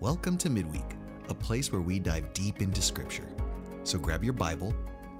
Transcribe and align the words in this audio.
Welcome 0.00 0.38
to 0.38 0.48
Midweek, 0.48 0.96
a 1.28 1.34
place 1.34 1.70
where 1.70 1.82
we 1.82 1.98
dive 1.98 2.32
deep 2.32 2.62
into 2.62 2.80
Scripture. 2.80 3.28
So 3.84 3.98
grab 3.98 4.24
your 4.24 4.32
Bible, 4.32 4.74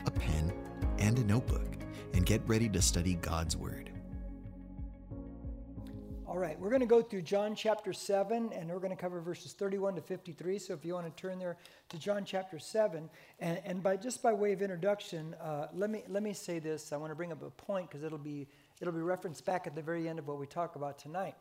a 0.07 0.11
pen, 0.11 0.51
and 0.99 1.19
a 1.19 1.25
notebook, 1.25 1.77
and 2.15 2.25
get 2.25 2.41
ready 2.47 2.67
to 2.71 2.81
study 2.81 3.17
God's 3.17 3.59
Word. 3.59 3.91
All 6.27 6.39
right, 6.39 6.59
we're 6.59 6.71
going 6.71 6.81
to 6.81 6.87
go 6.87 7.03
through 7.03 7.21
John 7.21 7.55
chapter 7.55 7.93
7, 7.93 8.55
and 8.55 8.71
we're 8.71 8.79
going 8.79 8.89
to 8.89 8.97
cover 8.97 9.21
verses 9.21 9.53
31 9.53 9.97
to 9.97 10.01
53. 10.01 10.59
So 10.59 10.73
if 10.73 10.83
you 10.83 10.95
want 10.95 11.15
to 11.15 11.23
turn 11.23 11.39
there 11.39 11.59
to 11.91 11.99
John 11.99 12.25
chapter 12.25 12.59
7, 12.59 13.11
and, 13.41 13.61
and 13.67 13.83
by 13.83 13.99
just 13.99 14.23
by 14.23 14.33
way 14.33 14.55
of 14.55 14.63
introduction, 14.63 15.35
uh, 15.43 15.67
let, 15.75 15.91
me, 15.91 16.05
let 16.09 16.23
me 16.23 16.33
say 16.33 16.59
this. 16.59 16.91
I 16.91 16.97
want 16.97 17.11
to 17.11 17.15
bring 17.15 17.33
up 17.33 17.43
a 17.43 17.51
point 17.51 17.91
because 17.91 18.03
it'll 18.03 18.17
be, 18.17 18.49
it'll 18.81 18.95
be 18.95 19.03
referenced 19.03 19.45
back 19.45 19.67
at 19.67 19.75
the 19.75 19.83
very 19.83 20.09
end 20.09 20.19
of 20.19 20.27
what 20.27 20.41
we 20.41 20.47
talk 20.47 20.77
about 20.77 20.99
tonight. 20.99 21.35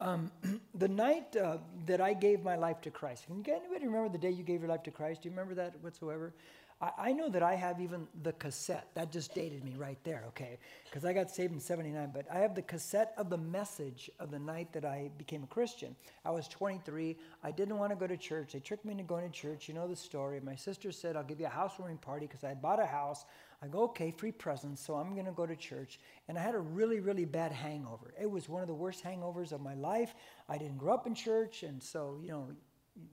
Um, 0.00 0.30
the 0.74 0.88
night 0.88 1.36
uh, 1.36 1.58
that 1.86 2.00
I 2.00 2.12
gave 2.12 2.42
my 2.42 2.56
life 2.56 2.80
to 2.82 2.90
Christ, 2.90 3.26
can 3.26 3.42
anybody 3.54 3.86
remember 3.86 4.08
the 4.08 4.18
day 4.18 4.30
you 4.30 4.42
gave 4.42 4.60
your 4.60 4.68
life 4.68 4.82
to 4.84 4.90
Christ? 4.90 5.22
Do 5.22 5.28
you 5.28 5.30
remember 5.30 5.54
that 5.54 5.74
whatsoever? 5.82 6.34
I, 6.80 6.90
I 6.98 7.12
know 7.12 7.28
that 7.30 7.42
I 7.42 7.54
have 7.54 7.80
even 7.80 8.06
the 8.22 8.32
cassette. 8.32 8.88
That 8.94 9.10
just 9.10 9.34
dated 9.34 9.64
me 9.64 9.74
right 9.76 9.98
there, 10.04 10.24
okay? 10.28 10.58
Because 10.84 11.04
I 11.04 11.12
got 11.12 11.30
saved 11.30 11.54
in 11.54 11.60
79. 11.60 12.10
But 12.12 12.26
I 12.30 12.38
have 12.38 12.54
the 12.54 12.62
cassette 12.62 13.14
of 13.16 13.30
the 13.30 13.38
message 13.38 14.10
of 14.20 14.30
the 14.30 14.38
night 14.38 14.72
that 14.72 14.84
I 14.84 15.10
became 15.16 15.42
a 15.42 15.46
Christian. 15.46 15.96
I 16.24 16.30
was 16.30 16.48
23. 16.48 17.16
I 17.42 17.50
didn't 17.50 17.78
want 17.78 17.90
to 17.92 17.96
go 17.96 18.06
to 18.06 18.16
church. 18.16 18.52
They 18.52 18.60
tricked 18.60 18.84
me 18.84 18.92
into 18.92 19.04
going 19.04 19.24
to 19.24 19.32
church. 19.32 19.68
You 19.68 19.74
know 19.74 19.88
the 19.88 19.96
story. 19.96 20.40
My 20.40 20.56
sister 20.56 20.92
said, 20.92 21.16
I'll 21.16 21.24
give 21.24 21.40
you 21.40 21.46
a 21.46 21.50
housewarming 21.50 21.98
party 21.98 22.26
because 22.26 22.44
I 22.44 22.48
had 22.48 22.60
bought 22.60 22.80
a 22.80 22.86
house. 22.86 23.24
I 23.62 23.68
go, 23.68 23.84
okay, 23.84 24.10
free 24.10 24.32
presents, 24.32 24.84
so 24.84 24.94
I'm 24.96 25.14
going 25.14 25.26
to 25.26 25.32
go 25.32 25.46
to 25.46 25.56
church. 25.56 25.98
And 26.28 26.38
I 26.38 26.42
had 26.42 26.54
a 26.54 26.58
really, 26.58 27.00
really 27.00 27.24
bad 27.24 27.52
hangover. 27.52 28.12
It 28.20 28.30
was 28.30 28.48
one 28.48 28.62
of 28.62 28.68
the 28.68 28.74
worst 28.74 29.02
hangovers 29.02 29.52
of 29.52 29.60
my 29.60 29.74
life. 29.74 30.14
I 30.48 30.58
didn't 30.58 30.78
grow 30.78 30.94
up 30.94 31.06
in 31.06 31.14
church, 31.14 31.62
and 31.62 31.82
so, 31.82 32.18
you 32.22 32.30
know, 32.30 32.48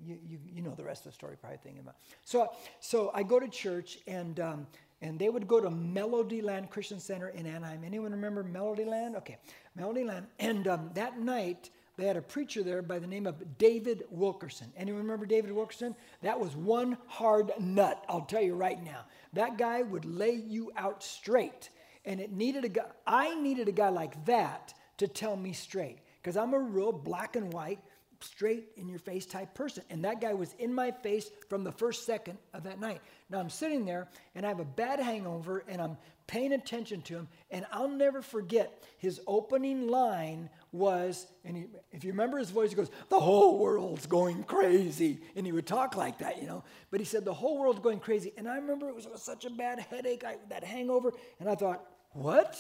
you, 0.05 0.17
you, 0.25 0.39
you 0.45 0.61
know 0.61 0.73
the 0.75 0.83
rest 0.83 1.05
of 1.05 1.11
the 1.11 1.16
story, 1.16 1.35
probably 1.39 1.59
thinking 1.63 1.81
about. 1.81 1.95
So, 2.23 2.50
so 2.80 3.11
I 3.13 3.23
go 3.23 3.39
to 3.39 3.47
church, 3.47 4.00
and, 4.08 4.39
um, 4.39 4.67
and 5.02 5.19
they 5.19 5.30
would 5.30 5.47
go 5.47 5.59
to 5.59 5.69
Melodyland 5.69 6.69
Christian 6.69 7.00
Center 7.00 7.30
in 7.30 7.45
Anaheim. 7.45 7.83
Anyone 7.85 8.11
remember 8.11 8.44
Melodyland? 8.44 9.16
Okay, 9.17 9.38
Melodyland. 9.78 10.25
And 10.39 10.67
um, 10.67 10.91
that 10.94 11.19
night, 11.19 11.69
they 11.97 12.05
had 12.05 12.17
a 12.17 12.22
preacher 12.22 12.63
there 12.63 12.81
by 12.81 12.97
the 12.97 13.08
name 13.08 13.27
of 13.27 13.58
David 13.58 14.03
Wilkerson. 14.09 14.72
Anyone 14.75 15.02
remember 15.02 15.25
David 15.25 15.52
Wilkerson? 15.52 15.95
That 16.22 16.39
was 16.39 16.55
one 16.55 16.97
hard 17.08 17.52
nut, 17.59 18.03
I'll 18.09 18.22
tell 18.22 18.41
you 18.41 18.55
right 18.55 18.83
now. 18.83 19.05
That 19.33 19.58
guy 19.58 19.83
would 19.83 20.05
lay 20.05 20.33
you 20.33 20.72
out 20.75 21.03
straight. 21.03 21.69
And 22.05 22.19
it 22.19 22.31
needed 22.31 22.66
a 22.66 22.69
guy, 22.69 22.85
I 23.05 23.39
needed 23.39 23.67
a 23.67 23.72
guy 23.72 23.89
like 23.89 24.25
that 24.25 24.73
to 24.97 25.08
tell 25.08 25.35
me 25.35 25.53
straight. 25.53 26.00
Because 26.22 26.35
I'm 26.35 26.53
a 26.53 26.59
real 26.59 26.91
black 26.91 27.35
and 27.35 27.53
white, 27.53 27.80
straight 28.23 28.69
in 28.77 28.88
your 28.88 28.99
face 28.99 29.25
type 29.25 29.53
person. 29.53 29.83
And 29.89 30.03
that 30.05 30.21
guy 30.21 30.33
was 30.33 30.53
in 30.59 30.73
my 30.73 30.91
face 30.91 31.29
from 31.49 31.63
the 31.63 31.71
first 31.71 32.05
second 32.05 32.38
of 32.53 32.63
that 32.63 32.79
night. 32.79 33.02
Now 33.29 33.39
I'm 33.39 33.49
sitting 33.49 33.85
there 33.85 34.07
and 34.35 34.45
I 34.45 34.49
have 34.49 34.59
a 34.59 34.66
bad 34.66 34.99
hangover 34.99 35.63
and 35.67 35.81
I'm 35.81 35.97
paying 36.27 36.53
attention 36.53 37.01
to 37.03 37.16
him. 37.16 37.27
And 37.51 37.66
I'll 37.71 37.89
never 37.89 38.21
forget 38.21 38.81
his 38.97 39.21
opening 39.27 39.88
line 39.88 40.49
was, 40.71 41.27
and 41.45 41.57
he, 41.57 41.66
if 41.91 42.03
you 42.03 42.11
remember 42.11 42.38
his 42.38 42.49
voice, 42.49 42.69
he 42.69 42.75
goes, 42.75 42.89
The 43.09 43.19
whole 43.19 43.59
world's 43.59 44.05
going 44.05 44.44
crazy. 44.44 45.19
And 45.35 45.45
he 45.45 45.51
would 45.51 45.67
talk 45.67 45.95
like 45.95 46.19
that, 46.19 46.41
you 46.41 46.47
know. 46.47 46.63
But 46.91 46.99
he 46.99 47.05
said, 47.05 47.25
The 47.25 47.33
whole 47.33 47.59
world's 47.59 47.79
going 47.79 47.99
crazy. 47.99 48.33
And 48.38 48.47
I 48.47 48.55
remember 48.55 48.89
it 48.89 48.95
was, 48.95 49.05
it 49.05 49.11
was 49.11 49.21
such 49.21 49.45
a 49.45 49.49
bad 49.49 49.79
headache, 49.79 50.23
I, 50.25 50.38
that 50.49 50.63
hangover. 50.63 51.11
And 51.39 51.49
I 51.49 51.55
thought, 51.55 51.85
What? 52.11 52.57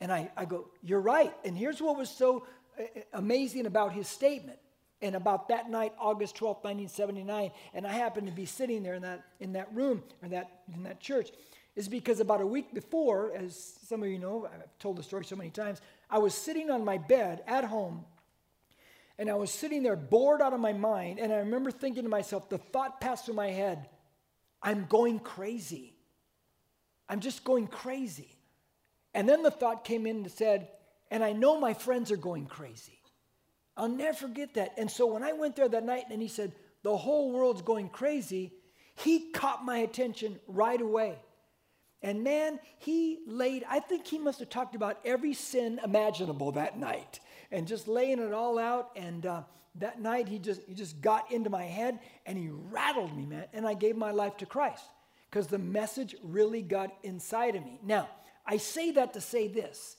And 0.00 0.12
I, 0.12 0.30
I 0.36 0.44
go, 0.44 0.68
You're 0.82 1.00
right. 1.00 1.34
And 1.44 1.56
here's 1.56 1.80
what 1.82 1.96
was 1.96 2.10
so 2.10 2.46
uh, 2.78 2.82
uh, 2.82 3.00
amazing 3.12 3.66
about 3.66 3.92
his 3.92 4.08
statement 4.08 4.58
and 5.00 5.14
about 5.14 5.48
that 5.48 5.70
night, 5.70 5.92
August 5.98 6.36
12th, 6.36 6.64
1979, 6.64 7.50
and 7.74 7.86
I 7.86 7.92
happened 7.92 8.26
to 8.26 8.32
be 8.32 8.46
sitting 8.46 8.82
there 8.82 8.94
in 8.94 9.02
that, 9.02 9.24
in 9.40 9.52
that 9.52 9.72
room 9.74 10.02
or 10.22 10.28
that, 10.30 10.62
in 10.74 10.82
that 10.84 11.00
church, 11.00 11.30
is 11.76 11.88
because 11.88 12.18
about 12.18 12.40
a 12.40 12.46
week 12.46 12.74
before, 12.74 13.32
as 13.32 13.78
some 13.86 14.02
of 14.02 14.08
you 14.08 14.18
know, 14.18 14.48
I've 14.52 14.78
told 14.80 14.96
the 14.96 15.02
story 15.02 15.24
so 15.24 15.36
many 15.36 15.50
times, 15.50 15.80
I 16.10 16.18
was 16.18 16.34
sitting 16.34 16.70
on 16.70 16.84
my 16.84 16.98
bed 16.98 17.42
at 17.46 17.64
home 17.64 18.04
and 19.18 19.28
I 19.28 19.34
was 19.34 19.50
sitting 19.50 19.82
there 19.82 19.96
bored 19.96 20.40
out 20.40 20.52
of 20.52 20.60
my 20.60 20.72
mind. 20.72 21.18
And 21.18 21.32
I 21.32 21.36
remember 21.36 21.70
thinking 21.70 22.04
to 22.04 22.08
myself, 22.08 22.48
the 22.48 22.58
thought 22.58 23.00
passed 23.00 23.26
through 23.26 23.34
my 23.34 23.48
head 23.48 23.88
I'm 24.60 24.86
going 24.86 25.20
crazy. 25.20 25.94
I'm 27.08 27.20
just 27.20 27.44
going 27.44 27.68
crazy. 27.68 28.36
And 29.14 29.28
then 29.28 29.44
the 29.44 29.52
thought 29.52 29.84
came 29.84 30.04
in 30.04 30.16
and 30.16 30.30
said, 30.30 30.68
and 31.12 31.22
I 31.22 31.32
know 31.32 31.60
my 31.60 31.74
friends 31.74 32.10
are 32.10 32.16
going 32.16 32.46
crazy. 32.46 32.97
I'll 33.78 33.88
never 33.88 34.16
forget 34.16 34.54
that. 34.54 34.74
And 34.76 34.90
so 34.90 35.06
when 35.06 35.22
I 35.22 35.32
went 35.32 35.54
there 35.56 35.68
that 35.68 35.84
night 35.84 36.04
and 36.10 36.20
he 36.20 36.28
said, 36.28 36.52
the 36.82 36.96
whole 36.96 37.32
world's 37.32 37.62
going 37.62 37.88
crazy, 37.88 38.52
he 38.96 39.30
caught 39.30 39.64
my 39.64 39.78
attention 39.78 40.38
right 40.48 40.80
away. 40.80 41.18
And 42.02 42.22
man, 42.22 42.58
he 42.78 43.20
laid, 43.26 43.64
I 43.68 43.80
think 43.80 44.06
he 44.06 44.18
must 44.18 44.40
have 44.40 44.50
talked 44.50 44.74
about 44.74 44.98
every 45.04 45.32
sin 45.32 45.80
imaginable 45.82 46.52
that 46.52 46.78
night 46.78 47.20
and 47.50 47.66
just 47.66 47.88
laying 47.88 48.18
it 48.18 48.32
all 48.32 48.58
out. 48.58 48.90
And 48.96 49.24
uh, 49.26 49.42
that 49.76 50.00
night, 50.00 50.28
he 50.28 50.38
just, 50.38 50.60
he 50.66 50.74
just 50.74 51.00
got 51.00 51.30
into 51.30 51.50
my 51.50 51.64
head 51.64 52.00
and 52.26 52.36
he 52.36 52.48
rattled 52.50 53.16
me, 53.16 53.26
man. 53.26 53.46
And 53.52 53.66
I 53.66 53.74
gave 53.74 53.96
my 53.96 54.10
life 54.10 54.36
to 54.38 54.46
Christ 54.46 54.84
because 55.30 55.46
the 55.46 55.58
message 55.58 56.16
really 56.22 56.62
got 56.62 56.92
inside 57.04 57.54
of 57.54 57.64
me. 57.64 57.78
Now, 57.84 58.08
I 58.44 58.56
say 58.56 58.92
that 58.92 59.12
to 59.14 59.20
say 59.20 59.46
this. 59.46 59.97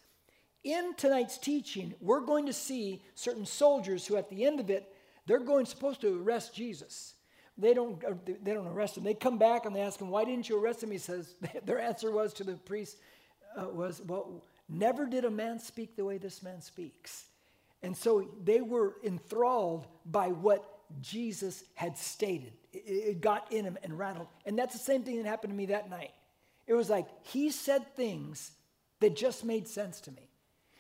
In 0.63 0.93
tonight's 0.95 1.37
teaching, 1.37 1.93
we're 2.01 2.21
going 2.21 2.45
to 2.47 2.53
see 2.53 3.01
certain 3.15 3.45
soldiers 3.45 4.05
who, 4.05 4.17
at 4.17 4.29
the 4.29 4.45
end 4.45 4.59
of 4.59 4.69
it, 4.69 4.93
they're 5.25 5.39
going 5.39 5.65
supposed 5.65 6.01
to 6.01 6.21
arrest 6.21 6.53
Jesus 6.55 7.13
they 7.59 7.73
don't, 7.73 8.03
uh, 8.05 8.13
they 8.25 8.53
don't 8.53 8.67
arrest 8.67 8.97
him. 8.97 9.03
They 9.03 9.13
come 9.13 9.37
back 9.37 9.65
and 9.65 9.75
they 9.75 9.81
ask 9.81 9.99
him, 9.99 10.09
Why 10.09 10.23
didn't 10.23 10.47
you 10.47 10.61
arrest 10.61 10.81
him? 10.81 10.91
He 10.91 10.97
says, 10.97 11.35
Their 11.65 11.79
answer 11.79 12.09
was 12.11 12.33
to 12.35 12.43
the 12.43 12.53
priest, 12.53 12.97
uh, 13.59 13.65
was, 13.69 14.01
Well, 14.05 14.43
never 14.69 15.05
did 15.05 15.25
a 15.25 15.31
man 15.31 15.59
speak 15.59 15.95
the 15.95 16.05
way 16.05 16.17
this 16.17 16.41
man 16.41 16.61
speaks. 16.61 17.25
And 17.83 17.95
so 17.95 18.29
they 18.43 18.61
were 18.61 18.95
enthralled 19.03 19.87
by 20.05 20.29
what 20.29 20.79
Jesus 21.01 21.63
had 21.75 21.97
stated. 21.97 22.53
It, 22.71 22.77
it 22.77 23.21
got 23.21 23.51
in 23.51 23.65
him 23.65 23.77
and 23.83 23.97
rattled. 23.97 24.27
And 24.45 24.57
that's 24.57 24.73
the 24.73 24.79
same 24.79 25.03
thing 25.03 25.17
that 25.17 25.25
happened 25.25 25.51
to 25.51 25.57
me 25.57 25.67
that 25.67 25.89
night. 25.89 26.11
It 26.65 26.73
was 26.73 26.89
like 26.89 27.07
he 27.23 27.51
said 27.51 27.95
things 27.95 28.51
that 29.01 29.15
just 29.15 29.43
made 29.43 29.67
sense 29.67 29.99
to 30.01 30.11
me. 30.11 30.28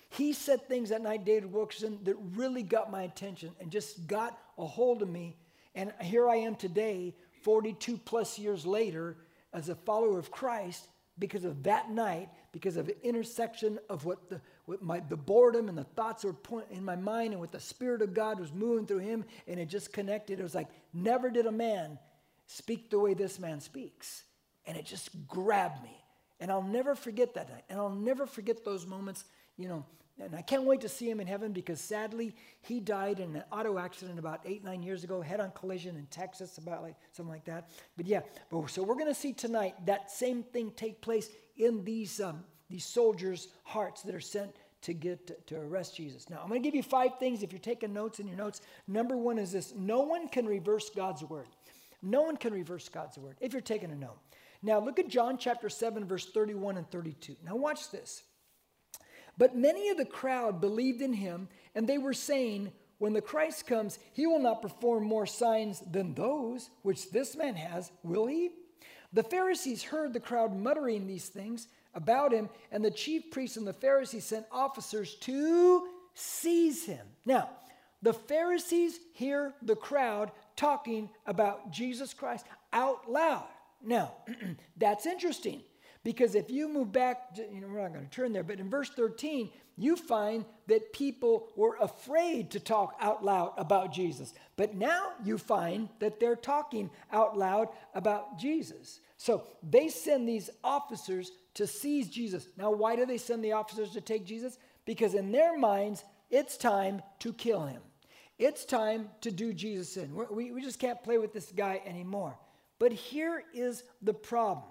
He 0.09 0.33
said 0.33 0.67
things 0.67 0.89
that 0.89 1.01
night, 1.01 1.25
David 1.25 1.51
Wilkerson, 1.51 1.99
that 2.03 2.15
really 2.35 2.63
got 2.63 2.91
my 2.91 3.03
attention 3.03 3.51
and 3.59 3.71
just 3.71 4.07
got 4.07 4.37
a 4.57 4.65
hold 4.65 5.01
of 5.01 5.09
me 5.09 5.35
and 5.75 5.93
here 6.01 6.27
I 6.27 6.37
am 6.37 6.55
today, 6.55 7.15
42 7.43 7.97
plus 7.97 8.39
years 8.39 8.65
later, 8.65 9.17
as 9.53 9.69
a 9.69 9.75
follower 9.75 10.19
of 10.19 10.31
Christ, 10.31 10.87
because 11.17 11.45
of 11.45 11.63
that 11.63 11.89
night, 11.89 12.29
because 12.51 12.77
of 12.77 12.85
the 12.85 13.01
intersection 13.05 13.79
of 13.89 14.05
what 14.05 14.29
the, 14.29 14.41
what 14.65 14.81
my, 14.81 15.01
the 15.01 15.17
boredom 15.17 15.69
and 15.69 15.77
the 15.77 15.83
thoughts 15.83 16.23
were 16.23 16.35
in 16.71 16.83
my 16.83 16.95
mind 16.95 17.33
and 17.33 17.39
what 17.39 17.51
the 17.51 17.59
Spirit 17.59 18.01
of 18.01 18.13
God 18.13 18.39
was 18.39 18.51
moving 18.53 18.85
through 18.85 18.99
him, 18.99 19.25
and 19.47 19.59
it 19.59 19.67
just 19.67 19.93
connected. 19.93 20.39
It 20.39 20.43
was 20.43 20.55
like, 20.55 20.69
never 20.93 21.29
did 21.29 21.45
a 21.45 21.51
man 21.51 21.99
speak 22.47 22.89
the 22.89 22.99
way 22.99 23.13
this 23.13 23.39
man 23.39 23.61
speaks. 23.61 24.23
And 24.65 24.77
it 24.77 24.85
just 24.85 25.09
grabbed 25.27 25.83
me. 25.83 25.95
And 26.39 26.51
I'll 26.51 26.61
never 26.61 26.95
forget 26.95 27.33
that 27.35 27.49
night. 27.49 27.63
And 27.69 27.79
I'll 27.79 27.89
never 27.89 28.25
forget 28.25 28.63
those 28.63 28.85
moments, 28.85 29.25
you 29.59 29.67
know, 29.67 29.85
and 30.19 30.35
I 30.35 30.41
can't 30.41 30.63
wait 30.63 30.81
to 30.81 30.89
see 30.89 31.09
him 31.09 31.19
in 31.19 31.27
heaven 31.27 31.51
because 31.51 31.79
sadly 31.79 32.33
he 32.61 32.79
died 32.79 33.19
in 33.19 33.35
an 33.35 33.43
auto 33.51 33.77
accident 33.77 34.17
about 34.17 34.41
eight, 34.45 34.63
nine 34.63 34.81
years 34.81 35.03
ago, 35.03 35.21
head 35.21 35.39
on 35.39 35.51
collision 35.51 35.95
in 35.97 36.05
Texas, 36.07 36.57
about 36.57 36.81
like 36.81 36.95
something 37.11 37.31
like 37.31 37.45
that. 37.45 37.69
But 37.95 38.07
yeah, 38.07 38.21
but, 38.49 38.69
so 38.69 38.83
we're 38.83 38.95
going 38.95 39.07
to 39.07 39.13
see 39.13 39.33
tonight 39.33 39.75
that 39.85 40.11
same 40.11 40.43
thing 40.43 40.71
take 40.75 41.01
place 41.01 41.29
in 41.57 41.83
these, 41.83 42.19
um, 42.19 42.43
these 42.69 42.85
soldiers' 42.85 43.49
hearts 43.63 44.01
that 44.03 44.15
are 44.15 44.21
sent 44.21 44.55
to 44.81 44.93
get 44.93 45.27
to, 45.27 45.35
to 45.47 45.59
arrest 45.59 45.95
Jesus. 45.95 46.29
Now, 46.29 46.39
I'm 46.41 46.47
going 46.47 46.61
to 46.61 46.67
give 46.67 46.75
you 46.75 46.83
five 46.83 47.19
things 47.19 47.43
if 47.43 47.51
you're 47.51 47.59
taking 47.59 47.93
notes 47.93 48.19
in 48.19 48.27
your 48.27 48.37
notes. 48.37 48.61
Number 48.87 49.17
one 49.17 49.37
is 49.37 49.51
this 49.51 49.73
no 49.75 50.01
one 50.01 50.29
can 50.29 50.45
reverse 50.45 50.89
God's 50.89 51.23
word. 51.23 51.47
No 52.01 52.21
one 52.21 52.37
can 52.37 52.53
reverse 52.53 52.87
God's 52.87 53.17
word 53.17 53.35
if 53.41 53.51
you're 53.51 53.61
taking 53.61 53.91
a 53.91 53.95
note. 53.95 54.17
Now, 54.61 54.79
look 54.79 54.99
at 54.99 55.07
John 55.07 55.37
chapter 55.37 55.69
7, 55.69 56.05
verse 56.05 56.29
31 56.31 56.77
and 56.77 56.89
32. 56.89 57.35
Now, 57.45 57.55
watch 57.55 57.91
this. 57.91 58.23
But 59.39 59.55
many 59.55 59.87
of 59.89 59.97
the 59.97 60.05
crowd 60.05 60.59
believed 60.59 61.01
in 61.01 61.13
him, 61.13 61.47
and 61.73 61.87
they 61.87 61.97
were 61.97 62.13
saying, 62.13 62.73
When 62.97 63.13
the 63.13 63.21
Christ 63.21 63.65
comes, 63.65 63.97
he 64.11 64.27
will 64.27 64.39
not 64.39 64.61
perform 64.61 65.05
more 65.05 65.25
signs 65.25 65.79
than 65.79 66.13
those 66.13 66.69
which 66.83 67.09
this 67.09 67.37
man 67.37 67.55
has, 67.55 67.89
will 68.03 68.27
he? 68.27 68.51
The 69.13 69.23
Pharisees 69.23 69.81
heard 69.81 70.11
the 70.11 70.19
crowd 70.19 70.55
muttering 70.55 71.07
these 71.07 71.29
things 71.29 71.69
about 71.95 72.33
him, 72.33 72.49
and 72.69 72.83
the 72.83 72.91
chief 72.91 73.31
priests 73.31 73.55
and 73.55 73.65
the 73.65 73.73
Pharisees 73.73 74.25
sent 74.25 74.45
officers 74.51 75.15
to 75.21 75.87
seize 76.13 76.85
him. 76.85 77.07
Now, 77.25 77.49
the 78.01 78.13
Pharisees 78.13 78.99
hear 79.13 79.53
the 79.61 79.75
crowd 79.75 80.31
talking 80.57 81.09
about 81.25 81.71
Jesus 81.71 82.13
Christ 82.13 82.45
out 82.73 83.09
loud. 83.09 83.47
Now, 83.81 84.15
that's 84.77 85.05
interesting 85.05 85.61
because 86.03 86.33
if 86.33 86.49
you 86.49 86.69
move 86.69 86.91
back, 86.91 87.37
you 87.37 87.59
know, 87.59 87.67
we're 87.67 87.81
not 87.81 87.93
going 87.93 88.05
to 88.05 88.11
turn 88.11 88.31
there, 88.31 88.43
but 88.43 88.59
in 88.59 88.69
verse 88.69 88.89
13, 88.89 89.49
you 89.75 89.95
find 89.95 90.45
that 90.67 90.93
people 90.93 91.47
were 91.55 91.77
afraid 91.81 92.51
to 92.51 92.59
talk 92.59 92.95
out 93.01 93.23
loud 93.23 93.53
about 93.57 93.91
Jesus. 93.91 94.33
But 94.55 94.75
now 94.75 95.11
you 95.23 95.37
find 95.37 95.89
that 95.99 96.19
they're 96.19 96.35
talking 96.35 96.89
out 97.11 97.37
loud 97.37 97.67
about 97.93 98.39
Jesus. 98.39 99.01
So 99.17 99.43
they 99.61 99.89
send 99.89 100.27
these 100.27 100.49
officers 100.63 101.31
to 101.55 101.67
seize 101.67 102.09
Jesus. 102.09 102.47
Now, 102.57 102.71
why 102.71 102.95
do 102.95 103.05
they 103.05 103.17
send 103.17 103.43
the 103.43 103.51
officers 103.51 103.91
to 103.91 104.01
take 104.01 104.25
Jesus? 104.25 104.57
Because 104.85 105.13
in 105.13 105.31
their 105.31 105.57
minds, 105.57 106.05
it's 106.29 106.55
time 106.55 107.01
to 107.19 107.33
kill 107.33 107.65
him. 107.65 107.81
It's 108.37 108.63
time 108.63 109.09
to 109.21 109.31
do 109.31 109.51
Jesus 109.51 109.97
in. 109.97 110.15
We, 110.31 110.51
we 110.53 110.61
just 110.61 110.79
can't 110.79 111.03
play 111.03 111.17
with 111.17 111.33
this 111.33 111.51
guy 111.51 111.81
anymore. 111.85 112.37
But 112.79 112.93
here 112.93 113.43
is 113.53 113.83
the 114.01 114.13
problem 114.13 114.69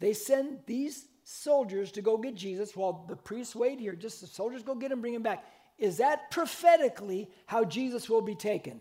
they 0.00 0.12
send 0.12 0.60
these 0.66 1.06
soldiers 1.24 1.90
to 1.92 2.02
go 2.02 2.16
get 2.16 2.34
Jesus 2.34 2.76
while 2.76 3.04
the 3.08 3.16
priests 3.16 3.56
wait 3.56 3.80
here. 3.80 3.94
Just 3.94 4.20
the 4.20 4.26
soldiers 4.26 4.62
go 4.62 4.74
get 4.74 4.92
him, 4.92 5.00
bring 5.00 5.14
him 5.14 5.22
back. 5.22 5.44
Is 5.78 5.96
that 5.96 6.30
prophetically 6.30 7.30
how 7.46 7.64
Jesus 7.64 8.08
will 8.08 8.22
be 8.22 8.34
taken? 8.34 8.80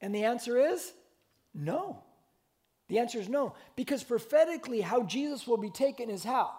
And 0.00 0.14
the 0.14 0.24
answer 0.24 0.58
is 0.58 0.92
no. 1.54 2.02
The 2.88 2.98
answer 2.98 3.18
is 3.18 3.28
no. 3.28 3.54
Because 3.74 4.04
prophetically, 4.04 4.80
how 4.80 5.02
Jesus 5.02 5.46
will 5.46 5.56
be 5.56 5.70
taken 5.70 6.10
is 6.10 6.22
how? 6.22 6.52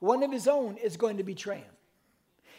One 0.00 0.22
of 0.22 0.32
his 0.32 0.48
own 0.48 0.76
is 0.76 0.96
going 0.96 1.18
to 1.18 1.24
betray 1.24 1.58
him. 1.58 1.74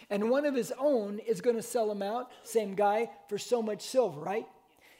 And 0.10 0.30
one 0.30 0.46
of 0.46 0.54
his 0.54 0.72
own 0.78 1.20
is 1.20 1.42
going 1.42 1.56
to 1.56 1.64
sell 1.64 1.90
him 1.92 2.04
out, 2.04 2.32
same 2.44 2.76
guy, 2.76 3.10
for 3.28 3.40
so 3.40 3.62
much 3.62 3.82
silver, 3.82 4.20
right? 4.20 4.48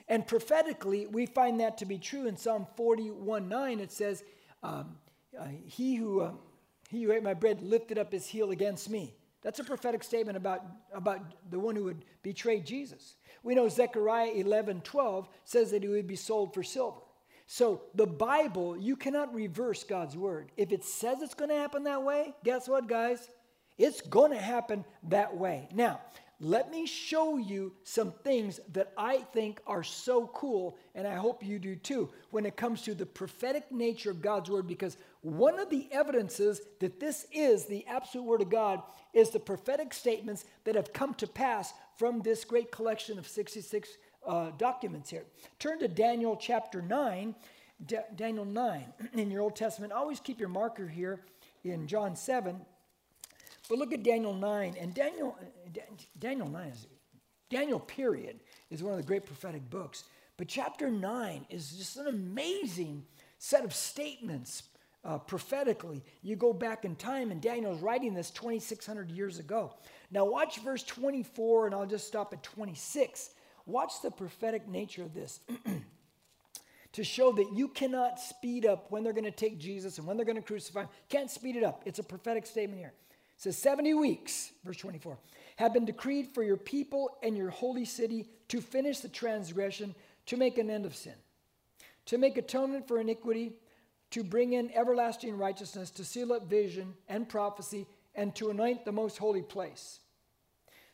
And 0.08 0.26
prophetically, 0.26 1.06
we 1.06 1.28
find 1.28 1.60
that 1.60 1.78
to 1.80 1.86
be 1.86 2.00
true 2.00 2.28
in 2.28 2.38
Psalm 2.38 2.66
41 2.76 3.48
9. 3.48 3.80
It 3.80 3.92
says, 3.92 4.24
um, 4.64 4.96
uh, 5.40 5.48
He 5.66 5.96
who 5.96 6.22
uh, 6.22 6.32
he 6.90 7.04
who 7.04 7.12
ate 7.12 7.24
my 7.24 7.34
bread 7.34 7.62
lifted 7.62 7.98
up 7.98 8.12
his 8.12 8.28
heel 8.28 8.52
against 8.52 8.90
me. 8.90 9.16
That's 9.42 9.60
a 9.60 9.64
prophetic 9.64 10.04
statement 10.04 10.38
about, 10.38 10.64
about 10.94 11.20
the 11.52 11.60
one 11.60 11.76
who 11.76 11.84
would 11.84 12.06
betray 12.24 12.60
Jesus. 12.60 13.16
We 13.44 13.54
know 13.54 13.70
Zechariah 13.70 14.32
11 14.32 14.82
12 14.82 15.30
says 15.44 15.72
that 15.72 15.84
he 15.84 15.90
would 15.90 16.08
be 16.08 16.16
sold 16.16 16.54
for 16.54 16.64
silver. 16.64 17.02
So 17.48 17.84
the 17.94 18.08
Bible, 18.08 18.76
you 18.76 18.96
cannot 18.96 19.36
reverse 19.36 19.84
God's 19.84 20.18
word. 20.18 20.52
If 20.58 20.72
it 20.72 20.84
says 20.84 21.22
it's 21.22 21.36
going 21.36 21.52
to 21.52 21.56
happen 21.56 21.84
that 21.84 22.02
way, 22.02 22.34
guess 22.44 22.68
what, 22.68 22.88
guys? 22.88 23.30
It's 23.78 24.02
going 24.02 24.32
to 24.32 24.40
happen 24.40 24.84
that 25.10 25.38
way. 25.38 25.68
Now, 25.74 26.02
let 26.40 26.70
me 26.70 26.86
show 26.86 27.38
you 27.38 27.74
some 27.84 28.12
things 28.12 28.60
that 28.74 28.92
I 28.98 29.20
think 29.20 29.62
are 29.66 29.84
so 29.84 30.28
cool, 30.28 30.78
and 30.94 31.08
I 31.08 31.16
hope 31.16 31.44
you 31.44 31.60
do 31.60 31.76
too, 31.76 32.10
when 32.32 32.46
it 32.46 32.58
comes 32.58 32.82
to 32.84 32.94
the 32.94 33.06
prophetic 33.06 33.72
nature 33.72 34.12
of 34.12 34.22
God's 34.22 34.50
word, 34.50 34.68
because 34.68 34.98
one 35.22 35.60
of 35.60 35.70
the 35.70 35.88
evidences 35.92 36.62
that 36.80 37.00
this 37.00 37.26
is 37.32 37.66
the 37.66 37.86
absolute 37.88 38.26
word 38.26 38.42
of 38.42 38.50
God 38.50 38.82
is 39.14 39.30
the 39.30 39.40
prophetic 39.40 39.94
statements 39.94 40.46
that 40.66 40.76
have 40.76 40.92
come 40.92 41.14
to 41.16 41.28
pass 41.28 41.74
from 41.98 42.22
this 42.22 42.44
great 42.44 42.72
collection 42.72 43.18
of 43.18 43.28
66 43.28 43.90
uh, 44.28 44.52
documents 44.58 45.10
here. 45.10 45.24
Turn 45.60 45.80
to 45.80 45.88
Daniel 45.88 46.36
chapter 46.36 46.82
9. 46.82 47.36
D- 47.86 47.98
Daniel 48.16 48.46
9 48.46 48.86
in 49.14 49.30
your 49.30 49.42
Old 49.42 49.56
Testament. 49.56 49.92
Always 49.92 50.20
keep 50.20 50.40
your 50.40 50.50
marker 50.50 50.88
here 50.88 51.22
in 51.64 51.88
John 51.88 52.16
7. 52.16 52.62
But 53.70 53.78
look 53.78 53.94
at 53.94 54.04
Daniel 54.04 54.34
9. 54.34 54.76
And 54.80 54.94
Daniel, 54.94 55.38
Daniel 56.18 56.48
9 56.48 56.68
is, 56.68 56.88
Daniel, 57.50 57.80
period, 57.80 58.40
is 58.70 58.84
one 58.84 58.94
of 58.94 58.98
the 58.98 59.06
great 59.06 59.26
prophetic 59.26 59.70
books. 59.70 60.04
But 60.38 60.48
chapter 60.48 60.90
9 60.90 61.46
is 61.50 61.72
just 61.72 61.98
an 61.98 62.08
amazing 62.08 63.06
set 63.38 63.64
of 63.64 63.74
statements 63.74 64.64
uh, 65.04 65.20
prophetically. 65.20 66.04
You 66.24 66.36
go 66.36 66.52
back 66.52 66.84
in 66.84 66.96
time, 66.96 67.32
and 67.32 67.42
Daniel's 67.42 67.82
writing 67.82 68.14
this 68.14 68.32
2,600 68.32 69.12
years 69.12 69.40
ago. 69.40 69.74
Now, 70.12 70.26
watch 70.26 70.60
verse 70.60 70.84
24, 70.84 71.68
and 71.68 71.76
I'll 71.76 71.86
just 71.86 72.08
stop 72.08 72.34
at 72.34 72.44
26. 72.44 73.30
Watch 73.66 74.02
the 74.02 74.12
prophetic 74.12 74.68
nature 74.68 75.04
of 75.04 75.14
this. 75.14 75.40
to 76.94 77.04
show 77.04 77.32
that 77.34 77.52
you 77.54 77.68
cannot 77.68 78.20
speed 78.20 78.66
up 78.66 78.90
when 78.90 79.04
they're 79.04 79.14
going 79.14 79.26
to 79.26 79.32
take 79.32 79.60
Jesus 79.60 79.98
and 79.98 80.08
when 80.08 80.16
they're 80.16 80.26
going 80.26 80.38
to 80.38 80.42
crucify 80.42 80.82
him. 80.82 80.90
Can't 81.10 81.30
speed 81.30 81.58
it 81.58 81.64
up. 81.64 81.84
It's 81.86 82.00
a 82.00 82.04
prophetic 82.04 82.46
statement 82.46 82.80
here. 82.80 82.94
It 83.38 83.42
says 83.42 83.58
70 83.58 83.94
weeks, 83.96 84.52
verse 84.64 84.78
24, 84.78 85.18
have 85.58 85.74
been 85.74 85.86
decreed 85.86 86.30
for 86.34 86.44
your 86.44 86.58
people 86.58 87.18
and 87.22 87.38
your 87.38 87.50
holy 87.50 87.86
city 87.86 88.28
to 88.50 88.62
finish 88.62 89.00
the 89.00 89.10
transgression, 89.10 89.96
to 90.28 90.38
make 90.38 90.58
an 90.58 90.70
end 90.70 90.86
of 90.86 90.96
sin, 90.96 91.14
to 92.06 92.18
make 92.18 92.38
atonement 92.38 92.88
for 92.88 93.00
iniquity, 93.00 93.54
to 94.12 94.24
bring 94.24 94.54
in 94.54 94.72
everlasting 94.74 95.38
righteousness, 95.38 95.90
to 95.92 96.06
seal 96.06 96.34
up 96.34 96.50
vision 96.50 96.94
and 97.10 97.28
prophecy, 97.28 97.86
and 98.16 98.36
to 98.36 98.50
anoint 98.50 98.86
the 98.86 98.92
most 98.92 99.18
holy 99.18 99.42
place. 99.42 100.00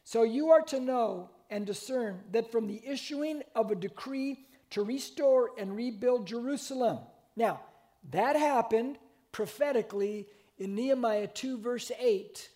So 0.03 0.23
you 0.23 0.49
are 0.49 0.61
to 0.63 0.79
know 0.79 1.29
and 1.49 1.65
discern 1.65 2.21
that 2.31 2.51
from 2.51 2.67
the 2.67 2.81
issuing 2.85 3.43
of 3.55 3.69
a 3.69 3.75
decree 3.75 4.45
to 4.71 4.83
restore 4.83 5.51
and 5.57 5.75
rebuild 5.75 6.25
Jerusalem. 6.25 6.99
Now, 7.35 7.61
that 8.09 8.35
happened 8.35 8.97
prophetically 9.31 10.27
in 10.61 10.75
Nehemiah 10.75 11.25
2, 11.25 11.57
verse 11.57 11.91
8, 11.99 12.47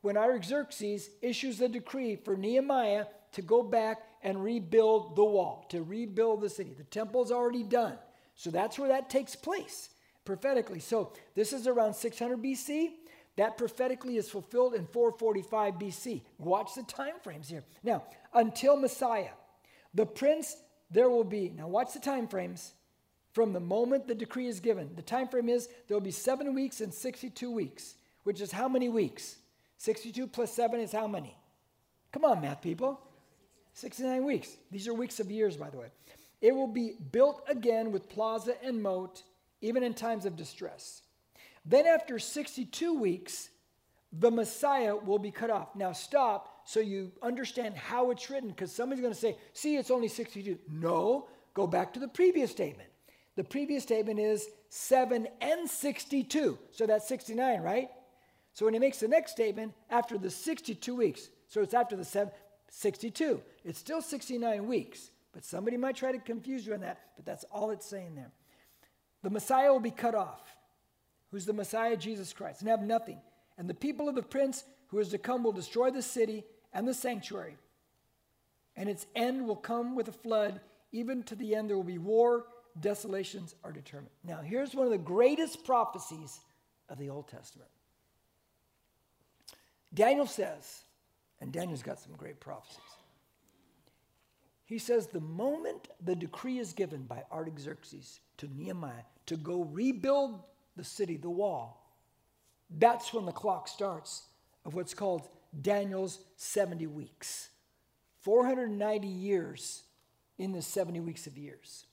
when 0.00 0.16
Artaxerxes 0.16 1.10
issues 1.20 1.60
a 1.60 1.68
decree 1.68 2.16
for 2.16 2.34
Nehemiah 2.34 3.04
to 3.32 3.42
go 3.42 3.62
back 3.62 4.04
and 4.22 4.42
rebuild 4.42 5.16
the 5.16 5.24
wall, 5.24 5.66
to 5.68 5.82
rebuild 5.82 6.40
the 6.40 6.48
city. 6.48 6.72
The 6.76 6.84
temple's 6.84 7.30
already 7.30 7.62
done. 7.62 7.98
So 8.36 8.50
that's 8.50 8.78
where 8.78 8.88
that 8.88 9.10
takes 9.10 9.36
place 9.36 9.90
prophetically. 10.24 10.78
So 10.78 11.12
this 11.34 11.52
is 11.52 11.66
around 11.66 11.92
600 11.92 12.42
BC. 12.42 12.92
That 13.36 13.58
prophetically 13.58 14.16
is 14.16 14.30
fulfilled 14.30 14.74
in 14.74 14.86
445 14.86 15.74
BC. 15.74 16.22
Watch 16.38 16.74
the 16.74 16.84
time 16.84 17.14
frames 17.22 17.50
here. 17.50 17.64
Now, 17.82 18.04
until 18.32 18.76
Messiah, 18.76 19.34
the 19.92 20.06
prince, 20.06 20.56
there 20.90 21.10
will 21.10 21.24
be, 21.24 21.52
now 21.54 21.68
watch 21.68 21.92
the 21.92 22.00
time 22.00 22.28
frames 22.28 22.72
from 23.32 23.52
the 23.52 23.60
moment 23.60 24.06
the 24.06 24.14
decree 24.14 24.46
is 24.46 24.60
given. 24.60 24.90
The 24.94 25.02
time 25.02 25.28
frame 25.28 25.48
is 25.48 25.68
there 25.88 25.96
will 25.96 26.02
be 26.02 26.10
seven 26.10 26.54
weeks 26.54 26.80
and 26.80 26.92
62 26.92 27.50
weeks, 27.50 27.94
which 28.24 28.40
is 28.40 28.52
how 28.52 28.68
many 28.68 28.88
weeks? 28.88 29.36
62 29.78 30.26
plus 30.28 30.52
seven 30.52 30.80
is 30.80 30.92
how 30.92 31.06
many? 31.06 31.36
Come 32.12 32.24
on, 32.24 32.40
math 32.40 32.60
people. 32.60 33.00
69 33.74 34.24
weeks. 34.24 34.56
These 34.70 34.86
are 34.86 34.94
weeks 34.94 35.18
of 35.18 35.30
years, 35.30 35.56
by 35.56 35.70
the 35.70 35.78
way. 35.78 35.88
It 36.40 36.54
will 36.54 36.66
be 36.68 36.94
built 37.10 37.42
again 37.48 37.90
with 37.90 38.08
plaza 38.08 38.54
and 38.62 38.82
moat, 38.82 39.22
even 39.60 39.82
in 39.82 39.94
times 39.94 40.26
of 40.26 40.36
distress. 40.36 41.02
Then, 41.64 41.86
after 41.86 42.18
62 42.18 42.98
weeks, 42.98 43.48
the 44.12 44.30
Messiah 44.30 44.94
will 44.94 45.18
be 45.18 45.30
cut 45.30 45.50
off. 45.50 45.74
Now, 45.74 45.92
stop 45.92 46.62
so 46.64 46.80
you 46.80 47.12
understand 47.22 47.76
how 47.76 48.10
it's 48.10 48.28
written, 48.28 48.50
because 48.50 48.72
somebody's 48.72 49.02
going 49.02 49.14
to 49.14 49.18
say, 49.18 49.36
see, 49.52 49.76
it's 49.76 49.90
only 49.90 50.08
62. 50.08 50.58
No, 50.68 51.28
go 51.54 51.66
back 51.66 51.94
to 51.94 52.00
the 52.00 52.08
previous 52.08 52.50
statement. 52.50 52.91
The 53.36 53.44
previous 53.44 53.82
statement 53.82 54.20
is 54.20 54.46
7 54.68 55.26
and 55.40 55.68
62. 55.68 56.58
So 56.70 56.86
that's 56.86 57.08
69, 57.08 57.60
right? 57.60 57.88
So 58.52 58.66
when 58.66 58.74
he 58.74 58.80
makes 58.80 58.98
the 58.98 59.08
next 59.08 59.32
statement, 59.32 59.72
after 59.90 60.18
the 60.18 60.30
62 60.30 60.94
weeks, 60.94 61.28
so 61.48 61.62
it's 61.62 61.74
after 61.74 61.96
the 61.96 62.04
seven, 62.04 62.32
62, 62.68 63.40
it's 63.64 63.78
still 63.78 64.02
69 64.02 64.66
weeks. 64.66 65.10
But 65.32 65.44
somebody 65.44 65.78
might 65.78 65.96
try 65.96 66.12
to 66.12 66.18
confuse 66.18 66.66
you 66.66 66.74
on 66.74 66.80
that, 66.80 67.00
but 67.16 67.24
that's 67.24 67.44
all 67.44 67.70
it's 67.70 67.86
saying 67.86 68.14
there. 68.14 68.30
The 69.22 69.30
Messiah 69.30 69.72
will 69.72 69.80
be 69.80 69.90
cut 69.90 70.14
off. 70.14 70.42
Who's 71.30 71.46
the 71.46 71.54
Messiah? 71.54 71.96
Jesus 71.96 72.34
Christ, 72.34 72.60
and 72.60 72.68
have 72.68 72.82
nothing. 72.82 73.18
And 73.56 73.68
the 73.68 73.74
people 73.74 74.08
of 74.08 74.14
the 74.14 74.22
prince 74.22 74.64
who 74.88 74.98
is 74.98 75.08
to 75.08 75.18
come 75.18 75.42
will 75.42 75.52
destroy 75.52 75.90
the 75.90 76.02
city 76.02 76.44
and 76.74 76.86
the 76.86 76.92
sanctuary. 76.92 77.56
And 78.76 78.88
its 78.88 79.06
end 79.14 79.46
will 79.46 79.56
come 79.56 79.94
with 79.94 80.08
a 80.08 80.12
flood. 80.12 80.60
Even 80.92 81.22
to 81.24 81.34
the 81.34 81.54
end, 81.54 81.70
there 81.70 81.76
will 81.76 81.84
be 81.84 81.98
war 81.98 82.44
desolations 82.80 83.54
are 83.64 83.72
determined. 83.72 84.10
Now, 84.24 84.40
here's 84.40 84.74
one 84.74 84.86
of 84.86 84.92
the 84.92 84.98
greatest 84.98 85.64
prophecies 85.64 86.40
of 86.88 86.98
the 86.98 87.10
Old 87.10 87.28
Testament. 87.28 87.70
Daniel 89.94 90.26
says, 90.26 90.82
and 91.40 91.52
Daniel's 91.52 91.82
got 91.82 91.98
some 91.98 92.14
great 92.16 92.40
prophecies. 92.40 92.80
He 94.64 94.78
says, 94.78 95.08
the 95.08 95.20
moment 95.20 95.88
the 96.02 96.14
decree 96.14 96.58
is 96.58 96.72
given 96.72 97.02
by 97.02 97.24
Artaxerxes 97.30 98.20
to 98.38 98.48
Nehemiah 98.56 99.04
to 99.26 99.36
go 99.36 99.64
rebuild 99.64 100.40
the 100.76 100.84
city, 100.84 101.16
the 101.16 101.28
wall, 101.28 101.94
that's 102.78 103.12
when 103.12 103.26
the 103.26 103.32
clock 103.32 103.68
starts 103.68 104.22
of 104.64 104.74
what's 104.74 104.94
called 104.94 105.28
Daniel's 105.60 106.20
70 106.36 106.86
weeks. 106.86 107.50
490 108.20 109.06
years 109.08 109.82
in 110.38 110.52
the 110.52 110.62
70 110.62 111.00
weeks 111.00 111.26
of 111.26 111.36
years. 111.36 111.86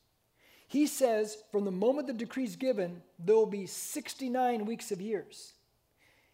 He 0.70 0.86
says 0.86 1.36
from 1.52 1.66
the 1.66 1.72
moment 1.72 2.06
the 2.06 2.14
decree 2.14 2.44
is 2.44 2.56
given, 2.56 3.02
there 3.18 3.36
will 3.36 3.48
be 3.48 3.66
69 3.66 4.66
weeks 4.66 4.92
of 4.92 5.02
years. 5.02 5.54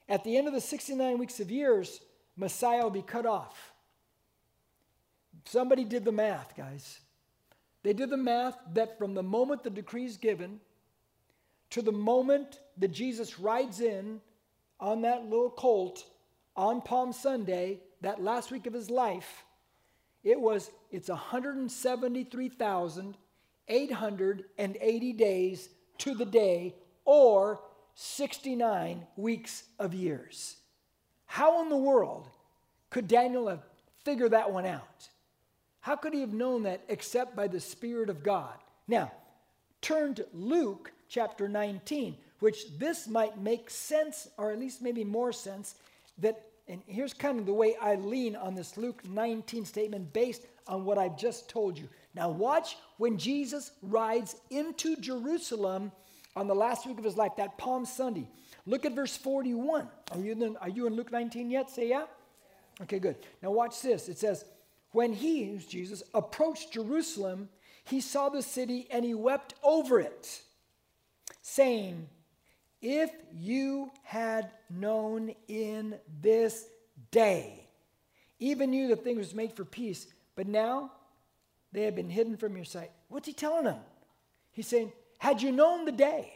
At 0.10 0.25
the 0.25 0.36
end 0.36 0.48
of 0.48 0.54
the 0.54 0.60
69 0.60 1.18
weeks 1.18 1.39
of 1.39 1.50
years, 1.50 2.01
Messiah 2.36 2.84
will 2.84 2.89
be 2.89 3.01
cut 3.01 3.25
off. 3.25 3.74
Somebody 5.46 5.86
did 5.86 6.04
the 6.04 6.12
math, 6.12 6.54
guys. 6.58 7.00
They 7.84 7.94
did 7.94 8.10
the 8.10 8.18
math 8.18 8.58
that 8.74 8.98
from 8.98 9.13
the 9.13 9.24
moment 9.24 9.63
the 9.63 9.70
decree 9.70 10.06
is 10.06 10.18
given 10.18 10.60
to 11.70 11.82
the 11.82 11.94
moment 11.94 12.60
that 12.77 12.92
Jesus 12.92 13.39
rides 13.39 13.80
in 13.80 14.20
on 14.82 15.01
that 15.04 15.24
little 15.24 15.50
colt 15.50 16.04
on 16.58 16.82
Palm 16.82 17.13
Sunday, 17.13 17.80
that 18.01 18.22
last 18.22 18.51
week 18.51 18.68
of 18.68 18.74
his 18.74 18.89
life, 18.89 19.46
it 20.25 20.38
was 20.38 20.72
it's 20.92 21.10
173,880 23.67 25.13
days 25.13 25.69
to 26.00 26.13
the 26.13 26.25
day 26.25 26.75
or 27.05 27.62
69 27.95 29.05
weeks 29.15 29.63
of 29.79 29.93
years. 29.93 30.57
How 31.25 31.62
in 31.62 31.69
the 31.69 31.77
world 31.77 32.27
could 32.89 33.07
Daniel 33.07 33.48
have 33.48 33.63
figured 34.03 34.31
that 34.31 34.51
one 34.51 34.65
out? 34.65 35.10
How 35.79 35.95
could 35.95 36.13
he 36.13 36.22
have 36.22 36.34
known 36.34 36.63
that 36.63 36.81
except 36.89 37.36
by 37.36 37.48
the 37.48 37.60
Spirit 37.60 38.10
of 38.10 38.24
God? 38.24 38.55
Now, 38.88 39.12
turn 39.81 40.15
to 40.15 40.25
Luke 40.34 40.91
chapter 41.07 41.48
19, 41.48 42.15
which 42.39 42.77
this 42.77 43.07
might 43.07 43.39
make 43.39 43.69
sense, 43.69 44.27
or 44.38 44.51
at 44.51 44.60
least 44.60 44.81
maybe 44.81 45.03
more 45.03 45.31
sense, 45.31 45.75
that, 46.17 46.41
and 46.67 46.81
here's 46.88 47.13
kind 47.13 47.39
of 47.39 47.45
the 47.45 47.53
way 47.53 47.75
I 47.81 47.95
lean 47.95 48.36
on 48.36 48.55
this 48.55 48.77
Luke 48.77 49.07
19 49.07 49.65
statement 49.65 50.12
based 50.12 50.41
on 50.67 50.86
what 50.86 50.98
I've 50.98 51.17
just 51.17 51.50
told 51.50 51.77
you. 51.77 51.88
Now, 52.15 52.29
watch 52.29 52.77
when 52.98 53.17
Jesus 53.17 53.72
rides 53.81 54.36
into 54.50 54.95
Jerusalem 54.95 55.91
on 56.36 56.48
the 56.48 56.55
last 56.55 56.88
week 56.88 56.98
of 56.98 57.03
his 57.03 57.17
life, 57.17 57.34
that 57.38 57.57
Palm 57.57 57.86
Sunday. 57.86 58.27
Look 58.65 58.86
at 58.86 58.93
verse 58.93 59.15
41. 59.17 59.88
Are 60.12 60.19
you, 60.19 60.31
in, 60.31 60.57
are 60.57 60.69
you 60.69 60.88
in 60.88 60.95
Luke 60.95 61.12
19 61.12 61.51
yet? 61.51 61.69
Say 61.69 61.89
yeah? 61.89 62.05
Okay, 62.81 63.00
good. 63.00 63.17
Now, 63.41 63.51
watch 63.51 63.81
this. 63.81 64.10
It 64.10 64.17
says, 64.17 64.45
When 64.91 65.13
he, 65.13 65.60
Jesus, 65.67 66.03
approached 66.13 66.74
Jerusalem, 66.74 67.50
he 67.84 68.01
saw 68.01 68.29
the 68.29 68.41
city 68.41 68.88
and 68.91 69.05
he 69.05 69.13
wept 69.13 69.53
over 69.63 70.00
it, 70.00 70.41
saying, 71.41 72.07
If 72.81 73.12
you 73.34 73.91
had 74.03 74.50
known 74.69 75.36
in 75.48 75.95
this 76.22 76.65
day, 77.12 77.67
even 78.39 78.74
you 78.74 78.88
the 78.88 78.95
thing 78.95 79.17
was 79.17 79.34
made 79.34 79.53
for 79.53 79.63
peace, 79.63 80.07
but 80.36 80.48
now 80.48 80.91
they 81.75 81.84
have 81.84 81.96
been 81.96 82.10
hidden 82.10 82.38
from 82.38 82.55
your 82.55 82.65
sight. 82.65 82.91
What's 83.10 83.27
he 83.27 83.34
telling 83.34 83.65
them? 83.65 83.79
He's 84.51 84.67
saying, 84.67 84.91
Had 85.17 85.41
you 85.41 85.51
known 85.51 85.86
the 85.86 85.91
day, 85.91 86.34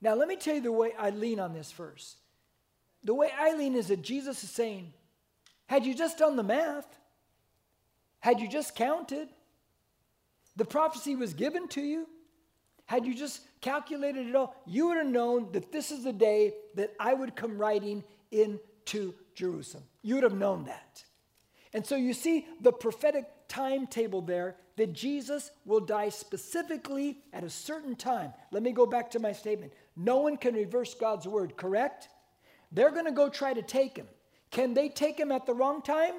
now 0.00 0.14
let 0.14 0.28
me 0.28 0.36
tell 0.36 0.54
you 0.54 0.60
the 0.60 0.72
way 0.72 0.92
I 0.98 1.10
lean 1.10 1.40
on 1.40 1.52
this 1.52 1.72
verse. 1.72 2.16
The 3.04 3.14
way 3.14 3.30
I 3.38 3.54
lean 3.54 3.74
is 3.74 3.88
that 3.88 4.02
Jesus 4.02 4.42
is 4.42 4.50
saying, 4.50 4.92
Had 5.66 5.86
you 5.86 5.94
just 5.94 6.18
done 6.18 6.36
the 6.36 6.42
math, 6.42 6.86
had 8.20 8.40
you 8.40 8.48
just 8.48 8.74
counted, 8.74 9.28
the 10.56 10.64
prophecy 10.64 11.14
was 11.14 11.34
given 11.34 11.68
to 11.68 11.80
you. 11.80 12.08
Had 12.86 13.06
you 13.06 13.14
just 13.14 13.42
calculated 13.60 14.26
it 14.26 14.34
all, 14.34 14.56
you 14.66 14.88
would 14.88 14.96
have 14.96 15.06
known 15.06 15.52
that 15.52 15.70
this 15.70 15.90
is 15.90 16.04
the 16.04 16.12
day 16.12 16.54
that 16.74 16.94
I 16.98 17.14
would 17.14 17.36
come 17.36 17.58
riding 17.58 18.02
into 18.30 19.14
Jerusalem. 19.34 19.84
You 20.02 20.16
would 20.16 20.24
have 20.24 20.34
known 20.34 20.64
that. 20.64 21.04
And 21.72 21.86
so 21.86 21.96
you 21.96 22.14
see 22.14 22.46
the 22.60 22.72
prophetic 22.72 23.26
timetable 23.48 24.22
there 24.22 24.56
that 24.76 24.92
Jesus 24.92 25.50
will 25.64 25.80
die 25.80 26.08
specifically 26.08 27.18
at 27.32 27.44
a 27.44 27.50
certain 27.50 27.96
time. 27.96 28.32
Let 28.52 28.62
me 28.62 28.72
go 28.72 28.86
back 28.86 29.10
to 29.12 29.18
my 29.18 29.32
statement. 29.32 29.72
No 29.96 30.18
one 30.18 30.36
can 30.36 30.54
reverse 30.54 30.94
God's 30.94 31.26
word, 31.26 31.56
correct? 31.56 32.08
They're 32.70 32.90
going 32.90 33.06
to 33.06 33.12
go 33.12 33.28
try 33.28 33.54
to 33.54 33.62
take 33.62 33.96
him. 33.96 34.06
Can 34.50 34.74
they 34.74 34.88
take 34.88 35.18
him 35.18 35.32
at 35.32 35.46
the 35.46 35.54
wrong 35.54 35.82
time? 35.82 36.14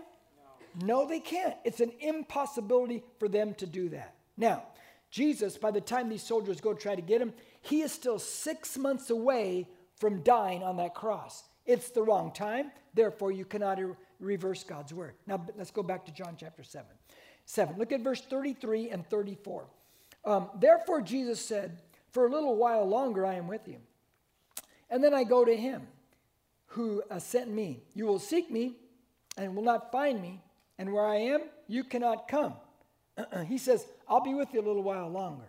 No. 0.81 1.01
no, 1.01 1.07
they 1.07 1.19
can't. 1.19 1.55
It's 1.63 1.79
an 1.79 1.91
impossibility 1.99 3.03
for 3.17 3.27
them 3.27 3.53
to 3.55 3.65
do 3.65 3.89
that. 3.89 4.15
Now, 4.37 4.63
Jesus, 5.11 5.57
by 5.57 5.71
the 5.71 5.81
time 5.81 6.09
these 6.09 6.23
soldiers 6.23 6.61
go 6.61 6.73
try 6.73 6.95
to 6.95 7.01
get 7.01 7.21
him, 7.21 7.33
he 7.61 7.81
is 7.81 7.91
still 7.91 8.19
six 8.19 8.77
months 8.77 9.09
away 9.09 9.67
from 9.95 10.21
dying 10.21 10.63
on 10.63 10.77
that 10.77 10.93
cross. 10.93 11.43
It's 11.69 11.91
the 11.91 12.01
wrong 12.01 12.31
time, 12.31 12.71
therefore, 12.95 13.31
you 13.31 13.45
cannot 13.45 13.79
er- 13.79 13.95
reverse 14.19 14.63
God's 14.63 14.91
word. 14.91 15.13
Now, 15.27 15.45
let's 15.55 15.69
go 15.69 15.83
back 15.83 16.03
to 16.07 16.11
John 16.11 16.35
chapter 16.35 16.63
7. 16.63 16.87
7. 17.45 17.77
Look 17.77 17.91
at 17.91 18.01
verse 18.01 18.21
33 18.21 18.89
and 18.89 19.07
34. 19.07 19.67
Um, 20.25 20.49
therefore, 20.59 21.01
Jesus 21.01 21.39
said, 21.39 21.77
For 22.09 22.25
a 22.25 22.31
little 22.31 22.55
while 22.55 22.89
longer 22.89 23.23
I 23.23 23.35
am 23.35 23.47
with 23.47 23.67
you. 23.67 23.77
And 24.89 25.03
then 25.03 25.13
I 25.13 25.23
go 25.23 25.45
to 25.45 25.55
him 25.55 25.83
who 26.65 27.03
uh, 27.11 27.19
sent 27.19 27.51
me. 27.51 27.83
You 27.93 28.07
will 28.07 28.17
seek 28.17 28.49
me 28.49 28.73
and 29.37 29.55
will 29.55 29.61
not 29.61 29.91
find 29.91 30.19
me, 30.19 30.41
and 30.79 30.91
where 30.91 31.05
I 31.05 31.17
am, 31.17 31.41
you 31.67 31.83
cannot 31.83 32.27
come. 32.27 32.55
he 33.45 33.59
says, 33.59 33.85
I'll 34.07 34.23
be 34.23 34.33
with 34.33 34.55
you 34.55 34.61
a 34.61 34.65
little 34.65 34.81
while 34.81 35.07
longer. 35.07 35.45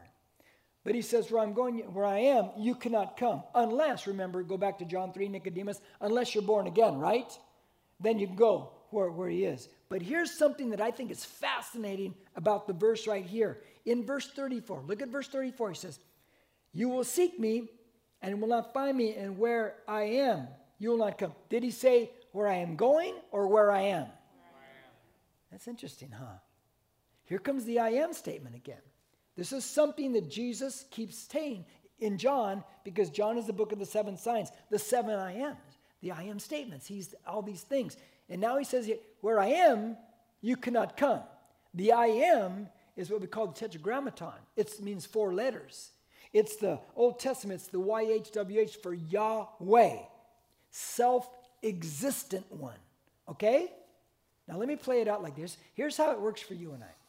But 0.84 0.94
he 0.94 1.02
says, 1.02 1.30
Where 1.30 1.42
I'm 1.42 1.52
going, 1.52 1.78
where 1.92 2.06
I 2.06 2.18
am, 2.18 2.50
you 2.56 2.74
cannot 2.74 3.16
come. 3.16 3.42
Unless, 3.54 4.06
remember, 4.06 4.42
go 4.42 4.56
back 4.56 4.78
to 4.78 4.84
John 4.84 5.12
3, 5.12 5.28
Nicodemus, 5.28 5.80
unless 6.00 6.34
you're 6.34 6.42
born 6.42 6.66
again, 6.66 6.98
right? 6.98 7.30
Then 8.00 8.18
you 8.18 8.26
can 8.26 8.36
go 8.36 8.72
where, 8.90 9.10
where 9.10 9.28
he 9.28 9.44
is. 9.44 9.68
But 9.88 10.02
here's 10.02 10.30
something 10.30 10.70
that 10.70 10.80
I 10.80 10.90
think 10.90 11.10
is 11.10 11.24
fascinating 11.24 12.14
about 12.36 12.66
the 12.66 12.72
verse 12.72 13.06
right 13.06 13.24
here. 13.24 13.58
In 13.84 14.04
verse 14.04 14.30
34, 14.30 14.84
look 14.86 15.02
at 15.02 15.08
verse 15.08 15.28
34. 15.28 15.70
He 15.70 15.76
says, 15.76 15.98
You 16.72 16.88
will 16.88 17.04
seek 17.04 17.38
me 17.38 17.68
and 18.22 18.40
will 18.40 18.48
not 18.48 18.72
find 18.72 18.96
me, 18.96 19.14
and 19.14 19.38
where 19.38 19.76
I 19.88 20.02
am, 20.02 20.48
you 20.78 20.90
will 20.90 20.98
not 20.98 21.18
come. 21.18 21.32
Did 21.48 21.62
he 21.62 21.70
say 21.70 22.10
where 22.32 22.48
I 22.48 22.56
am 22.56 22.76
going 22.76 23.14
or 23.32 23.48
where 23.48 23.70
I 23.70 23.82
am? 23.82 24.02
Where 24.02 24.06
I 24.56 24.68
am. 24.86 24.92
That's 25.50 25.68
interesting, 25.68 26.10
huh? 26.10 26.38
Here 27.24 27.38
comes 27.38 27.64
the 27.64 27.78
I 27.78 27.90
am 27.90 28.12
statement 28.12 28.54
again. 28.54 28.80
This 29.36 29.52
is 29.52 29.64
something 29.64 30.12
that 30.12 30.30
Jesus 30.30 30.84
keeps 30.90 31.16
saying 31.16 31.64
in 31.98 32.18
John 32.18 32.64
because 32.84 33.10
John 33.10 33.38
is 33.38 33.46
the 33.46 33.52
book 33.52 33.72
of 33.72 33.78
the 33.78 33.86
seven 33.86 34.16
signs, 34.16 34.50
the 34.70 34.78
seven 34.78 35.14
I 35.14 35.32
ams, 35.32 35.78
the 36.00 36.12
I 36.12 36.22
am 36.24 36.38
statements. 36.38 36.86
He's 36.86 37.14
all 37.26 37.42
these 37.42 37.62
things. 37.62 37.96
And 38.28 38.40
now 38.40 38.58
he 38.58 38.64
says, 38.64 38.90
Where 39.20 39.38
I 39.38 39.48
am, 39.48 39.96
you 40.40 40.56
cannot 40.56 40.96
come. 40.96 41.20
The 41.74 41.92
I 41.92 42.06
am 42.06 42.68
is 42.96 43.10
what 43.10 43.20
we 43.20 43.26
call 43.26 43.46
the 43.46 43.54
tetragrammaton, 43.54 44.34
it 44.56 44.80
means 44.80 45.06
four 45.06 45.32
letters. 45.32 45.90
It's 46.32 46.56
the 46.56 46.78
Old 46.94 47.18
Testament, 47.18 47.60
it's 47.60 47.70
the 47.70 47.80
YHWH 47.80 48.82
for 48.82 48.94
Yahweh, 48.94 49.96
self 50.70 51.28
existent 51.62 52.46
one. 52.50 52.78
Okay? 53.28 53.72
Now 54.46 54.56
let 54.56 54.68
me 54.68 54.76
play 54.76 55.00
it 55.00 55.08
out 55.08 55.22
like 55.22 55.36
this. 55.36 55.56
Here's 55.74 55.96
how 55.96 56.12
it 56.12 56.20
works 56.20 56.40
for 56.40 56.54
you 56.54 56.72
and 56.72 56.82
I. 56.82 56.99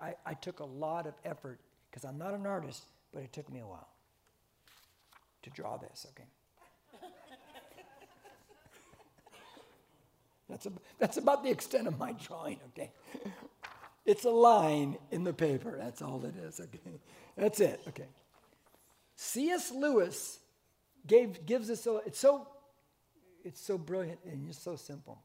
I, 0.00 0.14
I 0.24 0.34
took 0.34 0.60
a 0.60 0.64
lot 0.64 1.06
of 1.06 1.14
effort 1.24 1.60
because 1.90 2.04
I'm 2.04 2.18
not 2.18 2.34
an 2.34 2.46
artist, 2.46 2.84
but 3.12 3.22
it 3.22 3.32
took 3.32 3.50
me 3.50 3.60
a 3.60 3.66
while 3.66 3.88
to 5.42 5.50
draw 5.50 5.76
this, 5.76 6.06
okay? 6.10 6.28
that's, 10.48 10.66
a, 10.66 10.72
that's 10.98 11.16
about 11.16 11.42
the 11.42 11.50
extent 11.50 11.86
of 11.86 11.98
my 11.98 12.12
drawing, 12.12 12.58
okay? 12.68 12.90
It's 14.04 14.24
a 14.24 14.30
line 14.30 14.96
in 15.10 15.24
the 15.24 15.32
paper, 15.32 15.76
that's 15.78 16.02
all 16.02 16.24
it 16.24 16.36
is, 16.36 16.60
okay? 16.60 17.00
That's 17.36 17.60
it, 17.60 17.80
okay? 17.88 18.08
C.S. 19.16 19.72
Lewis 19.72 20.38
gave, 21.06 21.44
gives 21.44 21.70
us, 21.70 21.82
so, 21.82 22.02
it's 22.06 22.18
so, 22.18 22.46
it's 23.44 23.60
so 23.60 23.76
brilliant 23.78 24.20
and 24.24 24.48
it's 24.48 24.62
so 24.62 24.76
simple. 24.76 25.20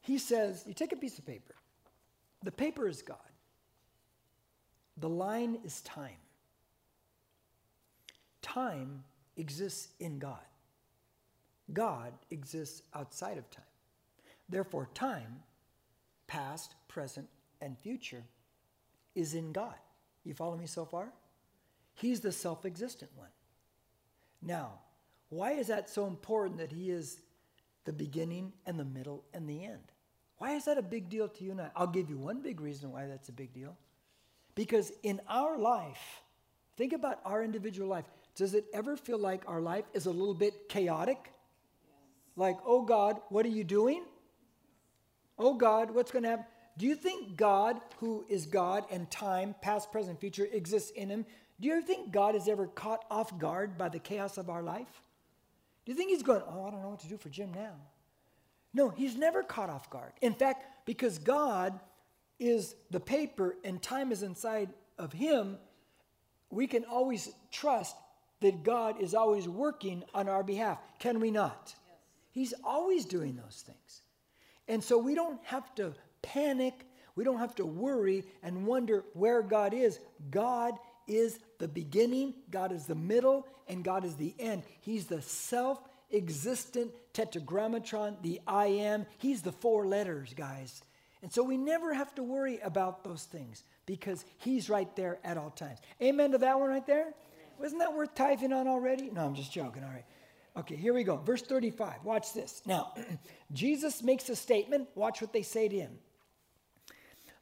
He 0.00 0.18
says, 0.18 0.64
you 0.66 0.74
take 0.74 0.92
a 0.92 0.96
piece 0.96 1.18
of 1.18 1.26
paper, 1.26 1.54
the 2.42 2.52
paper 2.52 2.88
is 2.88 3.02
God, 3.02 3.18
the 4.96 5.08
line 5.08 5.58
is 5.64 5.80
time. 5.82 6.10
Time 8.40 9.04
exists 9.36 9.88
in 10.00 10.18
God, 10.18 10.44
God 11.72 12.12
exists 12.30 12.82
outside 12.94 13.38
of 13.38 13.48
time. 13.50 13.64
Therefore, 14.48 14.88
time, 14.92 15.42
past, 16.26 16.74
present, 16.88 17.28
and 17.60 17.78
future, 17.78 18.24
is 19.14 19.34
in 19.34 19.52
God. 19.52 19.76
You 20.24 20.34
follow 20.34 20.56
me 20.56 20.66
so 20.66 20.84
far? 20.84 21.12
He's 21.94 22.20
the 22.20 22.32
self 22.32 22.64
existent 22.64 23.10
one. 23.16 23.28
Now, 24.40 24.80
why 25.28 25.52
is 25.52 25.68
that 25.68 25.88
so 25.88 26.06
important 26.06 26.58
that 26.58 26.72
He 26.72 26.90
is 26.90 27.20
the 27.84 27.92
beginning 27.92 28.52
and 28.66 28.78
the 28.78 28.84
middle 28.84 29.24
and 29.32 29.48
the 29.48 29.64
end? 29.64 29.91
Why 30.42 30.56
is 30.56 30.64
that 30.64 30.76
a 30.76 30.82
big 30.82 31.08
deal 31.08 31.28
to 31.28 31.44
you 31.44 31.52
and 31.52 31.60
I? 31.60 31.70
I'll 31.76 31.86
give 31.86 32.10
you 32.10 32.16
one 32.18 32.42
big 32.42 32.60
reason 32.60 32.90
why 32.90 33.06
that's 33.06 33.28
a 33.28 33.32
big 33.32 33.54
deal. 33.54 33.76
Because 34.56 34.90
in 35.04 35.20
our 35.28 35.56
life, 35.56 36.20
think 36.76 36.92
about 36.92 37.20
our 37.24 37.44
individual 37.44 37.88
life. 37.88 38.06
Does 38.34 38.54
it 38.54 38.64
ever 38.74 38.96
feel 38.96 39.18
like 39.18 39.44
our 39.46 39.60
life 39.60 39.84
is 39.94 40.06
a 40.06 40.10
little 40.10 40.34
bit 40.34 40.68
chaotic? 40.68 41.18
Yes. 41.22 41.94
Like, 42.34 42.56
oh 42.66 42.82
God, 42.82 43.20
what 43.28 43.46
are 43.46 43.50
you 43.50 43.62
doing? 43.62 44.02
Oh 45.38 45.54
God, 45.54 45.92
what's 45.92 46.10
going 46.10 46.24
to 46.24 46.30
happen? 46.30 46.46
Do 46.76 46.86
you 46.86 46.96
think 46.96 47.36
God, 47.36 47.76
who 47.98 48.24
is 48.28 48.46
God 48.46 48.84
and 48.90 49.08
time, 49.12 49.54
past, 49.62 49.92
present, 49.92 50.18
future, 50.18 50.48
exists 50.50 50.90
in 50.90 51.08
him? 51.08 51.24
Do 51.60 51.68
you 51.68 51.74
ever 51.74 51.86
think 51.86 52.10
God 52.10 52.34
is 52.34 52.48
ever 52.48 52.66
caught 52.66 53.04
off 53.12 53.38
guard 53.38 53.78
by 53.78 53.90
the 53.90 54.00
chaos 54.00 54.38
of 54.38 54.50
our 54.50 54.64
life? 54.64 55.02
Do 55.84 55.92
you 55.92 55.96
think 55.96 56.10
he's 56.10 56.24
going, 56.24 56.42
oh, 56.48 56.66
I 56.66 56.72
don't 56.72 56.82
know 56.82 56.88
what 56.88 56.98
to 56.98 57.08
do 57.08 57.16
for 57.16 57.28
Jim 57.28 57.54
now? 57.54 57.76
No, 58.74 58.88
he's 58.88 59.16
never 59.16 59.42
caught 59.42 59.70
off 59.70 59.90
guard. 59.90 60.12
In 60.20 60.34
fact, 60.34 60.64
because 60.86 61.18
God 61.18 61.78
is 62.38 62.74
the 62.90 63.00
paper 63.00 63.54
and 63.64 63.82
time 63.82 64.12
is 64.12 64.22
inside 64.22 64.70
of 64.98 65.12
him, 65.12 65.58
we 66.50 66.66
can 66.66 66.84
always 66.84 67.30
trust 67.50 67.96
that 68.40 68.62
God 68.62 69.00
is 69.00 69.14
always 69.14 69.48
working 69.48 70.02
on 70.14 70.28
our 70.28 70.42
behalf. 70.42 70.78
Can 70.98 71.20
we 71.20 71.30
not? 71.30 71.74
Yes. 71.88 71.96
He's 72.32 72.54
always 72.64 73.04
doing 73.04 73.36
those 73.36 73.64
things. 73.66 74.02
And 74.68 74.82
so 74.82 74.98
we 74.98 75.14
don't 75.14 75.40
have 75.44 75.74
to 75.76 75.94
panic. 76.22 76.86
We 77.14 77.24
don't 77.24 77.38
have 77.38 77.54
to 77.56 77.66
worry 77.66 78.24
and 78.42 78.66
wonder 78.66 79.04
where 79.12 79.42
God 79.42 79.74
is. 79.74 79.98
God 80.30 80.74
is 81.06 81.38
the 81.58 81.68
beginning, 81.68 82.34
God 82.50 82.72
is 82.72 82.86
the 82.86 82.94
middle, 82.94 83.46
and 83.68 83.84
God 83.84 84.04
is 84.04 84.14
the 84.16 84.34
end. 84.38 84.62
He's 84.80 85.06
the 85.06 85.22
self 85.22 85.80
existent 86.12 86.92
tetragrammaton, 87.12 88.16
the 88.22 88.40
I 88.46 88.66
am. 88.66 89.06
He's 89.18 89.42
the 89.42 89.52
four 89.52 89.86
letters, 89.86 90.34
guys. 90.34 90.82
And 91.22 91.32
so 91.32 91.42
we 91.42 91.56
never 91.56 91.94
have 91.94 92.14
to 92.16 92.22
worry 92.22 92.58
about 92.60 93.04
those 93.04 93.24
things 93.24 93.62
because 93.86 94.24
He's 94.38 94.68
right 94.68 94.94
there 94.96 95.18
at 95.24 95.36
all 95.36 95.50
times. 95.50 95.78
Amen 96.02 96.32
to 96.32 96.38
that 96.38 96.58
one 96.58 96.68
right 96.68 96.86
there? 96.86 97.14
Wasn't 97.58 97.80
that 97.80 97.94
worth 97.94 98.14
tithing 98.14 98.52
on 98.52 98.66
already? 98.66 99.10
No, 99.10 99.24
I'm 99.24 99.34
just 99.34 99.52
joking. 99.52 99.84
All 99.84 99.90
right. 99.90 100.04
Okay, 100.56 100.76
here 100.76 100.92
we 100.92 101.04
go. 101.04 101.16
Verse 101.16 101.42
35. 101.42 102.04
Watch 102.04 102.34
this. 102.34 102.62
Now, 102.66 102.92
Jesus 103.52 104.02
makes 104.02 104.28
a 104.28 104.36
statement. 104.36 104.88
Watch 104.94 105.20
what 105.20 105.32
they 105.32 105.42
say 105.42 105.68
to 105.68 105.76
him. 105.76 105.92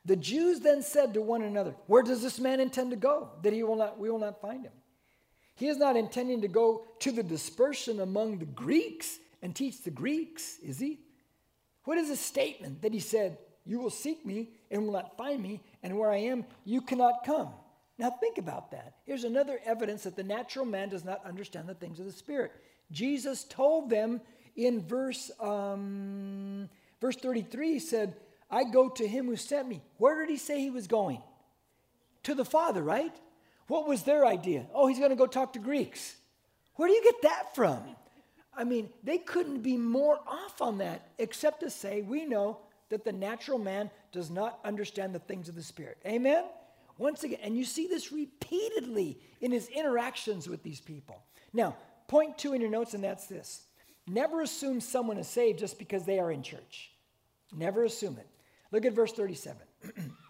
The 0.05 0.17
Jews 0.17 0.61
then 0.61 0.83
said 0.83 1.15
to 1.15 1.21
one 1.21 1.43
another, 1.43 1.75
Where 1.87 2.03
does 2.03 2.23
this 2.23 2.39
man 2.39 2.61
intend 2.61 2.91
to 2.91 2.97
go? 2.97 3.31
That 3.43 3.53
he 3.53 3.63
will 3.63 3.77
not, 3.77 3.99
we 3.99 4.11
will 4.11 4.19
not 4.19 4.41
find 4.41 4.65
him. 4.65 4.73
He 5.61 5.69
is 5.69 5.77
not 5.77 5.95
intending 5.95 6.41
to 6.41 6.49
go 6.49 6.87
to 7.01 7.13
the 7.13 7.23
dispersion 7.23 8.01
among 8.01 8.39
the 8.39 8.47
Greeks 8.47 9.19
and 9.43 9.55
teach 9.55 9.83
the 9.83 9.91
Greeks, 9.91 10.57
is 10.65 10.79
he? 10.79 11.01
What 11.85 11.99
is 11.99 12.09
his 12.09 12.19
statement 12.19 12.81
that 12.81 12.95
he 12.95 12.99
said, 12.99 13.37
You 13.67 13.79
will 13.79 13.91
seek 13.91 14.25
me 14.25 14.49
and 14.71 14.87
will 14.87 14.95
not 14.95 15.19
find 15.19 15.43
me, 15.43 15.61
and 15.83 15.99
where 15.99 16.11
I 16.11 16.17
am, 16.17 16.47
you 16.65 16.81
cannot 16.81 17.27
come? 17.27 17.51
Now 17.99 18.09
think 18.09 18.39
about 18.39 18.71
that. 18.71 18.95
Here's 19.05 19.25
another 19.25 19.61
evidence 19.67 20.05
that 20.05 20.17
the 20.17 20.23
natural 20.23 20.65
man 20.65 20.89
does 20.89 21.05
not 21.05 21.27
understand 21.27 21.69
the 21.69 21.75
things 21.75 22.01
of 22.01 22.07
the 22.07 22.13
Spirit. 22.13 22.53
Jesus 22.91 23.45
told 23.45 23.91
them 23.91 24.23
in 24.57 24.81
verse, 24.81 25.31
um, 25.41 26.71
verse 27.03 27.17
33, 27.17 27.75
he 27.75 27.79
said, 27.81 28.15
I 28.51 28.65
go 28.65 28.89
to 28.89 29.07
him 29.07 29.27
who 29.27 29.37
sent 29.37 29.69
me. 29.69 29.83
Where 29.99 30.21
did 30.21 30.31
he 30.31 30.39
say 30.39 30.59
he 30.59 30.71
was 30.71 30.87
going? 30.87 31.21
To 32.23 32.35
the 32.35 32.47
Father, 32.47 32.83
right? 32.83 33.15
What 33.71 33.87
was 33.87 34.03
their 34.03 34.27
idea? 34.27 34.67
Oh, 34.75 34.89
he's 34.89 34.99
going 34.99 35.11
to 35.11 35.17
go 35.17 35.29
talk 35.29 35.53
to 35.53 35.61
Greeks. 35.61 36.17
Where 36.75 36.89
do 36.89 36.93
you 36.93 37.05
get 37.05 37.23
that 37.23 37.55
from? 37.55 37.79
I 38.53 38.65
mean, 38.65 38.91
they 39.05 39.19
couldn't 39.19 39.61
be 39.61 39.77
more 39.77 40.19
off 40.27 40.61
on 40.61 40.79
that, 40.79 41.07
except 41.19 41.61
to 41.61 41.71
say, 41.71 42.03
we 42.03 42.25
know 42.25 42.59
that 42.89 43.05
the 43.05 43.13
natural 43.13 43.61
man 43.61 43.89
does 44.11 44.29
not 44.29 44.59
understand 44.65 45.15
the 45.15 45.21
things 45.21 45.49
of 45.49 45.55
the 45.55 45.63
Spirit. 45.63 45.99
Amen? 46.05 46.47
Once 46.99 47.23
again, 47.23 47.39
and 47.45 47.57
you 47.57 47.65
see 47.65 47.87
this 47.87 48.11
repeatedly 48.11 49.21
in 49.41 49.53
his 49.53 49.69
interactions 49.69 50.49
with 50.49 50.65
these 50.65 50.81
people. 50.81 51.23
Now, 51.53 51.77
point 52.09 52.39
two 52.39 52.55
in 52.55 52.61
your 52.61 52.71
notes, 52.71 52.95
and 52.95 53.05
that's 53.05 53.29
this 53.29 53.63
never 54.09 54.41
assume 54.41 54.81
someone 54.81 55.17
is 55.17 55.29
saved 55.29 55.61
just 55.61 55.79
because 55.79 56.05
they 56.05 56.19
are 56.19 56.33
in 56.33 56.43
church. 56.43 56.91
Never 57.57 57.85
assume 57.85 58.19
it. 58.19 58.27
Look 58.73 58.85
at 58.85 58.95
verse 58.95 59.13
37. 59.13 59.63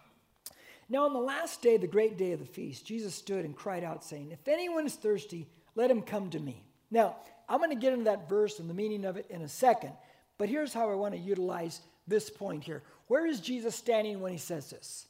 now, 0.90 1.04
on 1.04 1.12
the 1.12 1.20
last 1.20 1.62
day, 1.62 1.76
the 1.76 1.86
great 1.86 2.18
day 2.18 2.32
of 2.32 2.40
the 2.40 2.44
feast, 2.44 2.84
Jesus 2.84 3.14
stood 3.14 3.44
and 3.44 3.54
cried 3.54 3.84
out, 3.84 4.02
saying, 4.02 4.32
If 4.32 4.48
anyone 4.48 4.86
is 4.86 4.96
thirsty, 4.96 5.46
let 5.76 5.88
him 5.88 6.02
come 6.02 6.30
to 6.30 6.40
me. 6.40 6.64
Now, 6.90 7.14
I'm 7.48 7.58
going 7.58 7.70
to 7.70 7.76
get 7.76 7.92
into 7.92 8.06
that 8.06 8.28
verse 8.28 8.58
and 8.58 8.68
the 8.68 8.74
meaning 8.74 9.04
of 9.04 9.16
it 9.16 9.26
in 9.30 9.42
a 9.42 9.48
second, 9.48 9.92
but 10.36 10.48
here's 10.48 10.74
how 10.74 10.90
I 10.90 10.94
want 10.94 11.14
to 11.14 11.20
utilize 11.20 11.80
this 12.08 12.28
point 12.28 12.64
here. 12.64 12.82
Where 13.06 13.24
is 13.24 13.40
Jesus 13.40 13.76
standing 13.76 14.20
when 14.20 14.32
he 14.32 14.38
says 14.38 14.68
this? 14.70 15.06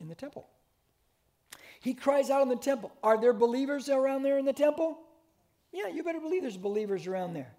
In 0.00 0.06
the 0.06 0.14
temple. 0.14 0.46
He 1.80 1.92
cries 1.92 2.30
out 2.30 2.42
in 2.42 2.48
the 2.48 2.56
temple. 2.56 2.92
Are 3.02 3.20
there 3.20 3.32
believers 3.32 3.88
around 3.88 4.22
there 4.22 4.38
in 4.38 4.44
the 4.44 4.52
temple? 4.52 4.96
Yeah, 5.72 5.88
you 5.88 6.04
better 6.04 6.20
believe 6.20 6.42
there's 6.42 6.56
believers 6.56 7.08
around 7.08 7.34
there. 7.34 7.52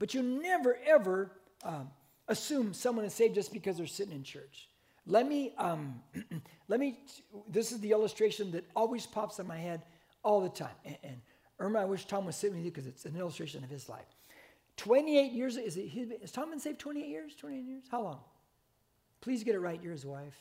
But 0.00 0.14
you 0.14 0.22
never, 0.22 0.76
ever 0.84 1.30
um, 1.62 1.90
assume 2.26 2.74
someone 2.74 3.04
is 3.04 3.14
saved 3.14 3.36
just 3.36 3.52
because 3.52 3.76
they're 3.76 3.86
sitting 3.86 4.14
in 4.14 4.24
church. 4.24 4.68
Let 5.06 5.28
me, 5.28 5.52
um, 5.58 6.00
let 6.68 6.78
me, 6.80 7.00
this 7.48 7.72
is 7.72 7.80
the 7.80 7.90
illustration 7.90 8.50
that 8.52 8.64
always 8.76 9.06
pops 9.06 9.38
in 9.38 9.46
my 9.46 9.56
head 9.56 9.82
all 10.22 10.40
the 10.40 10.48
time. 10.48 10.74
And, 10.84 10.96
and 11.02 11.16
Irma, 11.58 11.80
I 11.80 11.84
wish 11.84 12.06
Tom 12.06 12.26
was 12.26 12.36
sitting 12.36 12.56
with 12.56 12.64
you 12.64 12.70
because 12.70 12.86
it's 12.86 13.04
an 13.04 13.16
illustration 13.16 13.64
of 13.64 13.70
his 13.70 13.88
life. 13.88 14.06
28 14.76 15.32
years, 15.32 15.56
is 15.56 15.76
it, 15.76 16.20
has 16.20 16.32
Tom 16.32 16.50
been 16.50 16.60
saved 16.60 16.78
28 16.78 17.06
years? 17.06 17.34
28 17.34 17.64
years? 17.64 17.84
How 17.90 18.02
long? 18.02 18.20
Please 19.20 19.44
get 19.44 19.54
it 19.54 19.60
right, 19.60 19.80
you're 19.82 19.92
his 19.92 20.06
wife. 20.06 20.36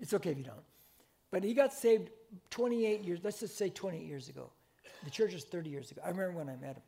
It's 0.00 0.14
okay 0.14 0.30
if 0.30 0.38
you 0.38 0.44
don't. 0.44 0.62
But 1.30 1.42
he 1.42 1.54
got 1.54 1.72
saved 1.72 2.10
28 2.50 3.02
years, 3.02 3.20
let's 3.22 3.40
just 3.40 3.56
say 3.56 3.70
28 3.70 4.06
years 4.06 4.28
ago. 4.28 4.50
The 5.04 5.10
church 5.10 5.32
was 5.32 5.44
30 5.44 5.70
years 5.70 5.90
ago. 5.90 6.02
I 6.04 6.10
remember 6.10 6.32
when 6.32 6.48
I 6.48 6.56
met 6.56 6.76
him. 6.76 6.82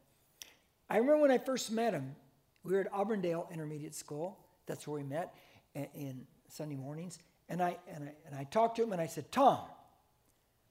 I 0.91 0.99
remember 0.99 1.23
when 1.23 1.31
I 1.31 1.39
first 1.39 1.73
met 1.73 1.95
him, 1.95 2.15
we 2.63 2.75
were 2.75 2.81
at 2.81 2.93
Auburndale 2.93 3.49
Intermediate 3.51 3.95
School. 3.95 4.39
That's 4.67 4.87
where 4.87 5.01
we 5.01 5.07
met 5.07 5.35
in 5.75 6.27
Sunday 6.49 6.77
mornings. 6.77 7.19
And 7.49 7.63
I, 7.63 7.77
and, 7.89 8.05
I, 8.05 8.13
and 8.27 8.35
I 8.37 8.45
talked 8.45 8.77
to 8.77 8.83
him 8.83 8.93
and 8.93 9.01
I 9.01 9.07
said, 9.07 9.31
Tom, 9.31 9.61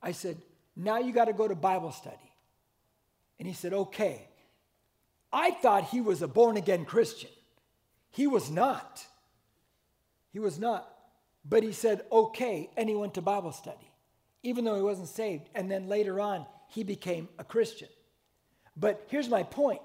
I 0.01 0.11
said, 0.11 0.37
now 0.75 0.97
you 0.99 1.13
got 1.13 1.25
to 1.25 1.33
go 1.33 1.47
to 1.47 1.55
Bible 1.55 1.91
study. 1.91 2.17
And 3.39 3.47
he 3.47 3.53
said, 3.53 3.73
okay. 3.73 4.27
I 5.31 5.51
thought 5.51 5.85
he 5.85 6.01
was 6.01 6.21
a 6.21 6.27
born 6.27 6.57
again 6.57 6.85
Christian. 6.85 7.29
He 8.11 8.27
was 8.27 8.49
not. 8.49 9.05
He 10.31 10.39
was 10.39 10.59
not. 10.59 10.87
But 11.45 11.63
he 11.63 11.71
said, 11.73 12.03
okay. 12.11 12.69
And 12.77 12.87
he 12.87 12.95
went 12.95 13.15
to 13.15 13.21
Bible 13.21 13.51
study, 13.51 13.91
even 14.43 14.65
though 14.65 14.75
he 14.75 14.81
wasn't 14.81 15.09
saved. 15.09 15.49
And 15.55 15.69
then 15.69 15.87
later 15.87 16.19
on, 16.19 16.45
he 16.67 16.83
became 16.83 17.29
a 17.37 17.43
Christian. 17.43 17.89
But 18.75 19.05
here's 19.07 19.29
my 19.29 19.43
point 19.43 19.81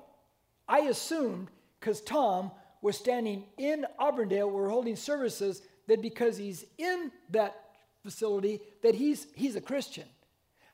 I 0.68 0.81
assumed 0.81 1.48
because 1.81 2.00
Tom 2.00 2.50
was 2.83 2.97
standing 2.97 3.45
in 3.57 3.87
Auburndale, 3.99 4.51
we're 4.51 4.69
holding 4.69 4.97
services, 4.97 5.62
that 5.87 6.03
because 6.03 6.37
he's 6.37 6.64
in 6.77 7.11
that 7.31 7.55
facility, 8.03 8.61
that 8.83 8.95
he's, 8.95 9.27
he's 9.35 9.57
a 9.57 9.61
Christian. 9.61 10.07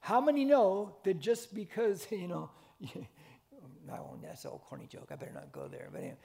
How 0.00 0.20
many 0.20 0.44
know 0.44 0.96
that 1.04 1.18
just 1.18 1.54
because, 1.54 2.06
you 2.10 2.28
know, 2.28 2.50
I 3.92 4.00
won't, 4.00 4.22
that's 4.22 4.44
an 4.44 4.50
old 4.50 4.62
corny 4.62 4.86
joke, 4.86 5.08
I 5.10 5.16
better 5.16 5.32
not 5.32 5.52
go 5.52 5.68
there. 5.68 5.88
But 5.92 6.00
anyway, 6.00 6.16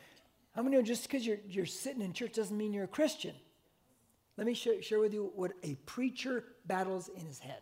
how 0.56 0.64
many 0.64 0.78
know 0.78 0.82
just 0.82 1.04
because 1.04 1.26
you're, 1.26 1.40
you're 1.48 1.66
sitting 1.66 2.02
in 2.02 2.14
church 2.14 2.34
doesn't 2.34 2.58
mean 2.58 2.74
you're 2.74 2.86
a 2.86 2.88
Christian? 2.88 3.36
Let 4.38 4.48
me 4.48 4.54
share 4.54 5.00
with 5.00 5.14
you 5.14 5.32
what 5.36 5.52
a 5.64 5.76
preacher 5.86 6.46
battles 6.66 7.10
in 7.10 7.26
his 7.26 7.40
head 7.40 7.62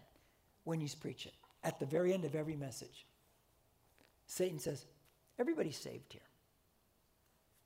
when 0.63 0.79
he's 0.79 0.93
preaching 0.93 1.31
at 1.63 1.79
the 1.79 1.85
very 1.85 2.13
end 2.13 2.23
of 2.23 2.35
every 2.35 2.55
message. 2.55 3.07
Satan 4.27 4.59
says, 4.59 4.85
Everybody's 5.39 5.77
saved 5.77 6.13
here. 6.13 6.21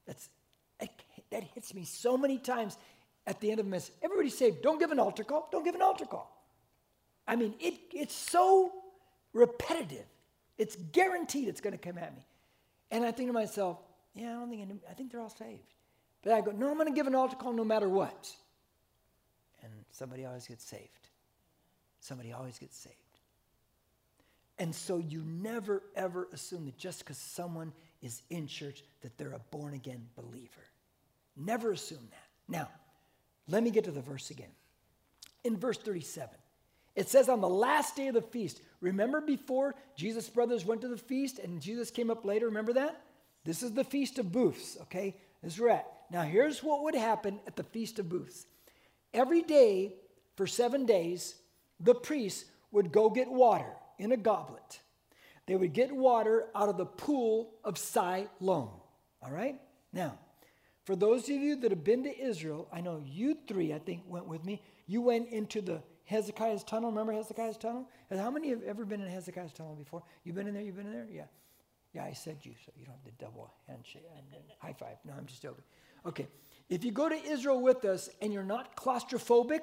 That's, 0.05 0.29
that 1.31 1.43
hits 1.43 1.73
me 1.73 1.83
so 1.85 2.17
many 2.17 2.37
times 2.37 2.77
at 3.27 3.39
the 3.39 3.51
end 3.51 3.59
of 3.59 3.65
a 3.65 3.69
message. 3.69 3.95
Everybody's 4.01 4.37
saved. 4.37 4.61
Don't 4.61 4.79
give 4.79 4.91
an 4.91 4.99
altar 4.99 5.23
call. 5.23 5.47
Don't 5.51 5.63
give 5.63 5.75
an 5.75 5.81
altar 5.81 6.05
call. 6.05 6.29
I 7.27 7.35
mean, 7.35 7.53
it, 7.59 7.75
it's 7.93 8.15
so 8.15 8.71
repetitive. 9.33 10.05
It's 10.57 10.75
guaranteed 10.75 11.47
it's 11.47 11.61
going 11.61 11.77
to 11.77 11.79
come 11.79 11.97
at 11.97 12.15
me. 12.15 12.25
And 12.91 13.05
I 13.05 13.11
think 13.11 13.29
to 13.29 13.33
myself, 13.33 13.77
yeah, 14.13 14.31
I 14.31 14.33
don't 14.33 14.49
think 14.49 14.81
I 14.89 14.93
think 14.93 15.11
they're 15.11 15.21
all 15.21 15.29
saved. 15.29 15.73
But 16.23 16.33
I 16.33 16.41
go, 16.41 16.51
no, 16.51 16.69
I'm 16.69 16.75
going 16.75 16.87
to 16.87 16.93
give 16.93 17.07
an 17.07 17.15
altar 17.15 17.35
call 17.35 17.53
no 17.53 17.63
matter 17.63 17.89
what. 17.89 18.29
And 19.63 19.71
somebody 19.91 20.25
always 20.25 20.47
gets 20.47 20.63
saved. 20.63 21.07
Somebody 21.99 22.33
always 22.33 22.59
gets 22.59 22.77
saved. 22.77 22.95
And 24.59 24.75
so 24.75 24.97
you 24.97 25.23
never, 25.25 25.81
ever 25.95 26.27
assume 26.33 26.65
that 26.65 26.77
just 26.77 26.99
because 26.99 27.17
someone 27.17 27.71
is 28.01 28.21
in 28.29 28.45
church 28.45 28.83
that 29.01 29.17
they're 29.17 29.33
a 29.33 29.39
born 29.49 29.73
again 29.73 30.05
believer. 30.15 30.65
Never 31.35 31.71
assume 31.71 32.07
that. 32.09 32.27
Now, 32.47 32.69
let 33.47 33.63
me 33.63 33.71
get 33.71 33.85
to 33.85 33.91
the 33.91 34.01
verse 34.01 34.29
again. 34.29 34.51
In 35.43 35.57
verse 35.57 35.77
37, 35.77 36.29
it 36.95 37.09
says, 37.09 37.29
On 37.29 37.41
the 37.41 37.49
last 37.49 37.95
day 37.95 38.07
of 38.07 38.13
the 38.13 38.21
feast, 38.21 38.61
remember 38.79 39.21
before 39.21 39.75
Jesus' 39.95 40.29
brothers 40.29 40.65
went 40.65 40.81
to 40.81 40.87
the 40.87 40.97
feast 40.97 41.39
and 41.39 41.61
Jesus 41.61 41.89
came 41.89 42.11
up 42.11 42.25
later? 42.25 42.47
Remember 42.47 42.73
that? 42.73 43.01
This 43.43 43.63
is 43.63 43.73
the 43.73 43.83
Feast 43.83 44.19
of 44.19 44.31
Booths, 44.31 44.77
okay? 44.83 45.15
This 45.41 45.53
is 45.53 45.59
where 45.59 45.71
at. 45.71 45.87
Now, 46.11 46.21
here's 46.21 46.61
what 46.61 46.83
would 46.83 46.95
happen 46.95 47.39
at 47.47 47.55
the 47.55 47.63
Feast 47.63 47.97
of 47.97 48.07
Booths. 48.07 48.45
Every 49.13 49.41
day 49.41 49.95
for 50.35 50.45
seven 50.45 50.85
days, 50.85 51.35
the 51.79 51.95
priests 51.95 52.45
would 52.71 52.91
go 52.91 53.09
get 53.09 53.29
water 53.29 53.73
in 53.97 54.11
a 54.11 54.17
goblet. 54.17 54.79
They 55.47 55.55
would 55.55 55.73
get 55.73 55.91
water 55.91 56.47
out 56.55 56.69
of 56.69 56.77
the 56.77 56.85
pool 56.85 57.55
of 57.63 57.77
Siloam. 57.77 58.69
All 59.23 59.31
right? 59.31 59.59
Now, 59.91 60.17
for 60.85 60.95
those 60.95 61.25
of 61.25 61.35
you 61.35 61.55
that 61.57 61.71
have 61.71 61.83
been 61.83 62.03
to 62.03 62.19
Israel, 62.19 62.67
I 62.73 62.81
know 62.81 63.03
you 63.05 63.37
three, 63.47 63.73
I 63.73 63.79
think, 63.79 64.03
went 64.07 64.27
with 64.27 64.43
me. 64.43 64.61
You 64.87 65.01
went 65.01 65.29
into 65.29 65.61
the 65.61 65.81
Hezekiah's 66.05 66.63
tunnel. 66.63 66.89
Remember 66.89 67.13
Hezekiah's 67.13 67.57
tunnel? 67.57 67.87
How 68.09 68.31
many 68.31 68.49
have 68.49 68.63
ever 68.63 68.85
been 68.85 69.01
in 69.01 69.07
Hezekiah's 69.07 69.53
tunnel 69.53 69.75
before? 69.75 70.01
You've 70.23 70.35
been 70.35 70.47
in 70.47 70.53
there? 70.53 70.63
You've 70.63 70.75
been 70.75 70.87
in 70.87 70.93
there? 70.93 71.07
Yeah. 71.11 71.25
Yeah, 71.93 72.05
I 72.05 72.13
said 72.13 72.37
you, 72.43 72.53
so 72.65 72.71
you 72.77 72.85
don't 72.85 72.95
have 72.95 73.05
the 73.05 73.11
double 73.23 73.53
handshake. 73.67 74.05
High 74.59 74.73
five. 74.73 74.97
No, 75.05 75.13
I'm 75.17 75.25
just 75.25 75.41
joking. 75.41 75.63
Okay. 76.05 76.27
If 76.69 76.85
you 76.85 76.91
go 76.91 77.09
to 77.09 77.15
Israel 77.15 77.59
with 77.61 77.85
us 77.85 78.09
and 78.21 78.31
you're 78.31 78.43
not 78.43 78.77
claustrophobic, 78.77 79.61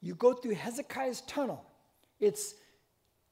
you 0.00 0.14
go 0.14 0.32
through 0.32 0.54
Hezekiah's 0.54 1.20
tunnel. 1.22 1.64
It's 2.18 2.54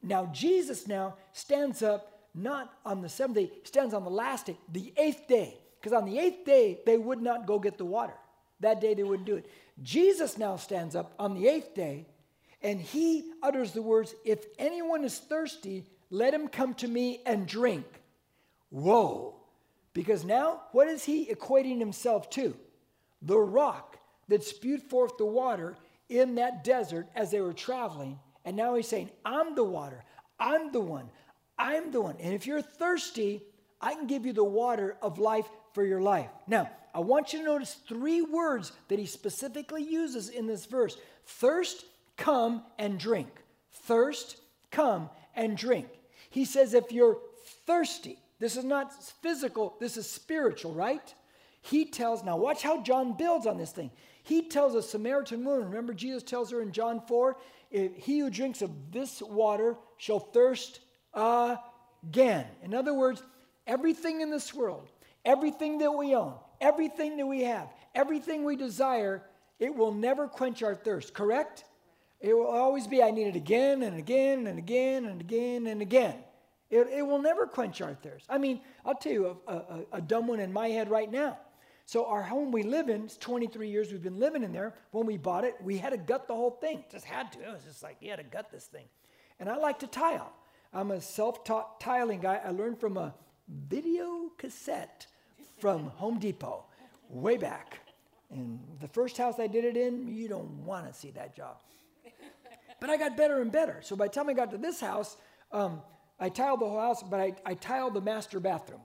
Now 0.02 0.26
Jesus 0.32 0.86
now 0.86 1.14
stands 1.32 1.82
up 1.82 2.12
not 2.34 2.72
on 2.84 3.02
the 3.02 3.08
seventh 3.08 3.38
day, 3.38 3.50
stands 3.64 3.92
on 3.92 4.04
the 4.04 4.10
last 4.10 4.46
day, 4.46 4.56
the 4.70 4.92
eighth 4.96 5.26
day. 5.26 5.56
Because 5.80 5.92
on 5.92 6.04
the 6.04 6.18
eighth 6.18 6.44
day, 6.44 6.80
they 6.86 6.96
would 6.96 7.20
not 7.20 7.46
go 7.46 7.58
get 7.58 7.78
the 7.78 7.84
water. 7.84 8.14
That 8.60 8.80
day, 8.80 8.94
they 8.94 9.02
wouldn't 9.02 9.26
do 9.26 9.36
it. 9.36 9.50
Jesus 9.82 10.38
now 10.38 10.56
stands 10.56 10.96
up 10.96 11.12
on 11.18 11.34
the 11.34 11.48
eighth 11.48 11.74
day 11.74 12.06
and 12.62 12.80
he 12.80 13.32
utters 13.42 13.72
the 13.72 13.82
words, 13.82 14.14
If 14.24 14.44
anyone 14.58 15.04
is 15.04 15.18
thirsty, 15.18 15.84
let 16.10 16.32
him 16.32 16.48
come 16.48 16.74
to 16.74 16.88
me 16.88 17.20
and 17.26 17.46
drink. 17.46 17.86
Whoa. 18.70 19.34
Because 19.92 20.24
now, 20.24 20.62
what 20.72 20.88
is 20.88 21.04
he 21.04 21.26
equating 21.26 21.78
himself 21.78 22.30
to? 22.30 22.56
The 23.26 23.38
rock 23.38 23.98
that 24.28 24.42
spewed 24.42 24.82
forth 24.82 25.18
the 25.18 25.26
water 25.26 25.76
in 26.08 26.36
that 26.36 26.64
desert 26.64 27.08
as 27.14 27.30
they 27.30 27.40
were 27.40 27.52
traveling. 27.52 28.18
And 28.44 28.56
now 28.56 28.74
he's 28.74 28.88
saying, 28.88 29.10
I'm 29.24 29.54
the 29.54 29.64
water. 29.64 30.04
I'm 30.38 30.72
the 30.72 30.80
one. 30.80 31.10
I'm 31.58 31.90
the 31.90 32.00
one. 32.00 32.16
And 32.20 32.32
if 32.32 32.46
you're 32.46 32.62
thirsty, 32.62 33.42
I 33.80 33.94
can 33.94 34.06
give 34.06 34.24
you 34.24 34.32
the 34.32 34.44
water 34.44 34.96
of 35.02 35.18
life 35.18 35.46
for 35.74 35.84
your 35.84 36.00
life. 36.00 36.30
Now, 36.46 36.70
I 36.94 37.00
want 37.00 37.32
you 37.32 37.40
to 37.40 37.44
notice 37.44 37.74
three 37.88 38.22
words 38.22 38.72
that 38.88 38.98
he 38.98 39.06
specifically 39.06 39.82
uses 39.82 40.28
in 40.28 40.46
this 40.46 40.64
verse 40.64 40.96
thirst, 41.26 41.84
come, 42.16 42.62
and 42.78 42.98
drink. 42.98 43.28
Thirst, 43.72 44.38
come, 44.70 45.10
and 45.34 45.56
drink. 45.56 45.88
He 46.30 46.44
says, 46.44 46.74
if 46.74 46.92
you're 46.92 47.18
thirsty, 47.66 48.18
this 48.38 48.56
is 48.56 48.64
not 48.64 48.92
physical, 49.22 49.76
this 49.80 49.96
is 49.96 50.08
spiritual, 50.08 50.72
right? 50.72 51.14
He 51.68 51.84
tells, 51.84 52.22
now 52.22 52.36
watch 52.36 52.62
how 52.62 52.80
John 52.82 53.16
builds 53.16 53.44
on 53.44 53.58
this 53.58 53.72
thing. 53.72 53.90
He 54.22 54.48
tells 54.48 54.76
a 54.76 54.82
Samaritan 54.82 55.44
woman, 55.44 55.68
remember 55.68 55.94
Jesus 55.94 56.22
tells 56.22 56.50
her 56.52 56.62
in 56.62 56.70
John 56.70 57.00
4, 57.08 57.36
he 57.70 58.20
who 58.20 58.30
drinks 58.30 58.62
of 58.62 58.70
this 58.92 59.20
water 59.20 59.76
shall 59.96 60.20
thirst 60.20 60.78
again. 61.12 62.46
In 62.62 62.72
other 62.72 62.94
words, 62.94 63.20
everything 63.66 64.20
in 64.20 64.30
this 64.30 64.54
world, 64.54 64.88
everything 65.24 65.78
that 65.78 65.90
we 65.90 66.14
own, 66.14 66.34
everything 66.60 67.16
that 67.16 67.26
we 67.26 67.42
have, 67.42 67.68
everything 67.96 68.44
we 68.44 68.54
desire, 68.54 69.24
it 69.58 69.74
will 69.74 69.92
never 69.92 70.28
quench 70.28 70.62
our 70.62 70.76
thirst, 70.76 71.14
correct? 71.14 71.64
It 72.20 72.32
will 72.32 72.46
always 72.46 72.86
be, 72.86 73.02
I 73.02 73.10
need 73.10 73.26
it 73.26 73.36
again 73.36 73.82
and 73.82 73.98
again 73.98 74.46
and 74.46 74.56
again 74.56 75.06
and 75.06 75.20
again 75.20 75.66
and 75.66 75.82
again. 75.82 76.14
It, 76.70 76.86
it 76.92 77.02
will 77.02 77.20
never 77.20 77.44
quench 77.46 77.80
our 77.80 77.94
thirst. 77.94 78.26
I 78.28 78.38
mean, 78.38 78.60
I'll 78.84 78.94
tell 78.94 79.12
you 79.12 79.36
a, 79.48 79.52
a, 79.52 79.80
a 79.94 80.00
dumb 80.00 80.28
one 80.28 80.38
in 80.38 80.52
my 80.52 80.68
head 80.68 80.88
right 80.90 81.10
now. 81.10 81.38
So, 81.86 82.04
our 82.06 82.22
home 82.22 82.50
we 82.50 82.64
live 82.64 82.88
in, 82.88 83.04
it's 83.04 83.16
23 83.16 83.68
years 83.68 83.92
we've 83.92 84.02
been 84.02 84.18
living 84.18 84.42
in 84.42 84.52
there. 84.52 84.74
When 84.90 85.06
we 85.06 85.16
bought 85.16 85.44
it, 85.44 85.54
we 85.62 85.78
had 85.78 85.90
to 85.90 85.96
gut 85.96 86.26
the 86.26 86.34
whole 86.34 86.50
thing. 86.50 86.84
Just 86.90 87.04
had 87.04 87.30
to. 87.32 87.38
It 87.38 87.52
was 87.52 87.62
just 87.62 87.80
like, 87.80 87.98
you 88.00 88.10
had 88.10 88.18
to 88.18 88.24
gut 88.24 88.50
this 88.50 88.64
thing. 88.64 88.86
And 89.38 89.48
I 89.48 89.56
like 89.56 89.78
to 89.78 89.86
tile. 89.86 90.32
I'm 90.72 90.90
a 90.90 91.00
self 91.00 91.44
taught 91.44 91.80
tiling 91.80 92.20
guy. 92.20 92.40
I 92.44 92.50
learned 92.50 92.80
from 92.80 92.96
a 92.96 93.14
video 93.48 94.30
cassette 94.36 95.06
from 95.60 95.86
Home 95.90 96.18
Depot 96.18 96.64
way 97.08 97.36
back. 97.36 97.78
And 98.30 98.58
the 98.80 98.88
first 98.88 99.16
house 99.16 99.38
I 99.38 99.46
did 99.46 99.64
it 99.64 99.76
in, 99.76 100.08
you 100.08 100.26
don't 100.26 100.64
want 100.64 100.88
to 100.88 100.92
see 100.92 101.12
that 101.12 101.36
job. 101.36 101.58
But 102.80 102.90
I 102.90 102.96
got 102.96 103.16
better 103.16 103.40
and 103.40 103.52
better. 103.52 103.78
So 103.82 103.94
by 103.94 104.08
the 104.08 104.12
time 104.12 104.28
I 104.28 104.32
got 104.32 104.50
to 104.50 104.58
this 104.58 104.80
house, 104.80 105.16
um, 105.52 105.80
I 106.18 106.30
tiled 106.30 106.60
the 106.60 106.66
whole 106.66 106.80
house, 106.80 107.02
but 107.02 107.20
I, 107.20 107.34
I 107.46 107.54
tiled 107.54 107.94
the 107.94 108.00
master 108.00 108.40
bathroom. 108.40 108.80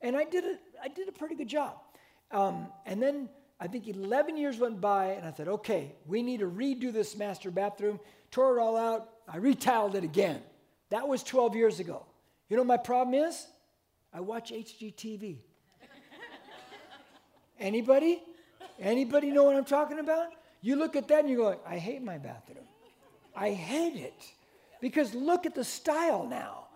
And 0.00 0.16
I 0.16 0.24
did 0.24 0.44
it, 0.44 0.58
I 0.82 0.88
did 0.88 1.08
a 1.08 1.12
pretty 1.12 1.34
good 1.34 1.48
job. 1.48 1.76
Um, 2.30 2.68
and 2.84 3.02
then 3.02 3.28
I 3.58 3.68
think 3.68 3.88
11 3.88 4.36
years 4.36 4.58
went 4.58 4.80
by, 4.80 5.12
and 5.12 5.26
I 5.26 5.32
said, 5.32 5.48
okay, 5.48 5.94
we 6.06 6.22
need 6.22 6.40
to 6.40 6.46
redo 6.46 6.92
this 6.92 7.16
master 7.16 7.50
bathroom. 7.50 8.00
Tore 8.30 8.58
it 8.58 8.60
all 8.60 8.76
out. 8.76 9.08
I 9.28 9.38
retiled 9.38 9.94
it 9.94 10.04
again. 10.04 10.42
That 10.90 11.08
was 11.08 11.22
12 11.22 11.56
years 11.56 11.80
ago. 11.80 12.04
You 12.48 12.56
know 12.56 12.64
my 12.64 12.76
problem 12.76 13.14
is? 13.14 13.46
I 14.12 14.20
watch 14.20 14.52
HGTV. 14.52 15.38
Anybody? 17.60 18.22
Anybody 18.78 19.30
know 19.30 19.44
what 19.44 19.56
I'm 19.56 19.64
talking 19.64 19.98
about? 19.98 20.28
You 20.60 20.76
look 20.76 20.96
at 20.96 21.08
that 21.08 21.20
and 21.20 21.30
you 21.30 21.36
go, 21.36 21.58
I 21.66 21.78
hate 21.78 22.02
my 22.02 22.18
bathroom. 22.18 22.64
I 23.34 23.50
hate 23.50 23.96
it. 23.96 24.22
Because 24.80 25.14
look 25.14 25.46
at 25.46 25.54
the 25.54 25.64
style 25.64 26.26
now. 26.26 26.66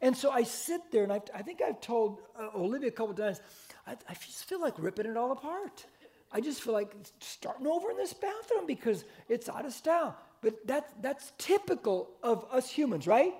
And 0.00 0.16
so 0.16 0.30
I 0.30 0.44
sit 0.44 0.92
there 0.92 1.02
and 1.02 1.12
I, 1.12 1.20
I 1.34 1.42
think 1.42 1.60
I've 1.60 1.80
told 1.80 2.20
uh, 2.38 2.50
Olivia 2.54 2.88
a 2.88 2.92
couple 2.92 3.14
times, 3.14 3.40
I, 3.88 3.96
I 4.08 4.14
just 4.14 4.44
feel 4.44 4.60
like 4.60 4.74
ripping 4.76 5.06
it 5.06 5.16
all 5.16 5.32
apart. 5.32 5.86
I 6.30 6.40
just 6.40 6.60
feel 6.60 6.74
like 6.74 6.94
starting 7.20 7.66
over 7.66 7.90
in 7.90 7.96
this 7.96 8.12
bathroom 8.12 8.66
because 8.66 9.04
it's 9.28 9.48
out 9.48 9.64
of 9.64 9.72
style. 9.72 10.16
But 10.42 10.66
that, 10.66 11.02
that's 11.02 11.32
typical 11.38 12.10
of 12.22 12.44
us 12.52 12.70
humans, 12.70 13.06
right? 13.06 13.32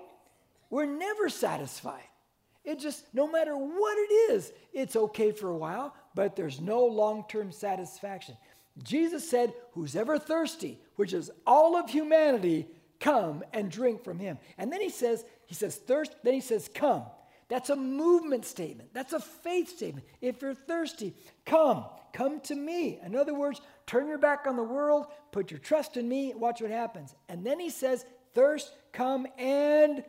We're 0.71 0.85
never 0.85 1.29
satisfied. 1.29 2.03
It 2.65 2.79
just, 2.79 3.05
no 3.13 3.31
matter 3.31 3.55
what 3.55 3.97
it 3.97 4.31
is, 4.31 4.51
it's 4.73 4.95
okay 4.95 5.31
for 5.31 5.49
a 5.49 5.57
while, 5.57 5.95
but 6.15 6.35
there's 6.35 6.59
no 6.59 6.83
long 6.83 7.25
term 7.29 7.51
satisfaction. 7.51 8.35
Jesus 8.83 9.29
said, 9.29 9.53
Who's 9.73 9.95
ever 9.95 10.17
thirsty, 10.17 10.79
which 10.95 11.13
is 11.13 11.31
all 11.45 11.77
of 11.77 11.89
humanity, 11.89 12.67
come 12.99 13.43
and 13.53 13.71
drink 13.71 14.03
from 14.03 14.19
him. 14.19 14.37
And 14.57 14.73
then 14.73 14.81
he 14.81 14.89
says, 14.89 15.23
He 15.45 15.55
says, 15.55 15.75
thirst, 15.77 16.15
then 16.23 16.33
he 16.33 16.41
says, 16.41 16.69
come. 16.73 17.03
That's 17.49 17.69
a 17.69 17.75
movement 17.75 18.45
statement. 18.45 18.93
That's 18.93 19.13
a 19.13 19.19
faith 19.19 19.69
statement. 19.69 20.05
If 20.21 20.41
you're 20.41 20.53
thirsty, 20.53 21.13
come. 21.45 21.85
Come 22.13 22.39
to 22.41 22.55
me. 22.55 22.99
In 23.03 23.15
other 23.15 23.33
words, 23.33 23.61
turn 23.85 24.07
your 24.07 24.17
back 24.17 24.45
on 24.47 24.55
the 24.55 24.63
world, 24.63 25.07
put 25.31 25.51
your 25.51 25.59
trust 25.59 25.97
in 25.97 26.07
me, 26.07 26.33
watch 26.35 26.61
what 26.61 26.71
happens. 26.71 27.13
And 27.27 27.45
then 27.45 27.59
he 27.59 27.69
says, 27.69 28.05
thirst, 28.33 28.71
come 28.93 29.27
and 29.37 30.03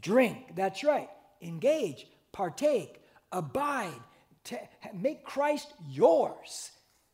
drink. 0.00 0.54
That's 0.54 0.84
right 0.84 1.08
engage, 1.42 2.06
partake, 2.30 3.02
abide, 3.32 4.00
t- 4.44 4.56
make 4.94 5.24
Christ 5.24 5.72
yours. 5.88 6.70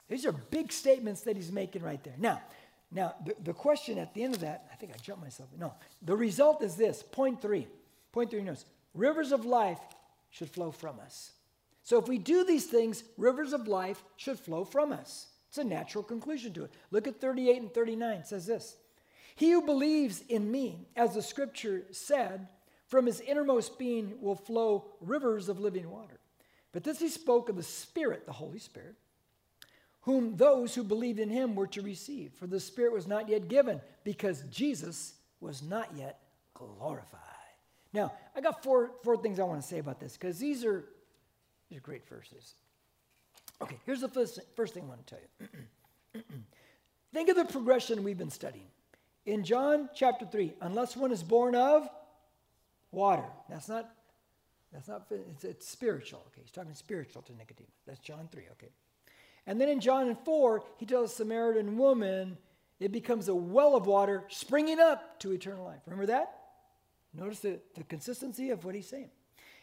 These 0.08 0.26
are 0.26 0.32
big 0.32 0.72
statements 0.72 1.22
that 1.22 1.36
he's 1.36 1.50
making 1.50 1.82
right 1.82 2.02
there. 2.04 2.14
Now, 2.18 2.42
now 2.90 3.14
the, 3.24 3.34
the 3.42 3.52
question 3.52 3.98
at 3.98 4.14
the 4.14 4.22
end 4.22 4.34
of 4.34 4.40
that, 4.40 4.66
I 4.72 4.76
think 4.76 4.92
I 4.94 4.98
jumped 4.98 5.22
myself. 5.22 5.48
No, 5.58 5.74
the 6.02 6.14
result 6.14 6.62
is 6.62 6.76
this. 6.76 7.02
Point 7.02 7.42
three. 7.42 7.66
Point 8.12 8.30
three 8.30 8.42
notes. 8.42 8.64
Rivers 8.94 9.32
of 9.32 9.44
life 9.44 9.80
should 10.30 10.50
flow 10.50 10.70
from 10.70 11.00
us. 11.00 11.32
So 11.82 11.98
if 11.98 12.08
we 12.08 12.18
do 12.18 12.44
these 12.44 12.66
things, 12.66 13.02
rivers 13.16 13.52
of 13.52 13.66
life 13.66 14.04
should 14.16 14.38
flow 14.38 14.64
from 14.64 14.92
us. 14.92 15.28
It's 15.48 15.58
a 15.58 15.64
natural 15.64 16.04
conclusion 16.04 16.52
to 16.54 16.64
it. 16.64 16.72
Look 16.90 17.06
at 17.06 17.20
38 17.20 17.62
and 17.62 17.72
39. 17.72 18.18
It 18.18 18.26
says 18.26 18.46
this 18.46 18.76
He 19.36 19.52
who 19.52 19.62
believes 19.62 20.22
in 20.28 20.50
me, 20.50 20.88
as 20.96 21.14
the 21.14 21.22
scripture 21.22 21.84
said, 21.90 22.46
from 22.86 23.06
his 23.06 23.20
innermost 23.20 23.78
being 23.78 24.20
will 24.20 24.34
flow 24.34 24.86
rivers 25.00 25.48
of 25.48 25.60
living 25.60 25.90
water. 25.90 26.20
But 26.72 26.84
this 26.84 26.98
he 26.98 27.08
spoke 27.08 27.48
of 27.48 27.56
the 27.56 27.62
Spirit, 27.62 28.26
the 28.26 28.32
Holy 28.32 28.58
Spirit, 28.58 28.96
whom 30.02 30.36
those 30.36 30.74
who 30.74 30.84
believed 30.84 31.18
in 31.18 31.30
him 31.30 31.54
were 31.54 31.66
to 31.68 31.82
receive. 31.82 32.32
For 32.34 32.46
the 32.46 32.60
Spirit 32.60 32.92
was 32.92 33.06
not 33.06 33.28
yet 33.28 33.48
given 33.48 33.80
because 34.04 34.42
Jesus 34.50 35.14
was 35.40 35.62
not 35.62 35.88
yet 35.96 36.20
glorified. 36.54 37.27
Now, 37.92 38.12
I 38.36 38.40
got 38.40 38.62
four, 38.62 38.90
four 39.02 39.16
things 39.16 39.40
I 39.40 39.44
want 39.44 39.60
to 39.60 39.66
say 39.66 39.78
about 39.78 40.00
this 40.00 40.14
because 40.14 40.38
these 40.38 40.64
are, 40.64 40.84
these 41.68 41.78
are 41.78 41.82
great 41.82 42.06
verses. 42.08 42.54
Okay, 43.60 43.78
here's 43.86 44.00
the 44.00 44.08
first, 44.08 44.40
first 44.56 44.74
thing 44.74 44.84
I 44.84 44.86
want 44.86 45.06
to 45.06 45.14
tell 45.14 45.22
you. 46.14 46.22
Think 47.12 47.28
of 47.28 47.36
the 47.36 47.44
progression 47.44 48.04
we've 48.04 48.18
been 48.18 48.30
studying. 48.30 48.66
In 49.26 49.44
John 49.44 49.88
chapter 49.94 50.26
3, 50.26 50.54
unless 50.60 50.96
one 50.96 51.12
is 51.12 51.22
born 51.22 51.54
of 51.54 51.88
water, 52.92 53.24
that's 53.48 53.68
not, 53.68 53.90
that's 54.72 54.88
not, 54.88 55.06
it's, 55.10 55.44
it's 55.44 55.68
spiritual. 55.68 56.22
Okay, 56.28 56.42
he's 56.42 56.52
talking 56.52 56.74
spiritual 56.74 57.22
to 57.22 57.32
Nicodemus. 57.34 57.72
That's 57.86 57.98
John 58.00 58.28
3, 58.30 58.42
okay. 58.52 58.70
And 59.46 59.60
then 59.60 59.68
in 59.68 59.80
John 59.80 60.16
4, 60.24 60.62
he 60.76 60.86
tells 60.86 61.14
Samaritan 61.14 61.78
woman, 61.78 62.36
it 62.80 62.92
becomes 62.92 63.28
a 63.28 63.34
well 63.34 63.74
of 63.74 63.86
water 63.86 64.24
springing 64.28 64.78
up 64.78 65.18
to 65.20 65.32
eternal 65.32 65.64
life. 65.64 65.80
Remember 65.86 66.06
that? 66.06 66.37
Notice 67.14 67.40
the, 67.40 67.58
the 67.74 67.84
consistency 67.84 68.50
of 68.50 68.64
what 68.64 68.74
he's 68.74 68.88
saying. 68.88 69.10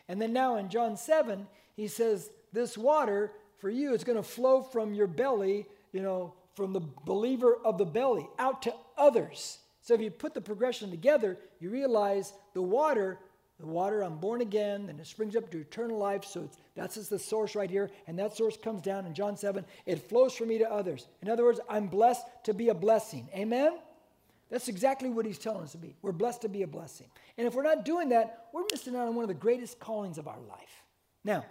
And 0.08 0.22
then 0.22 0.34
now 0.34 0.58
in 0.58 0.70
John 0.70 0.98
7, 0.98 1.48
he 1.76 1.88
says, 1.88 2.30
This 2.54 2.78
water 2.78 3.32
for 3.58 3.70
you 3.70 3.94
is 3.94 4.04
going 4.04 4.18
to 4.18 4.24
flow 4.24 4.62
from 4.62 4.94
your 4.94 5.08
belly, 5.08 5.66
you 5.92 6.02
know, 6.02 6.34
from 6.56 6.74
the 6.74 6.82
believer 7.06 7.58
of 7.66 7.78
the 7.78 7.86
belly 7.86 8.28
out 8.40 8.62
to 8.64 8.74
others. 8.98 9.60
So 9.82 9.94
if 9.94 10.02
you 10.02 10.10
put 10.10 10.34
the 10.34 10.42
progression 10.42 10.90
together, 10.90 11.38
you 11.60 11.70
realize 11.70 12.34
the 12.54 12.62
water, 12.62 13.20
the 13.60 13.68
water, 13.68 14.02
I'm 14.02 14.18
born 14.18 14.42
again, 14.42 14.90
and 14.90 15.00
it 15.00 15.06
springs 15.06 15.36
up 15.36 15.52
to 15.52 15.60
eternal 15.60 15.98
life. 15.98 16.26
So 16.26 16.50
that's 16.76 16.96
just 16.96 17.10
the 17.10 17.20
source 17.20 17.56
right 17.56 17.70
here. 17.70 17.92
And 18.08 18.18
that 18.18 18.36
source 18.36 18.58
comes 18.58 18.82
down 18.82 19.06
in 19.06 19.14
John 19.14 19.38
7. 19.38 19.64
It 19.86 20.10
flows 20.10 20.34
from 20.34 20.48
me 20.48 20.58
to 20.58 20.72
others. 20.72 21.08
In 21.22 21.30
other 21.30 21.44
words, 21.44 21.60
I'm 21.70 21.88
blessed 21.88 22.26
to 22.46 22.54
be 22.54 22.70
a 22.70 22.74
blessing. 22.74 23.30
Amen? 23.36 23.78
That's 24.56 24.70
exactly 24.70 25.10
what 25.10 25.26
he's 25.26 25.38
telling 25.38 25.64
us 25.64 25.74
to 25.74 25.78
be. 25.78 25.98
We're 26.02 26.14
blessed 26.14 26.44
to 26.44 26.48
be 26.48 26.64
a 26.64 26.68
blessing. 26.68 27.08
And 27.38 27.46
if 27.46 27.56
we're 27.56 27.64
not 27.64 27.84
doing 27.84 28.08
that, 28.10 28.46
we're 28.54 28.64
missing 28.72 28.96
out 28.96 29.06
on 29.06 29.14
one 29.14 29.24
of 29.24 29.28
the 29.28 29.34
greatest 29.34 29.82
callings 29.82 30.18
of 30.18 30.30
our 30.30 30.40
life. 30.48 30.84
Now, 31.26 31.44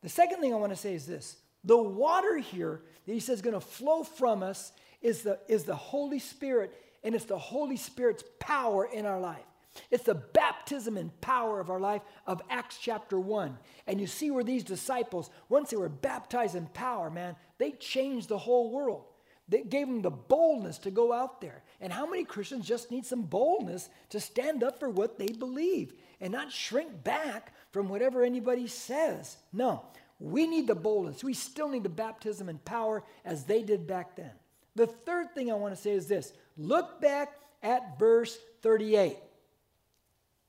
the 0.00 0.08
second 0.08 0.38
thing 0.40 0.54
I 0.54 0.56
want 0.58 0.70
to 0.70 0.78
say 0.78 0.94
is 0.94 1.04
this 1.04 1.38
the 1.64 1.76
water 1.76 2.38
here 2.38 2.82
that 3.04 3.12
he 3.12 3.18
says 3.18 3.38
is 3.38 3.42
going 3.42 3.54
to 3.54 3.60
flow 3.60 4.04
from 4.04 4.44
us 4.44 4.70
is 5.00 5.22
the, 5.22 5.40
is 5.48 5.64
the 5.64 5.74
Holy 5.74 6.20
Spirit, 6.20 6.72
and 7.02 7.16
it's 7.16 7.24
the 7.24 7.36
Holy 7.36 7.76
Spirit's 7.76 8.22
power 8.38 8.84
in 8.84 9.06
our 9.06 9.18
life. 9.18 9.42
It's 9.90 10.04
the 10.04 10.14
baptism 10.14 10.96
and 10.96 11.20
power 11.20 11.58
of 11.58 11.68
our 11.68 11.80
life 11.80 12.02
of 12.28 12.42
Acts 12.48 12.78
chapter 12.80 13.18
1. 13.18 13.58
And 13.88 14.00
you 14.00 14.06
see 14.06 14.30
where 14.30 14.44
these 14.44 14.62
disciples, 14.62 15.30
once 15.48 15.70
they 15.70 15.76
were 15.76 15.88
baptized 15.88 16.54
in 16.54 16.66
power, 16.66 17.10
man, 17.10 17.34
they 17.58 17.72
changed 17.72 18.28
the 18.28 18.38
whole 18.38 18.70
world. 18.70 19.02
They 19.52 19.62
gave 19.62 19.86
them 19.86 20.00
the 20.00 20.10
boldness 20.10 20.78
to 20.78 20.90
go 20.90 21.12
out 21.12 21.42
there. 21.42 21.62
And 21.78 21.92
how 21.92 22.06
many 22.06 22.24
Christians 22.24 22.66
just 22.66 22.90
need 22.90 23.04
some 23.04 23.20
boldness 23.20 23.90
to 24.08 24.18
stand 24.18 24.64
up 24.64 24.80
for 24.80 24.88
what 24.88 25.18
they 25.18 25.26
believe 25.26 25.92
and 26.22 26.32
not 26.32 26.50
shrink 26.50 27.04
back 27.04 27.52
from 27.70 27.90
whatever 27.90 28.24
anybody 28.24 28.66
says? 28.66 29.36
No, 29.52 29.84
we 30.18 30.46
need 30.46 30.68
the 30.68 30.74
boldness. 30.74 31.22
We 31.22 31.34
still 31.34 31.68
need 31.68 31.82
the 31.82 31.90
baptism 31.90 32.48
and 32.48 32.64
power 32.64 33.04
as 33.26 33.44
they 33.44 33.62
did 33.62 33.86
back 33.86 34.16
then. 34.16 34.30
The 34.74 34.86
third 34.86 35.34
thing 35.34 35.50
I 35.50 35.56
want 35.56 35.76
to 35.76 35.80
say 35.80 35.90
is 35.90 36.06
this 36.06 36.32
look 36.56 37.02
back 37.02 37.34
at 37.62 37.98
verse 37.98 38.38
38. 38.62 39.18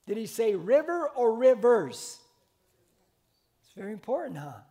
Did 0.07 0.15
he 0.15 0.27
say 0.27 0.55
river 0.55 1.09
or 1.09 1.35
rivers? 1.35 2.19
It's 3.63 3.73
very 3.75 3.91
important, 3.91 4.39
huh? 4.39 4.61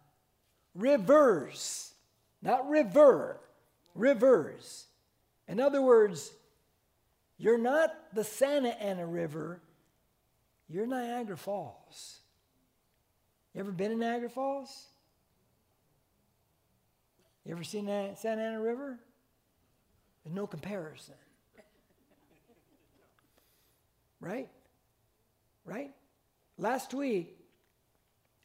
Rivers, 0.74 1.92
not 2.40 2.66
river, 2.70 3.41
rivers. 3.94 4.86
In 5.48 5.60
other 5.60 5.82
words, 5.82 6.32
you're 7.38 7.58
not 7.58 7.90
the 8.14 8.24
Santa 8.24 8.70
Ana 8.80 9.06
River, 9.06 9.60
you're 10.68 10.86
Niagara 10.86 11.36
Falls. 11.36 12.20
You 13.54 13.60
ever 13.60 13.72
been 13.72 13.92
in 13.92 13.98
Niagara 13.98 14.30
Falls? 14.30 14.86
You 17.44 17.52
ever 17.52 17.64
seen 17.64 17.86
that 17.86 18.18
Santa 18.18 18.42
Ana 18.42 18.60
River? 18.60 18.98
There's 20.24 20.34
no 20.34 20.46
comparison. 20.46 21.14
right? 24.20 24.48
Right? 25.64 25.90
Last 26.56 26.94
week, 26.94 27.36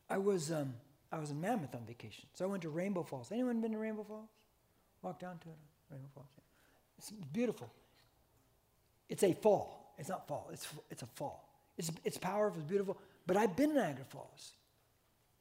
I 0.09 0.17
was 0.17 0.51
um, 0.51 0.73
I 1.11 1.19
was 1.19 1.31
in 1.31 1.39
Mammoth 1.39 1.75
on 1.75 1.85
vacation, 1.85 2.25
so 2.33 2.45
I 2.45 2.47
went 2.47 2.63
to 2.63 2.69
Rainbow 2.69 3.03
Falls. 3.03 3.31
Anyone 3.31 3.61
been 3.61 3.71
to 3.71 3.77
Rainbow 3.77 4.03
Falls? 4.03 4.29
Walk 5.01 5.19
down 5.19 5.37
to 5.39 5.49
it, 5.49 5.55
Rainbow 5.91 6.09
Falls. 6.13 6.27
It's 6.97 7.11
beautiful. 7.31 7.71
It's 9.09 9.23
a 9.23 9.33
fall. 9.33 9.93
It's 9.97 10.09
not 10.09 10.27
fall. 10.27 10.49
It's 10.51 10.67
it's 10.89 11.01
a 11.01 11.05
fall. 11.05 11.47
It's 11.77 11.91
it's 12.03 12.17
powerful. 12.17 12.59
It's 12.59 12.69
beautiful. 12.69 12.97
But 13.25 13.37
I've 13.37 13.55
been 13.55 13.71
in 13.71 13.75
Niagara 13.75 14.05
Falls, 14.09 14.53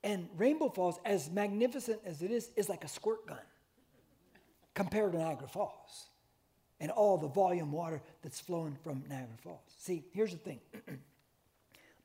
and 0.03 0.29
Rainbow 0.37 0.69
Falls, 0.69 0.99
as 1.05 1.31
magnificent 1.31 2.01
as 2.05 2.23
it 2.23 2.31
is, 2.31 2.51
is 2.57 2.69
like 2.69 2.85
a 2.85 2.88
squirt 2.88 3.27
gun 3.27 3.38
compared 4.75 5.12
to 5.12 5.19
Niagara 5.19 5.49
Falls 5.49 6.09
and 6.81 6.90
all 6.90 7.16
the 7.16 7.29
volume 7.29 7.73
water 7.73 8.03
that's 8.23 8.40
flowing 8.40 8.77
from 8.83 9.03
Niagara 9.09 9.37
Falls. 9.42 9.61
See, 9.79 10.05
here's 10.12 10.33
the 10.33 10.38
thing. 10.38 10.61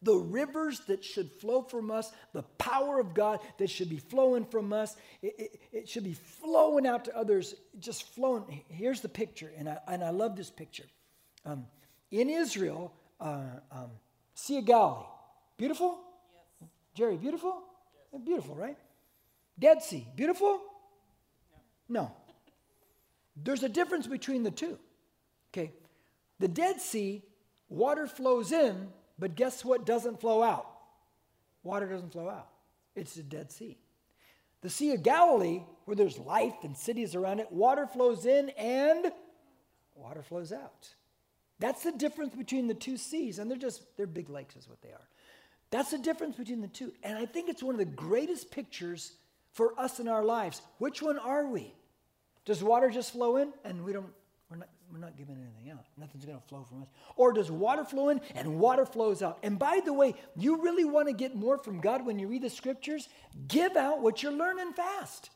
the 0.01 0.15
rivers 0.15 0.79
that 0.87 1.03
should 1.03 1.31
flow 1.31 1.61
from 1.61 1.91
us, 1.91 2.11
the 2.33 2.43
power 2.57 2.99
of 2.99 3.13
God 3.13 3.39
that 3.59 3.69
should 3.69 3.89
be 3.89 3.97
flowing 3.97 4.45
from 4.45 4.73
us, 4.73 4.95
it, 5.21 5.35
it, 5.37 5.61
it, 5.71 5.89
should 5.89 6.03
be 6.03 6.13
flowing 6.13 6.87
out 6.87 7.05
to 7.05 7.15
others, 7.15 7.55
just 7.79 8.13
flowing. 8.15 8.63
Here's 8.69 9.01
the 9.01 9.09
picture, 9.09 9.51
and 9.57 9.69
I, 9.69 9.77
and 9.87 10.03
I 10.03 10.09
love 10.09 10.35
this 10.35 10.49
picture. 10.49 10.85
Um, 11.45 11.67
in 12.09 12.29
Israel, 12.29 12.93
uh, 13.19 13.43
um, 13.71 13.91
Sea 14.33 14.57
of 14.57 14.65
Galilee, 14.65 15.05
beautiful? 15.57 15.99
Yes. 16.33 16.69
Jerry, 16.95 17.17
beautiful? 17.17 17.61
Yes. 18.13 18.21
Beautiful, 18.25 18.55
right? 18.55 18.77
Dead 19.59 19.83
Sea, 19.83 20.07
beautiful? 20.15 20.61
No. 21.87 22.01
no. 22.01 22.11
There's 23.35 23.63
a 23.63 23.69
difference 23.69 24.07
between 24.07 24.41
the 24.43 24.51
two. 24.51 24.79
Okay. 25.53 25.71
The 26.39 26.47
Dead 26.47 26.81
Sea, 26.81 27.21
water 27.69 28.07
flows 28.07 28.51
in, 28.51 28.87
but 29.19 29.35
guess 29.35 29.63
what 29.63 29.85
doesn't 29.85 30.19
flow 30.19 30.41
out? 30.41 30.67
Water 31.63 31.87
doesn't 31.87 32.11
flow 32.11 32.29
out. 32.29 32.47
It's 32.95 33.15
the 33.15 33.23
Dead 33.23 33.51
Sea. 33.51 33.77
The 34.61 34.69
Sea 34.69 34.93
of 34.93 35.03
Galilee, 35.03 35.61
where 35.85 35.95
there's 35.95 36.19
life 36.19 36.55
and 36.63 36.77
cities 36.77 37.15
around 37.15 37.39
it, 37.39 37.51
water 37.51 37.87
flows 37.87 38.25
in 38.25 38.49
and 38.51 39.11
water 39.95 40.21
flows 40.21 40.51
out. 40.51 40.89
That's 41.59 41.83
the 41.83 41.91
difference 41.91 42.35
between 42.35 42.67
the 42.67 42.73
two 42.73 42.97
seas, 42.97 43.37
and 43.37 43.49
they're 43.49 43.57
just, 43.57 43.83
they're 43.95 44.07
big 44.07 44.29
lakes, 44.29 44.55
is 44.55 44.67
what 44.67 44.81
they 44.81 44.89
are. 44.89 45.07
That's 45.69 45.91
the 45.91 45.97
difference 45.99 46.35
between 46.35 46.61
the 46.61 46.67
two. 46.67 46.91
And 47.03 47.17
I 47.17 47.25
think 47.25 47.49
it's 47.49 47.63
one 47.63 47.75
of 47.75 47.79
the 47.79 47.85
greatest 47.85 48.51
pictures 48.51 49.13
for 49.53 49.79
us 49.79 49.99
in 49.99 50.07
our 50.07 50.23
lives. 50.23 50.61
Which 50.79 51.01
one 51.01 51.17
are 51.17 51.47
we? 51.47 51.73
Does 52.45 52.63
water 52.63 52.89
just 52.89 53.13
flow 53.13 53.37
in 53.37 53.53
and 53.63 53.83
we 53.83 53.93
don't, 53.93 54.11
we're 54.91 54.99
not, 54.99 55.17
giving 55.17 55.35
anything 55.35 55.71
out? 55.71 55.85
Nothing's 55.97 56.25
going 56.25 56.39
to 56.39 56.47
flow 56.47 56.65
from 56.67 56.83
us. 56.83 56.89
Or 57.15 57.33
does 57.33 57.51
water 57.51 57.83
flow 57.83 58.09
in 58.09 58.21
and 58.35 58.59
water 58.59 58.85
flows 58.85 59.21
out? 59.21 59.39
And 59.43 59.57
by 59.57 59.81
the 59.83 59.93
way, 59.93 60.15
you 60.35 60.61
really 60.61 60.85
want 60.85 61.07
to 61.07 61.13
get 61.13 61.35
more 61.35 61.57
from 61.57 61.79
God 61.79 62.05
when 62.05 62.19
you 62.19 62.27
read 62.27 62.41
the 62.41 62.49
scriptures? 62.49 63.09
Give 63.47 63.75
out 63.75 64.01
what 64.01 64.23
you're 64.23 64.31
learning 64.31 64.73
fast. 64.73 65.29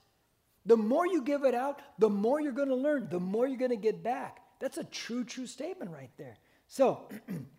The 0.66 0.78
more 0.78 1.06
you 1.06 1.22
give 1.22 1.44
it 1.44 1.54
out, 1.54 1.82
the 2.00 2.10
more 2.10 2.42
you're 2.42 2.52
going 2.52 2.70
to 2.70 2.76
learn, 2.76 3.08
the 3.10 3.20
more 3.20 3.48
you're 3.48 3.58
going 3.58 3.70
to 3.70 3.78
get 3.78 4.04
back. 4.04 4.40
That's 4.60 4.78
a 4.78 4.84
true, 4.84 5.24
true 5.24 5.48
statement 5.48 5.92
right 5.92 6.12
there. 6.18 6.38
So, 6.68 7.08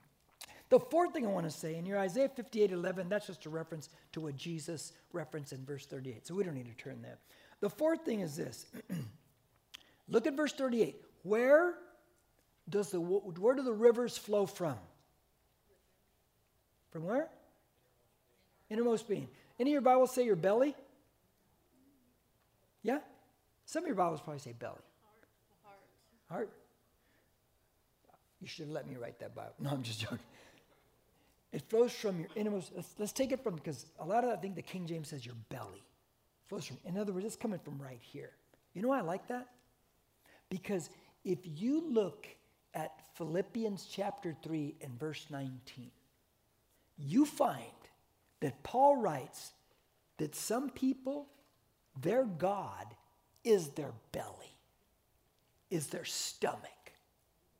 the 0.71 0.81
fourth 0.81 1.13
thing 1.13 1.27
I 1.27 1.31
want 1.31 1.47
to 1.47 1.57
say 1.57 1.77
in 1.77 1.87
your 1.87 1.99
Isaiah 1.99 2.29
58 2.29 2.73
11, 2.73 3.09
that's 3.09 3.27
just 3.27 3.47
a 3.47 3.51
reference 3.51 3.91
to 4.13 4.21
what 4.21 4.37
Jesus 4.37 4.93
referenced 5.13 5.53
in 5.53 5.65
verse 5.65 5.87
38. 5.87 6.27
So, 6.27 6.35
we 6.35 6.43
don't 6.43 6.55
need 6.55 6.67
to 6.67 6.83
turn 6.83 7.03
that. 7.03 7.19
The 7.61 7.71
fourth 7.71 8.05
thing 8.05 8.21
is 8.21 8.37
this 8.37 8.67
Look 10.09 10.27
at 10.27 10.35
verse 10.35 10.53
38. 10.53 11.03
Where 11.27 11.75
does 12.69 12.91
the 12.91 13.01
where 13.01 13.57
do 13.57 13.63
the 13.63 13.73
rivers 13.73 14.17
flow 14.17 14.47
from? 14.47 14.77
From 16.91 17.05
where? 17.05 17.29
Innermost 18.71 19.09
being. 19.09 19.27
Any 19.59 19.71
of 19.71 19.73
your 19.73 19.81
Bibles 19.81 20.13
say 20.13 20.25
your 20.25 20.37
belly? 20.37 20.77
Yeah? 22.85 22.99
Some 23.65 23.83
of 23.83 23.89
your 23.89 23.97
Bibles 23.97 24.21
probably 24.21 24.39
say 24.39 24.53
belly. 24.53 24.75
Heart. 25.65 25.79
Heart. 26.31 26.51
You 28.41 28.47
should 28.47 28.71
let 28.71 28.87
me 28.87 28.95
write 28.95 29.19
that 29.19 29.35
Bible. 29.35 29.55
No, 29.59 29.71
I'm 29.71 29.83
just 29.83 30.01
joking. 30.01 30.21
It 31.53 31.63
flows 31.63 31.91
from 31.91 32.21
your 32.21 32.29
innermost. 32.37 32.71
Let's, 32.77 32.95
let's 32.99 33.13
take 33.13 33.33
it 33.33 33.43
from 33.43 33.57
because 33.57 33.87
a 33.99 34.05
lot 34.05 34.23
of 34.23 34.31
I 34.31 34.37
think 34.37 34.55
the 34.55 34.63
King 34.63 34.87
James 34.87 35.09
says 35.09 35.27
your 35.27 35.35
belly. 35.49 35.83
It 35.83 36.49
flows 36.49 36.67
from. 36.67 36.77
In 36.85 36.97
other 36.97 37.13
words, 37.13 37.27
it's 37.27 37.35
coming 37.35 37.59
from 37.59 37.83
right 37.83 38.01
here. 38.01 38.31
You 38.75 38.83
know 38.83 38.89
why 38.89 38.99
I 38.99 39.03
like 39.03 39.27
that? 39.27 39.49
Because 40.51 40.91
if 41.27 41.41
you 41.43 41.83
look 41.91 42.29
at 42.73 43.01
Philippians 43.17 43.89
chapter 43.91 44.35
3 44.45 44.77
and 44.81 44.99
verse 44.99 45.27
19, 45.29 45.91
you 46.97 47.27
find 47.27 47.61
that 48.41 48.63
Paul 48.63 48.97
writes 48.97 49.51
that 50.19 50.37
some 50.37 50.71
people, 50.71 51.27
their 52.01 52.25
God 52.25 52.87
is 53.43 53.71
their 53.71 53.93
belly, 54.13 54.57
is 55.69 55.89
their 55.89 56.05
stomach. 56.05 56.93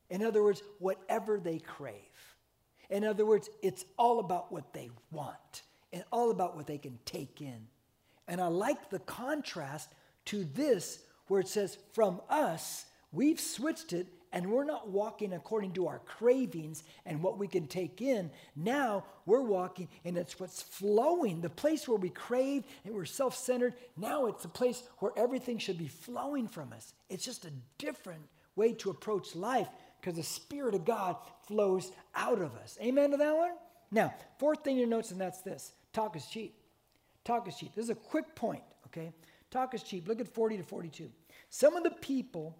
In 0.09 0.23
other 0.23 0.41
words, 0.41 0.63
whatever 0.79 1.37
they 1.37 1.59
crave. 1.59 1.93
In 2.89 3.03
other 3.03 3.25
words, 3.25 3.49
it's 3.61 3.83
all 3.99 4.19
about 4.19 4.49
what 4.49 4.73
they 4.73 4.89
want 5.11 5.63
and 5.91 6.05
all 6.09 6.31
about 6.31 6.55
what 6.55 6.67
they 6.67 6.77
can 6.77 6.97
take 7.03 7.41
in. 7.41 7.67
And 8.29 8.39
I 8.39 8.47
like 8.47 8.89
the 8.89 8.99
contrast 8.99 9.91
to 10.25 10.45
this, 10.45 10.99
where 11.27 11.41
it 11.41 11.49
says, 11.49 11.77
From 11.91 12.21
us, 12.29 12.85
we've 13.11 13.39
switched 13.39 13.93
it 13.93 14.07
and 14.33 14.51
we're 14.51 14.65
not 14.65 14.89
walking 14.89 15.33
according 15.33 15.71
to 15.73 15.87
our 15.87 15.99
cravings 15.99 16.83
and 17.05 17.23
what 17.23 17.37
we 17.37 17.47
can 17.47 17.67
take 17.67 18.01
in. 18.01 18.29
Now 18.55 19.05
we're 19.25 19.41
walking 19.41 19.87
and 20.03 20.17
it's 20.17 20.39
what's 20.39 20.61
flowing. 20.61 21.41
The 21.41 21.49
place 21.49 21.87
where 21.87 21.97
we 21.97 22.09
crave 22.09 22.63
and 22.85 22.93
we're 22.93 23.05
self 23.05 23.35
centered, 23.35 23.73
now 23.95 24.25
it's 24.25 24.45
a 24.45 24.49
place 24.49 24.83
where 24.99 25.11
everything 25.15 25.57
should 25.57 25.77
be 25.77 25.87
flowing 25.87 26.47
from 26.47 26.73
us. 26.73 26.93
It's 27.09 27.25
just 27.25 27.45
a 27.45 27.51
different 27.77 28.23
way 28.55 28.73
to 28.73 28.89
approach 28.89 29.35
life 29.35 29.69
because 30.01 30.17
the 30.17 30.23
Spirit 30.23 30.75
of 30.75 30.85
God 30.85 31.15
flows 31.47 31.91
out 32.15 32.41
of 32.41 32.55
us. 32.55 32.77
Amen 32.81 33.11
to 33.11 33.17
that 33.17 33.35
one? 33.35 33.53
Now, 33.91 34.13
fourth 34.37 34.63
thing 34.63 34.77
you 34.77 34.85
notice, 34.85 35.11
and 35.11 35.21
that's 35.21 35.41
this 35.41 35.73
talk 35.93 36.15
is 36.15 36.25
cheap. 36.27 36.55
Talk 37.23 37.47
is 37.47 37.55
cheap. 37.55 37.73
This 37.75 37.85
is 37.85 37.89
a 37.89 37.95
quick 37.95 38.35
point, 38.35 38.63
okay? 38.87 39.11
Talk 39.49 39.73
is 39.73 39.83
cheap. 39.83 40.07
Look 40.07 40.19
at 40.21 40.27
40 40.27 40.57
to 40.57 40.63
42. 40.63 41.09
Some 41.49 41.75
of 41.75 41.83
the 41.83 41.91
people, 41.91 42.57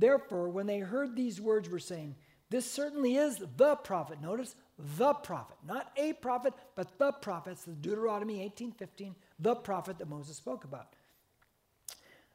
therefore, 0.00 0.48
when 0.48 0.66
they 0.66 0.78
heard 0.78 1.16
these 1.16 1.40
words, 1.40 1.68
were 1.68 1.78
saying, 1.78 2.16
This 2.50 2.70
certainly 2.70 3.16
is 3.16 3.42
the 3.56 3.76
prophet. 3.76 4.20
Notice, 4.20 4.54
the 4.96 5.14
prophet. 5.14 5.56
Not 5.66 5.90
a 5.96 6.12
prophet, 6.14 6.54
but 6.74 6.98
the 6.98 7.12
prophet. 7.12 7.58
The 7.58 7.72
Deuteronomy 7.72 8.42
18 8.42 8.72
15, 8.72 9.14
the 9.38 9.54
prophet 9.54 9.98
that 9.98 10.08
Moses 10.08 10.36
spoke 10.36 10.64
about. 10.64 10.94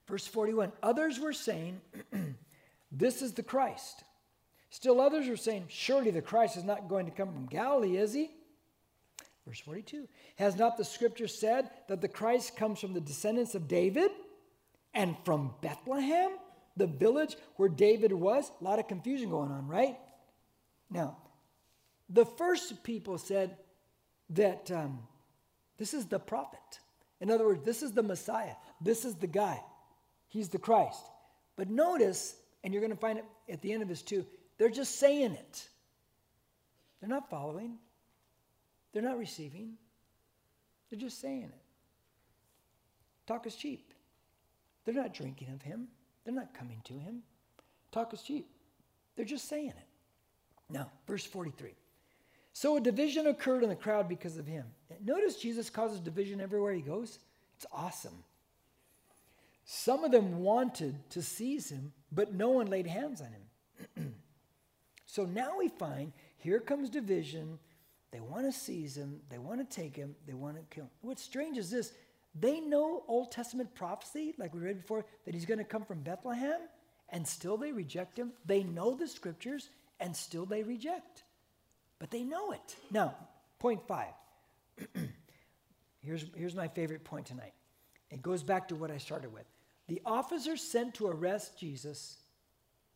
Verse 0.07 0.27
41 0.27 0.71
Others 0.83 1.19
were 1.19 1.33
saying, 1.33 1.81
This 2.91 3.21
is 3.21 3.33
the 3.33 3.43
Christ. 3.43 4.03
Still 4.69 5.01
others 5.01 5.27
were 5.27 5.37
saying, 5.37 5.65
Surely 5.67 6.11
the 6.11 6.21
Christ 6.21 6.57
is 6.57 6.63
not 6.63 6.87
going 6.87 7.05
to 7.05 7.11
come 7.11 7.31
from 7.31 7.45
Galilee, 7.45 7.97
is 7.97 8.13
he? 8.13 8.31
Verse 9.45 9.59
42 9.59 10.07
Has 10.37 10.55
not 10.55 10.77
the 10.77 10.85
scripture 10.85 11.27
said 11.27 11.69
that 11.87 12.01
the 12.01 12.07
Christ 12.07 12.55
comes 12.55 12.79
from 12.79 12.93
the 12.93 13.01
descendants 13.01 13.55
of 13.55 13.67
David 13.67 14.11
and 14.93 15.15
from 15.23 15.53
Bethlehem, 15.61 16.31
the 16.77 16.87
village 16.87 17.35
where 17.55 17.69
David 17.69 18.13
was? 18.13 18.51
A 18.59 18.63
lot 18.63 18.79
of 18.79 18.87
confusion 18.87 19.29
going 19.29 19.51
on, 19.51 19.67
right? 19.67 19.97
Now, 20.89 21.17
the 22.09 22.25
first 22.25 22.83
people 22.83 23.17
said 23.17 23.57
that 24.31 24.69
um, 24.71 24.99
this 25.77 25.93
is 25.93 26.05
the 26.05 26.19
prophet. 26.19 26.59
In 27.19 27.29
other 27.29 27.45
words, 27.45 27.63
this 27.63 27.83
is 27.83 27.91
the 27.91 28.03
Messiah. 28.03 28.55
This 28.81 29.05
is 29.05 29.15
the 29.15 29.27
guy. 29.27 29.61
He's 30.27 30.49
the 30.49 30.57
Christ. 30.57 31.03
But 31.55 31.69
notice, 31.69 32.35
and 32.63 32.73
you're 32.73 32.81
going 32.81 32.93
to 32.93 32.97
find 32.97 33.19
it 33.19 33.25
at 33.49 33.61
the 33.61 33.71
end 33.71 33.81
of 33.81 33.87
this 33.87 34.01
too, 34.01 34.25
they're 34.57 34.69
just 34.69 34.99
saying 34.99 35.31
it. 35.33 35.67
They're 36.99 37.09
not 37.09 37.29
following. 37.29 37.77
They're 38.93 39.01
not 39.01 39.17
receiving, 39.17 39.75
they're 40.89 40.99
just 40.99 41.21
saying 41.21 41.43
it. 41.43 41.61
Talk 43.25 43.47
is 43.47 43.55
cheap. 43.55 43.93
They're 44.83 44.95
not 44.95 45.13
drinking 45.13 45.53
of 45.53 45.61
him, 45.61 45.87
they're 46.23 46.33
not 46.33 46.53
coming 46.53 46.81
to 46.85 46.93
him. 46.93 47.23
Talk 47.91 48.13
is 48.13 48.21
cheap. 48.21 48.47
They're 49.15 49.25
just 49.25 49.47
saying 49.47 49.69
it. 49.69 49.87
Now, 50.69 50.89
verse 51.07 51.25
43. 51.25 51.73
So 52.53 52.77
a 52.77 52.81
division 52.81 53.27
occurred 53.27 53.63
in 53.63 53.69
the 53.69 53.75
crowd 53.75 54.07
because 54.07 54.37
of 54.37 54.45
him. 54.45 54.65
Notice 55.03 55.37
Jesus 55.37 55.69
causes 55.69 55.99
division 55.99 56.41
everywhere 56.41 56.73
he 56.73 56.81
goes. 56.81 57.19
It's 57.55 57.65
awesome. 57.71 58.23
Some 59.65 60.03
of 60.03 60.11
them 60.11 60.39
wanted 60.39 61.09
to 61.11 61.21
seize 61.21 61.69
him, 61.69 61.93
but 62.11 62.33
no 62.33 62.49
one 62.49 62.67
laid 62.67 62.87
hands 62.87 63.21
on 63.21 63.27
him. 63.27 64.15
so 65.05 65.25
now 65.25 65.57
we 65.57 65.69
find 65.69 66.11
here 66.37 66.59
comes 66.59 66.89
division 66.89 67.59
they 68.11 68.19
want 68.19 68.45
to 68.45 68.51
seize 68.51 68.95
him. 68.95 69.21
They 69.29 69.37
want 69.37 69.67
to 69.67 69.75
take 69.75 69.95
him. 69.95 70.15
They 70.27 70.33
want 70.33 70.57
to 70.57 70.75
kill 70.75 70.83
him. 70.83 70.89
What's 71.01 71.23
strange 71.23 71.57
is 71.57 71.69
this 71.69 71.93
they 72.33 72.59
know 72.59 73.03
Old 73.07 73.31
Testament 73.31 73.75
prophecy, 73.75 74.33
like 74.37 74.53
we 74.53 74.61
read 74.61 74.77
before, 74.77 75.05
that 75.25 75.33
he's 75.33 75.45
going 75.45 75.57
to 75.57 75.63
come 75.63 75.83
from 75.83 76.01
Bethlehem, 76.01 76.59
and 77.09 77.27
still 77.27 77.57
they 77.57 77.71
reject 77.71 78.17
him. 78.17 78.31
They 78.45 78.63
know 78.63 78.95
the 78.95 79.07
scriptures, 79.07 79.69
and 79.99 80.15
still 80.15 80.45
they 80.45 80.63
reject. 80.63 81.23
But 81.99 82.09
they 82.09 82.23
know 82.23 82.51
it. 82.51 82.75
Now, 82.89 83.15
point 83.59 83.85
five. 83.87 84.13
here's, 86.01 86.25
here's 86.35 86.55
my 86.55 86.69
favorite 86.69 87.03
point 87.03 87.25
tonight. 87.25 87.53
It 88.09 88.21
goes 88.21 88.43
back 88.43 88.69
to 88.69 88.75
what 88.75 88.91
I 88.91 88.97
started 88.97 89.33
with. 89.33 89.45
The 89.87 90.01
officers 90.05 90.61
sent 90.61 90.95
to 90.95 91.07
arrest 91.07 91.59
Jesus 91.59 92.17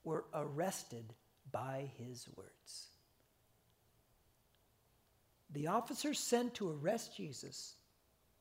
were 0.03 0.25
arrested 0.33 1.13
by 1.51 1.91
his 1.97 2.27
words. 2.35 2.87
The 5.51 5.67
officers 5.67 6.19
sent 6.19 6.55
to 6.55 6.69
arrest 6.69 7.15
Jesus 7.15 7.75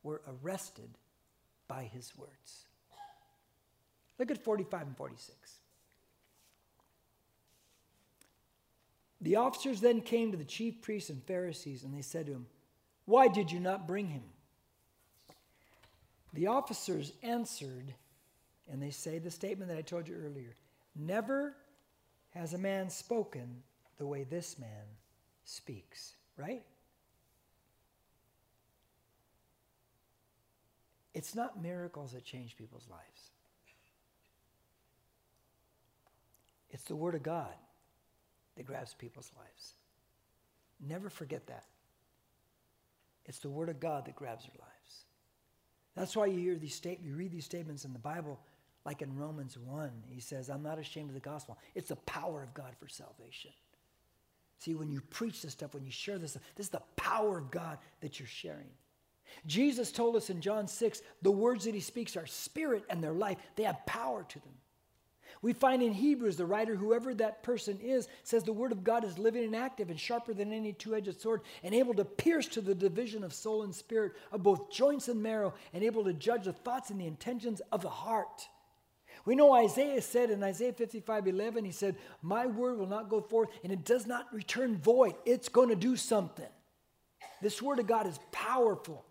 were 0.04 0.22
arrested 0.28 0.90
by 1.66 1.90
his 1.92 2.16
words. 2.16 2.66
Look 4.20 4.30
at 4.30 4.44
45 4.44 4.82
and 4.82 4.96
46. 4.96 5.58
The 9.20 9.36
officers 9.36 9.80
then 9.80 10.02
came 10.02 10.30
to 10.30 10.36
the 10.36 10.44
chief 10.44 10.82
priests 10.82 11.10
and 11.10 11.22
Pharisees, 11.24 11.82
and 11.82 11.92
they 11.92 12.02
said 12.02 12.26
to 12.26 12.32
him, 12.32 12.46
Why 13.06 13.26
did 13.26 13.50
you 13.50 13.58
not 13.58 13.88
bring 13.88 14.08
him? 14.08 14.22
The 16.34 16.48
officers 16.48 17.12
answered, 17.22 17.94
and 18.70 18.82
they 18.82 18.90
say 18.90 19.18
the 19.18 19.30
statement 19.30 19.70
that 19.70 19.78
I 19.78 19.82
told 19.82 20.06
you 20.06 20.14
earlier 20.14 20.54
Never 20.94 21.56
has 22.30 22.52
a 22.52 22.58
man 22.58 22.90
spoken 22.90 23.62
the 23.98 24.06
way 24.06 24.24
this 24.24 24.58
man 24.58 24.84
speaks, 25.44 26.14
right? 26.36 26.62
It's 31.14 31.34
not 31.34 31.62
miracles 31.62 32.12
that 32.12 32.24
change 32.24 32.56
people's 32.56 32.86
lives. 32.90 33.30
It's 36.70 36.84
the 36.84 36.96
Word 36.96 37.14
of 37.14 37.22
God 37.22 37.54
that 38.56 38.66
grabs 38.66 38.94
people's 38.94 39.30
lives. 39.38 39.74
Never 40.86 41.08
forget 41.08 41.46
that. 41.46 41.64
It's 43.26 43.38
the 43.38 43.48
Word 43.48 43.68
of 43.68 43.78
God 43.78 44.06
that 44.06 44.16
grabs 44.16 44.44
their 44.44 44.56
lives. 44.58 45.04
That's 45.96 46.16
why 46.16 46.26
you 46.26 46.38
hear 46.38 46.56
these 46.56 46.74
statements, 46.74 47.08
you 47.08 47.14
read 47.14 47.30
these 47.30 47.44
statements 47.44 47.84
in 47.84 47.92
the 47.92 48.00
Bible, 48.00 48.40
like 48.84 49.00
in 49.00 49.16
Romans 49.16 49.56
1. 49.56 49.90
He 50.10 50.20
says, 50.20 50.50
I'm 50.50 50.62
not 50.62 50.80
ashamed 50.80 51.10
of 51.10 51.14
the 51.14 51.20
gospel. 51.20 51.56
It's 51.76 51.88
the 51.88 51.96
power 51.96 52.42
of 52.42 52.52
God 52.52 52.74
for 52.80 52.88
salvation. 52.88 53.52
See, 54.58 54.74
when 54.74 54.90
you 54.90 55.00
preach 55.00 55.42
this 55.42 55.52
stuff, 55.52 55.74
when 55.74 55.84
you 55.84 55.92
share 55.92 56.18
this 56.18 56.32
stuff, 56.32 56.42
this 56.56 56.66
is 56.66 56.70
the 56.70 56.82
power 56.96 57.38
of 57.38 57.50
God 57.50 57.78
that 58.00 58.18
you're 58.18 58.26
sharing. 58.26 58.70
Jesus 59.46 59.92
told 59.92 60.16
us 60.16 60.30
in 60.30 60.40
John 60.40 60.68
6 60.68 61.02
the 61.22 61.30
words 61.30 61.64
that 61.64 61.74
he 61.74 61.80
speaks 61.80 62.16
are 62.16 62.26
spirit 62.26 62.84
and 62.88 63.02
their 63.02 63.12
life, 63.12 63.38
they 63.56 63.64
have 63.64 63.84
power 63.86 64.24
to 64.28 64.38
them. 64.40 64.54
We 65.42 65.52
find 65.52 65.82
in 65.82 65.92
Hebrews, 65.92 66.38
the 66.38 66.46
writer, 66.46 66.74
whoever 66.74 67.12
that 67.14 67.42
person 67.42 67.78
is, 67.82 68.08
says 68.22 68.44
the 68.44 68.52
word 68.54 68.72
of 68.72 68.82
God 68.82 69.04
is 69.04 69.18
living 69.18 69.44
and 69.44 69.54
active 69.54 69.90
and 69.90 70.00
sharper 70.00 70.32
than 70.32 70.54
any 70.54 70.72
two 70.72 70.94
edged 70.94 71.20
sword, 71.20 71.42
and 71.62 71.74
able 71.74 71.92
to 71.94 72.04
pierce 72.04 72.48
to 72.48 72.62
the 72.62 72.74
division 72.74 73.22
of 73.22 73.34
soul 73.34 73.62
and 73.62 73.74
spirit, 73.74 74.12
of 74.32 74.42
both 74.42 74.70
joints 74.70 75.08
and 75.08 75.22
marrow, 75.22 75.52
and 75.74 75.84
able 75.84 76.02
to 76.04 76.14
judge 76.14 76.44
the 76.44 76.54
thoughts 76.54 76.88
and 76.88 76.98
the 76.98 77.06
intentions 77.06 77.60
of 77.72 77.82
the 77.82 77.90
heart. 77.90 78.48
We 79.26 79.34
know 79.34 79.52
Isaiah 79.54 80.00
said 80.00 80.30
in 80.30 80.42
Isaiah 80.42 80.72
55 80.72 81.26
11, 81.26 81.64
he 81.66 81.72
said, 81.72 81.96
My 82.22 82.46
word 82.46 82.78
will 82.78 82.86
not 82.86 83.10
go 83.10 83.20
forth, 83.20 83.50
and 83.62 83.70
it 83.70 83.84
does 83.84 84.06
not 84.06 84.32
return 84.32 84.78
void. 84.78 85.14
It's 85.26 85.50
going 85.50 85.68
to 85.68 85.76
do 85.76 85.96
something. 85.96 86.48
This 87.42 87.60
word 87.60 87.80
of 87.80 87.86
God 87.86 88.06
is 88.06 88.18
powerful. 88.32 89.04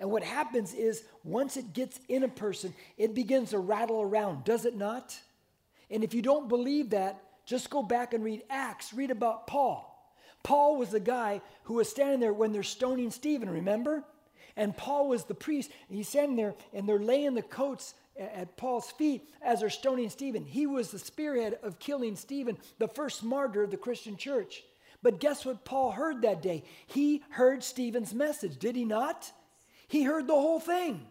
And 0.00 0.10
what 0.10 0.24
happens 0.24 0.72
is 0.72 1.04
once 1.22 1.58
it 1.58 1.74
gets 1.74 2.00
in 2.08 2.24
a 2.24 2.28
person, 2.28 2.74
it 2.96 3.14
begins 3.14 3.50
to 3.50 3.58
rattle 3.58 4.00
around, 4.00 4.44
does 4.44 4.64
it 4.64 4.74
not? 4.74 5.16
And 5.90 6.02
if 6.02 6.14
you 6.14 6.22
don't 6.22 6.48
believe 6.48 6.90
that, 6.90 7.22
just 7.44 7.68
go 7.68 7.82
back 7.82 8.14
and 8.14 8.24
read 8.24 8.42
Acts. 8.48 8.94
Read 8.94 9.10
about 9.10 9.46
Paul. 9.46 9.86
Paul 10.42 10.78
was 10.78 10.88
the 10.88 11.00
guy 11.00 11.42
who 11.64 11.74
was 11.74 11.90
standing 11.90 12.18
there 12.18 12.32
when 12.32 12.52
they're 12.52 12.62
stoning 12.62 13.10
Stephen, 13.10 13.50
remember? 13.50 14.02
And 14.56 14.76
Paul 14.76 15.08
was 15.08 15.24
the 15.24 15.34
priest, 15.34 15.70
and 15.88 15.96
he's 15.96 16.08
standing 16.08 16.36
there, 16.36 16.54
and 16.72 16.88
they're 16.88 16.98
laying 16.98 17.34
the 17.34 17.42
coats 17.42 17.94
at 18.18 18.56
Paul's 18.56 18.90
feet 18.90 19.28
as 19.42 19.60
they're 19.60 19.70
stoning 19.70 20.08
Stephen. 20.08 20.44
He 20.44 20.66
was 20.66 20.90
the 20.90 20.98
spearhead 20.98 21.58
of 21.62 21.78
killing 21.78 22.16
Stephen, 22.16 22.56
the 22.78 22.88
first 22.88 23.22
martyr 23.22 23.62
of 23.62 23.70
the 23.70 23.76
Christian 23.76 24.16
church. 24.16 24.64
But 25.02 25.20
guess 25.20 25.44
what 25.44 25.64
Paul 25.64 25.92
heard 25.92 26.22
that 26.22 26.42
day? 26.42 26.64
He 26.86 27.22
heard 27.30 27.62
Stephen's 27.62 28.14
message, 28.14 28.58
did 28.58 28.76
he 28.76 28.84
not? 28.84 29.32
He 29.90 30.04
heard 30.04 30.28
the 30.28 30.34
whole 30.34 30.60
thing. 30.60 31.04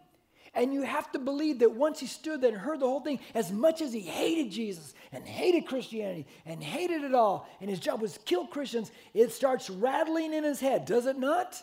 And 0.53 0.73
you 0.73 0.83
have 0.83 1.11
to 1.11 1.19
believe 1.19 1.59
that 1.59 1.75
once 1.75 1.99
he 1.99 2.07
stood 2.07 2.39
there 2.39 2.51
and 2.51 2.57
heard 2.57 2.79
the 2.79 2.87
whole 2.87 3.01
thing, 3.01 3.19
as 3.35 3.51
much 3.51 3.81
as 3.81 3.91
he 3.91 3.99
hated 3.99 4.51
Jesus 4.51 4.93
and 5.11 5.27
hated 5.27 5.67
Christianity 5.67 6.25
and 6.45 6.63
hated 6.63 7.03
it 7.03 7.13
all, 7.13 7.45
and 7.59 7.69
his 7.69 7.81
job 7.81 8.01
was 8.01 8.13
to 8.13 8.19
kill 8.21 8.47
Christians, 8.47 8.89
it 9.13 9.33
starts 9.33 9.69
rattling 9.69 10.33
in 10.33 10.45
his 10.45 10.61
head, 10.61 10.85
does 10.85 11.07
it 11.07 11.19
not? 11.19 11.61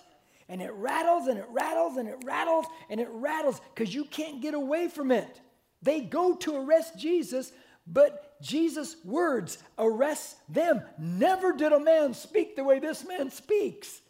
And 0.51 0.61
it 0.61 0.73
rattles 0.75 1.27
and 1.27 1.39
it 1.39 1.47
rattles 1.51 1.97
and 1.97 2.07
it 2.07 2.19
rattles 2.25 2.67
and 2.91 3.01
it 3.01 3.09
rattles 3.11 3.63
because 3.75 3.95
you 3.95 4.05
can't 4.05 4.43
get 4.43 4.53
away 4.53 4.89
from 4.89 5.11
it. 5.11 5.41
They 5.83 6.03
go 6.03 6.37
to 6.37 6.57
arrest 6.57 6.99
Jesus, 6.99 7.51
But 7.87 8.41
Jesus' 8.43 8.97
words 9.05 9.59
arrest 9.79 10.37
them. 10.53 10.83
Never 10.99 11.53
did 11.53 11.73
a 11.73 11.81
man 11.81 12.15
speak 12.15 12.57
the 12.57 12.65
way 12.65 12.79
this 12.79 13.07
man 13.07 13.31
speaks. 13.31 14.03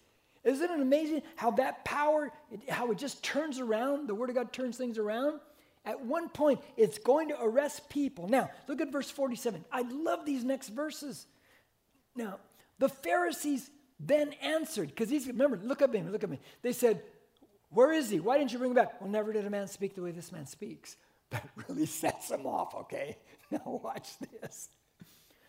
Isn't 0.47 0.71
it 0.71 0.81
amazing 0.81 1.23
how 1.35 1.51
that 1.53 1.85
power, 1.85 2.31
how 2.69 2.93
it 2.93 2.99
just 2.99 3.23
turns 3.25 3.59
around? 3.59 4.09
The 4.09 4.15
Word 4.15 4.31
of 4.31 4.37
God 4.37 4.53
turns 4.53 4.77
things 4.77 4.97
around. 4.97 5.41
At 5.85 6.05
one 6.05 6.29
point, 6.29 6.61
it's 6.77 6.99
going 6.99 7.29
to 7.29 7.43
arrest 7.43 7.89
people. 7.89 8.29
Now, 8.29 8.51
look 8.69 8.81
at 8.81 8.93
verse 8.93 9.11
47. 9.11 9.65
I 9.73 9.83
love 9.83 10.25
these 10.25 10.45
next 10.45 10.69
verses. 10.69 11.27
Now, 12.15 12.39
the 12.79 12.89
Pharisees 12.89 13.69
then 13.99 14.35
answered, 14.41 14.89
because 14.89 15.09
these, 15.09 15.27
remember, 15.27 15.59
look 15.63 15.83
at 15.83 15.91
me, 15.91 16.03
look 16.03 16.23
at 16.23 16.31
me. 16.31 16.39
They 16.63 16.73
said, 16.73 17.03
Where 17.71 17.93
is 17.93 18.09
he? 18.09 18.21
Why 18.21 18.39
didn't 18.39 18.53
you 18.53 18.59
bring 18.59 18.71
him 18.71 18.77
back? 18.77 19.01
Well, 19.01 19.11
never 19.11 19.33
did 19.33 19.47
a 19.47 19.51
man 19.51 19.67
speak 19.67 19.97
the 19.97 20.03
way 20.03 20.13
this 20.13 20.33
man 20.33 20.47
speaks. 20.47 20.97
That 21.31 21.49
really 21.69 21.87
sets 22.03 22.31
him 22.31 22.47
off, 22.47 22.73
okay? 22.75 23.19
Now, 23.51 23.81
watch 23.83 24.11
this. 24.19 24.69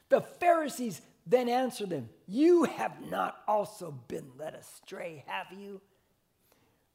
The 0.10 0.22
Pharisees 0.22 1.02
then 1.30 1.50
answered 1.50 1.90
them, 1.90 2.10
You 2.28 2.64
have 2.64 3.10
not 3.10 3.38
also 3.48 3.92
been 4.08 4.32
led 4.38 4.56
astray, 4.56 5.24
have 5.28 5.48
you? 5.58 5.82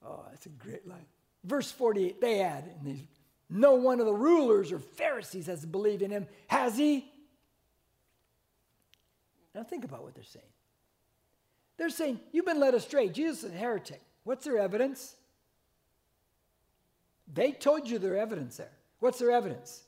Oh, 0.05 0.24
that's 0.30 0.47
a 0.47 0.51
great 0.51 0.87
line. 0.89 1.07
Verse 1.45 1.70
48, 1.70 2.20
they 2.20 2.41
add, 2.41 2.64
No 3.51 3.74
one 3.74 4.01
of 4.01 4.07
the 4.07 4.14
rulers 4.14 4.72
or 4.72 4.78
Pharisees 4.78 5.47
has 5.47 5.64
believed 5.64 6.03
in 6.03 6.11
him, 6.11 6.26
has 6.47 6.76
he? 6.76 7.11
Now 9.55 9.64
think 9.64 9.85
about 9.85 10.03
what 10.03 10.14
they're 10.14 10.24
saying. 10.24 10.45
They're 11.76 11.91
saying, 11.91 12.20
You've 12.33 12.47
been 12.47 12.61
led 12.61 12.74
astray. 12.74 13.09
Jesus 13.09 13.45
is 13.45 13.53
a 13.53 13.57
heretic. 13.57 14.01
What's 14.24 14.45
their 14.45 14.59
evidence? 14.59 15.14
They 17.33 17.53
told 17.53 17.89
you 17.89 17.99
their 17.99 18.16
evidence 18.16 18.57
there. 18.57 18.72
What's 19.01 19.18
their 19.18 19.30
evidence? 19.30 19.83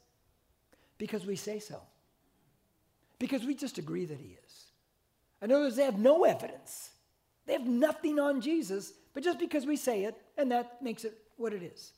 Because 0.98 1.24
we 1.24 1.36
say 1.36 1.58
so. 1.58 1.80
Because 3.18 3.44
we 3.44 3.54
just 3.54 3.78
agree 3.78 4.04
that 4.04 4.18
he 4.18 4.36
is. 4.44 4.64
In 5.42 5.52
other 5.52 5.64
words, 5.64 5.76
they 5.76 5.84
have 5.84 5.98
no 5.98 6.24
evidence. 6.24 6.90
They 7.46 7.52
have 7.52 7.66
nothing 7.66 8.18
on 8.18 8.40
Jesus, 8.40 8.92
but 9.12 9.22
just 9.22 9.38
because 9.38 9.66
we 9.66 9.76
say 9.76 10.04
it, 10.04 10.16
and 10.36 10.50
that 10.50 10.82
makes 10.82 11.04
it 11.04 11.16
what 11.36 11.52
it 11.52 11.62
is. 11.62 11.92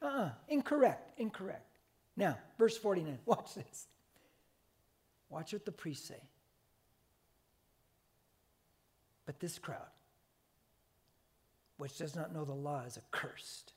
Uh 0.00 0.06
uh-uh. 0.06 0.30
Incorrect. 0.48 1.18
Incorrect. 1.18 1.78
Now, 2.16 2.38
verse 2.58 2.76
49. 2.76 3.18
Watch 3.26 3.54
this. 3.54 3.86
Watch 5.28 5.52
what 5.52 5.64
the 5.64 5.72
priests 5.72 6.08
say. 6.08 6.20
But 9.26 9.40
this 9.40 9.58
crowd, 9.58 9.80
which 11.78 11.98
does 11.98 12.14
not 12.14 12.32
know 12.32 12.44
the 12.44 12.52
law, 12.52 12.82
is 12.86 12.96
accursed. 12.96 13.72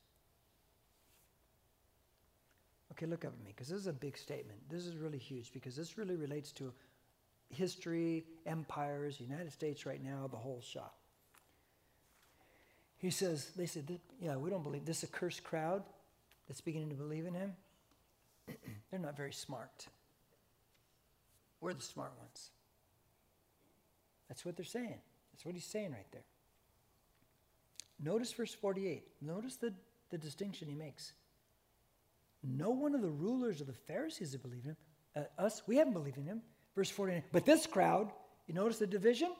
Okay, 2.92 3.06
look 3.06 3.24
up 3.24 3.32
at 3.32 3.44
me, 3.44 3.52
because 3.54 3.68
this 3.68 3.78
is 3.78 3.86
a 3.86 3.92
big 3.92 4.16
statement. 4.16 4.58
This 4.68 4.86
is 4.86 4.96
really 4.96 5.18
huge, 5.18 5.52
because 5.52 5.76
this 5.76 5.96
really 5.96 6.16
relates 6.16 6.52
to 6.52 6.72
history, 7.50 8.24
empires, 8.46 9.20
United 9.20 9.52
States 9.52 9.86
right 9.86 10.02
now, 10.02 10.28
the 10.30 10.36
whole 10.36 10.60
shop. 10.60 10.96
He 12.98 13.10
says, 13.10 13.52
they 13.56 13.66
said, 13.66 13.98
yeah, 14.20 14.36
we 14.36 14.50
don't 14.50 14.62
believe 14.62 14.84
this 14.84 15.04
accursed 15.04 15.42
crowd 15.42 15.82
that's 16.46 16.60
beginning 16.60 16.90
to 16.90 16.96
believe 16.96 17.26
in 17.26 17.34
him. 17.34 17.54
They're 18.90 19.00
not 19.00 19.16
very 19.16 19.32
smart. 19.32 19.86
We're 21.60 21.74
the 21.74 21.82
smart 21.82 22.12
ones. 22.18 22.50
That's 24.28 24.44
what 24.44 24.56
they're 24.56 24.64
saying. 24.64 24.98
That's 25.32 25.44
what 25.44 25.54
he's 25.54 25.64
saying 25.64 25.92
right 25.92 26.06
there. 26.12 26.22
Notice 28.02 28.32
verse 28.32 28.54
48. 28.54 29.02
Notice 29.20 29.56
the, 29.56 29.74
the 30.10 30.16
distinction 30.16 30.68
he 30.68 30.74
makes. 30.74 31.12
No 32.42 32.70
one 32.70 32.94
of 32.94 33.02
the 33.02 33.10
rulers 33.10 33.60
of 33.60 33.66
the 33.66 33.72
Pharisees 33.72 34.32
have 34.32 34.42
believed 34.42 34.64
him. 34.64 34.76
Uh, 35.14 35.22
us, 35.38 35.62
we 35.66 35.76
haven't 35.76 35.92
believed 35.92 36.16
in 36.16 36.24
him. 36.24 36.42
Verse 36.74 36.90
49. 36.90 37.22
But 37.32 37.44
this 37.44 37.66
crowd, 37.66 38.10
you 38.46 38.54
notice 38.54 38.78
the 38.78 38.86
division? 38.86 39.30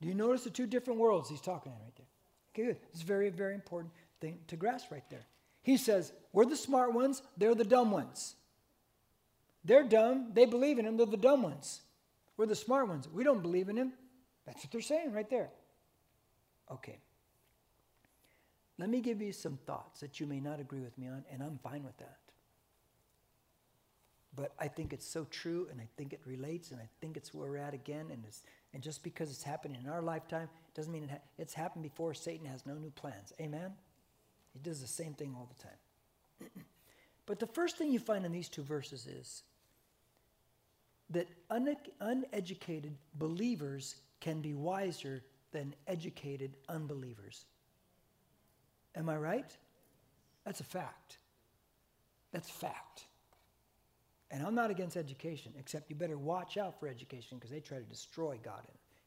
Do 0.00 0.08
you 0.08 0.14
notice 0.14 0.44
the 0.44 0.50
two 0.50 0.66
different 0.66 1.00
worlds 1.00 1.28
he's 1.28 1.40
talking 1.40 1.72
in 1.72 1.78
right 1.78 1.96
there? 1.96 2.06
Okay, 2.54 2.72
good. 2.72 2.80
It's 2.92 3.02
a 3.02 3.06
very, 3.06 3.30
very 3.30 3.54
important 3.54 3.92
thing 4.20 4.38
to 4.48 4.56
grasp 4.56 4.90
right 4.90 5.08
there. 5.10 5.26
He 5.62 5.76
says, 5.76 6.12
We're 6.32 6.44
the 6.44 6.56
smart 6.56 6.92
ones, 6.94 7.22
they're 7.36 7.54
the 7.54 7.64
dumb 7.64 7.90
ones. 7.90 8.36
They're 9.64 9.84
dumb, 9.84 10.30
they 10.34 10.46
believe 10.46 10.78
in 10.78 10.86
him, 10.86 10.96
they're 10.96 11.06
the 11.06 11.16
dumb 11.16 11.42
ones. 11.42 11.80
We're 12.36 12.46
the 12.46 12.54
smart 12.54 12.88
ones. 12.88 13.08
We 13.08 13.24
don't 13.24 13.42
believe 13.42 13.68
in 13.68 13.76
him. 13.76 13.92
That's 14.46 14.64
what 14.64 14.70
they're 14.70 14.80
saying 14.80 15.12
right 15.12 15.28
there. 15.28 15.50
Okay. 16.70 16.98
Let 18.78 18.88
me 18.88 19.00
give 19.00 19.20
you 19.20 19.32
some 19.32 19.58
thoughts 19.66 20.00
that 20.00 20.20
you 20.20 20.26
may 20.26 20.40
not 20.40 20.60
agree 20.60 20.80
with 20.80 20.96
me 20.96 21.08
on, 21.08 21.24
and 21.30 21.42
I'm 21.42 21.58
fine 21.58 21.82
with 21.82 21.96
that. 21.98 22.18
But 24.36 24.52
I 24.58 24.68
think 24.68 24.92
it's 24.92 25.06
so 25.06 25.26
true, 25.30 25.66
and 25.70 25.80
I 25.80 25.88
think 25.96 26.12
it 26.12 26.20
relates, 26.24 26.70
and 26.70 26.80
I 26.80 26.88
think 27.00 27.16
it's 27.16 27.34
where 27.34 27.50
we're 27.50 27.56
at 27.56 27.74
again. 27.74 28.06
And, 28.12 28.22
and 28.72 28.82
just 28.82 29.02
because 29.02 29.30
it's 29.30 29.42
happening 29.42 29.80
in 29.82 29.90
our 29.90 30.00
lifetime 30.00 30.48
doesn't 30.74 30.92
mean 30.92 31.04
it 31.04 31.10
ha- 31.10 31.26
it's 31.38 31.54
happened 31.54 31.82
before. 31.82 32.14
Satan 32.14 32.46
has 32.46 32.64
no 32.64 32.74
new 32.74 32.90
plans. 32.90 33.32
Amen? 33.40 33.72
He 34.52 34.60
does 34.60 34.80
the 34.80 34.86
same 34.86 35.14
thing 35.14 35.34
all 35.36 35.48
the 35.56 35.62
time. 35.62 36.64
but 37.26 37.40
the 37.40 37.48
first 37.48 37.78
thing 37.78 37.90
you 37.90 37.98
find 37.98 38.24
in 38.24 38.30
these 38.30 38.48
two 38.48 38.62
verses 38.62 39.08
is 39.08 39.42
that 41.10 41.26
une- 41.50 41.76
uneducated 42.00 42.96
believers 43.14 43.96
can 44.20 44.40
be 44.40 44.54
wiser 44.54 45.24
than 45.50 45.74
educated 45.88 46.56
unbelievers. 46.68 47.46
Am 48.98 49.08
I 49.08 49.16
right? 49.16 49.56
That's 50.44 50.60
a 50.60 50.64
fact. 50.64 51.18
That's 52.32 52.50
fact. 52.50 53.04
And 54.30 54.44
I'm 54.44 54.54
not 54.54 54.70
against 54.70 54.96
education, 54.96 55.52
except 55.58 55.88
you 55.88 55.96
better 55.96 56.18
watch 56.18 56.58
out 56.58 56.78
for 56.78 56.88
education 56.88 57.38
because 57.38 57.50
they 57.50 57.60
try 57.60 57.78
to 57.78 57.84
destroy 57.84 58.38
God 58.42 58.62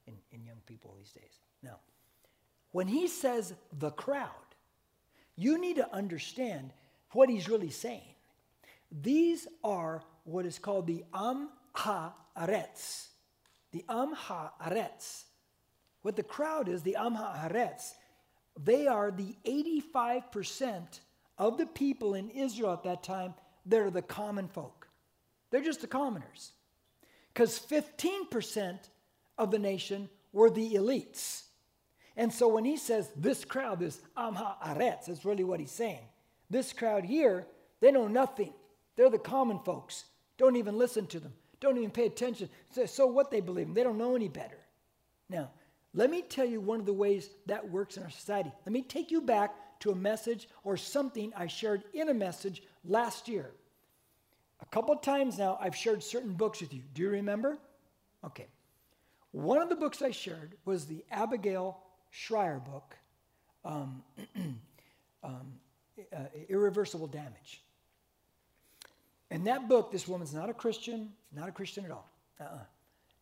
in, 0.07 0.13
in, 0.13 0.39
in, 0.39 0.45
young 0.45 0.57
people 0.65 0.95
these 0.97 1.11
days. 1.11 1.39
Now, 1.61 1.77
when 2.71 2.87
he 2.87 3.07
says 3.07 3.53
the 3.77 3.91
crowd, 3.91 4.29
you 5.35 5.59
need 5.59 5.75
to 5.75 5.93
understand 5.93 6.71
what 7.11 7.29
he's 7.29 7.49
really 7.49 7.69
saying. 7.69 8.15
These 8.91 9.47
are 9.63 10.01
what 10.23 10.45
is 10.45 10.57
called 10.57 10.87
the 10.87 11.03
Am 11.13 11.49
Ha-Aretz. 11.73 13.07
The 13.71 13.85
Am 13.89 14.13
Ha-Aretz. 14.13 15.25
What 16.01 16.15
the 16.15 16.23
crowd 16.23 16.67
is, 16.67 16.81
the 16.81 16.95
Am 16.95 17.13
Ha-Aretz, 17.13 17.93
they 18.59 18.87
are 18.87 19.11
the 19.11 19.35
85% 19.45 20.99
of 21.37 21.57
the 21.57 21.65
people 21.65 22.13
in 22.13 22.29
Israel 22.29 22.73
at 22.73 22.83
that 22.83 23.03
time 23.03 23.33
that 23.65 23.79
are 23.79 23.89
the 23.89 24.01
common 24.01 24.47
folk. 24.47 24.87
They're 25.49 25.61
just 25.61 25.81
the 25.81 25.87
commoners. 25.87 26.51
Because 27.33 27.59
15% 27.59 28.77
of 29.37 29.51
the 29.51 29.59
nation 29.59 30.09
were 30.33 30.49
the 30.49 30.73
elites. 30.73 31.43
And 32.17 32.31
so 32.31 32.47
when 32.47 32.65
he 32.65 32.77
says 32.77 33.09
this 33.15 33.45
crowd, 33.45 33.79
this 33.79 34.01
Am 34.17 34.35
Ha-Aretz, 34.35 35.05
that's 35.05 35.25
really 35.25 35.43
what 35.43 35.59
he's 35.59 35.71
saying. 35.71 36.03
This 36.49 36.73
crowd 36.73 37.05
here, 37.05 37.47
they 37.79 37.91
know 37.91 38.07
nothing. 38.07 38.53
They're 38.95 39.09
the 39.09 39.17
common 39.17 39.59
folks. 39.59 40.05
Don't 40.37 40.57
even 40.57 40.77
listen 40.77 41.07
to 41.07 41.19
them. 41.19 41.33
Don't 41.59 41.77
even 41.77 41.91
pay 41.91 42.05
attention. 42.05 42.49
So, 42.71 42.85
so 42.85 43.07
what 43.07 43.31
they 43.31 43.39
believe 43.39 43.67
in, 43.67 43.73
they 43.73 43.83
don't 43.83 43.97
know 43.97 44.15
any 44.15 44.27
better. 44.27 44.57
Now, 45.29 45.51
let 45.93 46.09
me 46.09 46.21
tell 46.21 46.45
you 46.45 46.61
one 46.61 46.79
of 46.79 46.85
the 46.85 46.93
ways 46.93 47.29
that 47.47 47.69
works 47.69 47.97
in 47.97 48.03
our 48.03 48.09
society. 48.09 48.51
Let 48.65 48.71
me 48.71 48.81
take 48.81 49.11
you 49.11 49.21
back 49.21 49.53
to 49.81 49.91
a 49.91 49.95
message 49.95 50.47
or 50.63 50.77
something 50.77 51.33
I 51.35 51.47
shared 51.47 51.83
in 51.93 52.09
a 52.09 52.13
message 52.13 52.63
last 52.85 53.27
year. 53.27 53.51
A 54.61 54.65
couple 54.67 54.95
times 54.95 55.37
now, 55.37 55.57
I've 55.59 55.75
shared 55.75 56.03
certain 56.03 56.33
books 56.33 56.61
with 56.61 56.73
you. 56.73 56.83
Do 56.93 57.01
you 57.01 57.09
remember? 57.09 57.57
Okay. 58.23 58.47
One 59.31 59.61
of 59.61 59.69
the 59.69 59.75
books 59.75 60.01
I 60.01 60.11
shared 60.11 60.55
was 60.65 60.85
the 60.85 61.03
Abigail 61.11 61.79
Shrier 62.09 62.59
book, 62.59 62.95
um, 63.65 64.03
um, 65.23 65.53
uh, 66.13 66.19
Irreversible 66.47 67.07
Damage. 67.07 67.63
In 69.29 69.45
that 69.45 69.67
book, 69.67 69.91
this 69.91 70.07
woman's 70.07 70.33
not 70.33 70.49
a 70.49 70.53
Christian, 70.53 71.11
not 71.33 71.47
a 71.47 71.51
Christian 71.51 71.85
at 71.85 71.91
all. 71.91 72.09
Uh-uh. 72.39 72.59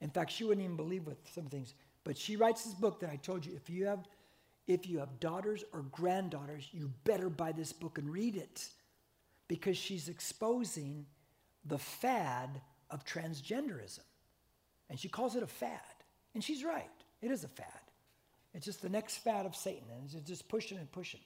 In 0.01 0.09
fact, 0.09 0.31
she 0.31 0.43
wouldn't 0.43 0.63
even 0.63 0.75
believe 0.75 1.05
with 1.05 1.17
some 1.33 1.45
things. 1.45 1.73
But 2.03 2.17
she 2.17 2.35
writes 2.35 2.63
this 2.63 2.73
book 2.73 2.99
that 3.01 3.09
I 3.09 3.17
told 3.17 3.45
you 3.45 3.55
if 3.55 3.69
you 3.69 3.85
have 3.85 4.07
if 4.67 4.87
you 4.87 4.99
have 4.99 5.19
daughters 5.19 5.63
or 5.73 5.81
granddaughters, 5.81 6.69
you 6.71 6.91
better 7.03 7.27
buy 7.27 7.51
this 7.51 7.73
book 7.73 7.97
and 7.97 8.07
read 8.07 8.35
it 8.35 8.69
because 9.47 9.75
she's 9.75 10.09
exposing 10.09 11.07
the 11.65 11.79
fad 11.79 12.61
of 12.91 13.03
transgenderism. 13.03 14.01
And 14.87 14.99
she 14.99 15.09
calls 15.09 15.35
it 15.35 15.41
a 15.41 15.47
fad. 15.47 15.81
And 16.35 16.43
she's 16.43 16.63
right. 16.63 16.89
It 17.21 17.31
is 17.31 17.43
a 17.43 17.47
fad. 17.47 17.81
It's 18.53 18.65
just 18.65 18.83
the 18.83 18.89
next 18.89 19.17
fad 19.17 19.47
of 19.47 19.55
Satan. 19.55 19.87
And 19.91 20.03
it's 20.13 20.29
just 20.29 20.47
pushing 20.47 20.77
and 20.77 20.91
pushing. 20.91 21.21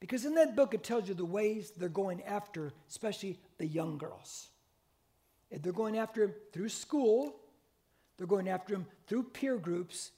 Because 0.00 0.24
in 0.24 0.34
that 0.34 0.56
book, 0.56 0.74
it 0.74 0.82
tells 0.82 1.08
you 1.08 1.14
the 1.14 1.24
ways 1.24 1.70
they're 1.76 1.88
going 1.88 2.20
after, 2.24 2.72
especially 2.88 3.38
the 3.58 3.66
young 3.66 3.96
girls. 3.96 4.48
They're 5.52 5.72
going 5.72 5.98
after 5.98 6.34
through 6.52 6.70
school, 6.70 7.36
they're 8.16 8.26
going 8.26 8.48
after 8.48 8.74
them 8.74 8.86
through 9.06 9.24
peer 9.24 9.56
groups, 9.58 10.12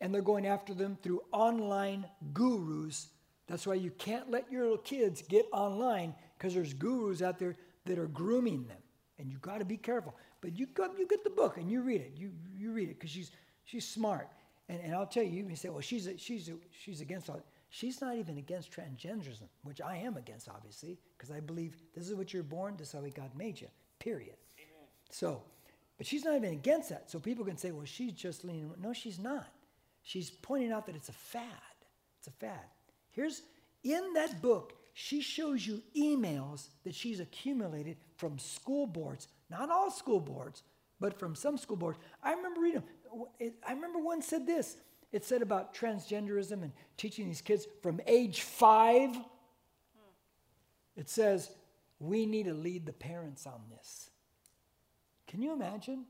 and 0.00 0.12
they're 0.14 0.22
going 0.22 0.46
after 0.46 0.74
them 0.74 0.98
through 1.02 1.22
online 1.32 2.06
gurus. 2.32 3.08
That's 3.48 3.66
why 3.66 3.74
you 3.74 3.90
can't 3.92 4.30
let 4.30 4.50
your 4.50 4.62
little 4.62 4.78
kids 4.78 5.22
get 5.22 5.46
online 5.52 6.14
because 6.36 6.54
there's 6.54 6.74
gurus 6.74 7.22
out 7.22 7.38
there 7.38 7.56
that 7.86 7.98
are 7.98 8.08
grooming 8.08 8.66
them. 8.66 8.78
and 9.18 9.30
you've 9.30 9.42
got 9.42 9.58
to 9.58 9.64
be 9.64 9.76
careful. 9.76 10.14
But 10.40 10.58
you 10.58 10.66
come, 10.66 10.92
you 10.98 11.06
get 11.06 11.24
the 11.24 11.30
book 11.30 11.56
and 11.56 11.70
you 11.70 11.82
read 11.82 12.00
it. 12.00 12.12
You 12.16 12.32
you 12.56 12.72
read 12.72 12.88
it 12.90 12.98
because 12.98 13.10
she's 13.10 13.30
she's 13.64 13.86
smart. 13.86 14.28
And, 14.68 14.80
and 14.82 14.94
I'll 14.94 15.06
tell 15.06 15.22
you, 15.22 15.46
you 15.48 15.56
say, 15.56 15.68
well, 15.68 15.80
she's 15.80 16.06
a, 16.08 16.18
she's 16.18 16.48
a, 16.48 16.54
she's 16.70 17.00
against 17.00 17.30
all. 17.30 17.40
She's 17.70 18.00
not 18.00 18.16
even 18.16 18.38
against 18.38 18.72
transgenderism, 18.72 19.48
which 19.62 19.80
I 19.80 19.96
am 19.96 20.16
against, 20.16 20.48
obviously, 20.48 20.98
because 21.16 21.30
I 21.30 21.40
believe 21.40 21.76
this 21.94 22.08
is 22.08 22.14
what 22.14 22.32
you're 22.32 22.42
born. 22.42 22.76
This 22.76 22.88
is 22.88 22.94
how 22.94 23.00
God 23.14 23.30
made 23.36 23.60
you. 23.60 23.68
Period. 23.98 24.36
Amen. 24.58 24.88
So, 25.10 25.42
but 25.96 26.06
she's 26.06 26.24
not 26.24 26.36
even 26.36 26.52
against 26.52 26.90
that. 26.90 27.10
So 27.10 27.18
people 27.18 27.44
can 27.44 27.56
say, 27.56 27.70
well, 27.70 27.86
she's 27.86 28.12
just 28.12 28.44
leaning. 28.44 28.72
No, 28.80 28.92
she's 28.92 29.18
not. 29.18 29.48
She's 30.02 30.30
pointing 30.30 30.72
out 30.72 30.86
that 30.86 30.96
it's 30.96 31.08
a 31.08 31.12
fad. 31.12 31.42
It's 32.18 32.28
a 32.28 32.32
fad. 32.32 32.64
Here's 33.10 33.42
in 33.82 34.12
that 34.14 34.42
book, 34.42 34.74
she 34.94 35.20
shows 35.20 35.66
you 35.66 35.82
emails 35.96 36.68
that 36.84 36.94
she's 36.94 37.20
accumulated 37.20 37.96
from 38.16 38.38
school 38.38 38.86
boards, 38.86 39.28
not 39.50 39.70
all 39.70 39.90
school 39.90 40.20
boards, 40.20 40.62
but 41.00 41.18
from 41.18 41.34
some 41.34 41.58
school 41.58 41.76
boards. 41.76 41.98
I 42.22 42.32
remember 42.32 42.60
reading 42.60 42.82
them. 42.82 43.26
I 43.66 43.72
remember 43.72 43.98
one 43.98 44.22
said 44.22 44.46
this. 44.46 44.76
It 45.12 45.24
said 45.24 45.40
about 45.40 45.74
transgenderism 45.74 46.62
and 46.62 46.72
teaching 46.96 47.26
these 47.26 47.40
kids 47.40 47.66
from 47.82 48.00
age 48.06 48.42
five. 48.42 49.16
It 50.96 51.08
says, 51.08 51.50
we 51.98 52.26
need 52.26 52.46
to 52.46 52.54
lead 52.54 52.86
the 52.86 52.92
parents 52.92 53.46
on 53.46 53.60
this. 53.70 54.10
Can 55.26 55.42
you 55.42 55.52
imagine 55.52 56.04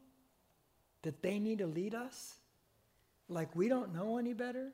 that 1.02 1.22
they 1.22 1.38
need 1.38 1.58
to 1.58 1.66
lead 1.66 1.94
us? 1.94 2.36
Like 3.28 3.54
we 3.56 3.68
don't 3.68 3.94
know 3.94 4.18
any 4.18 4.32
better? 4.32 4.72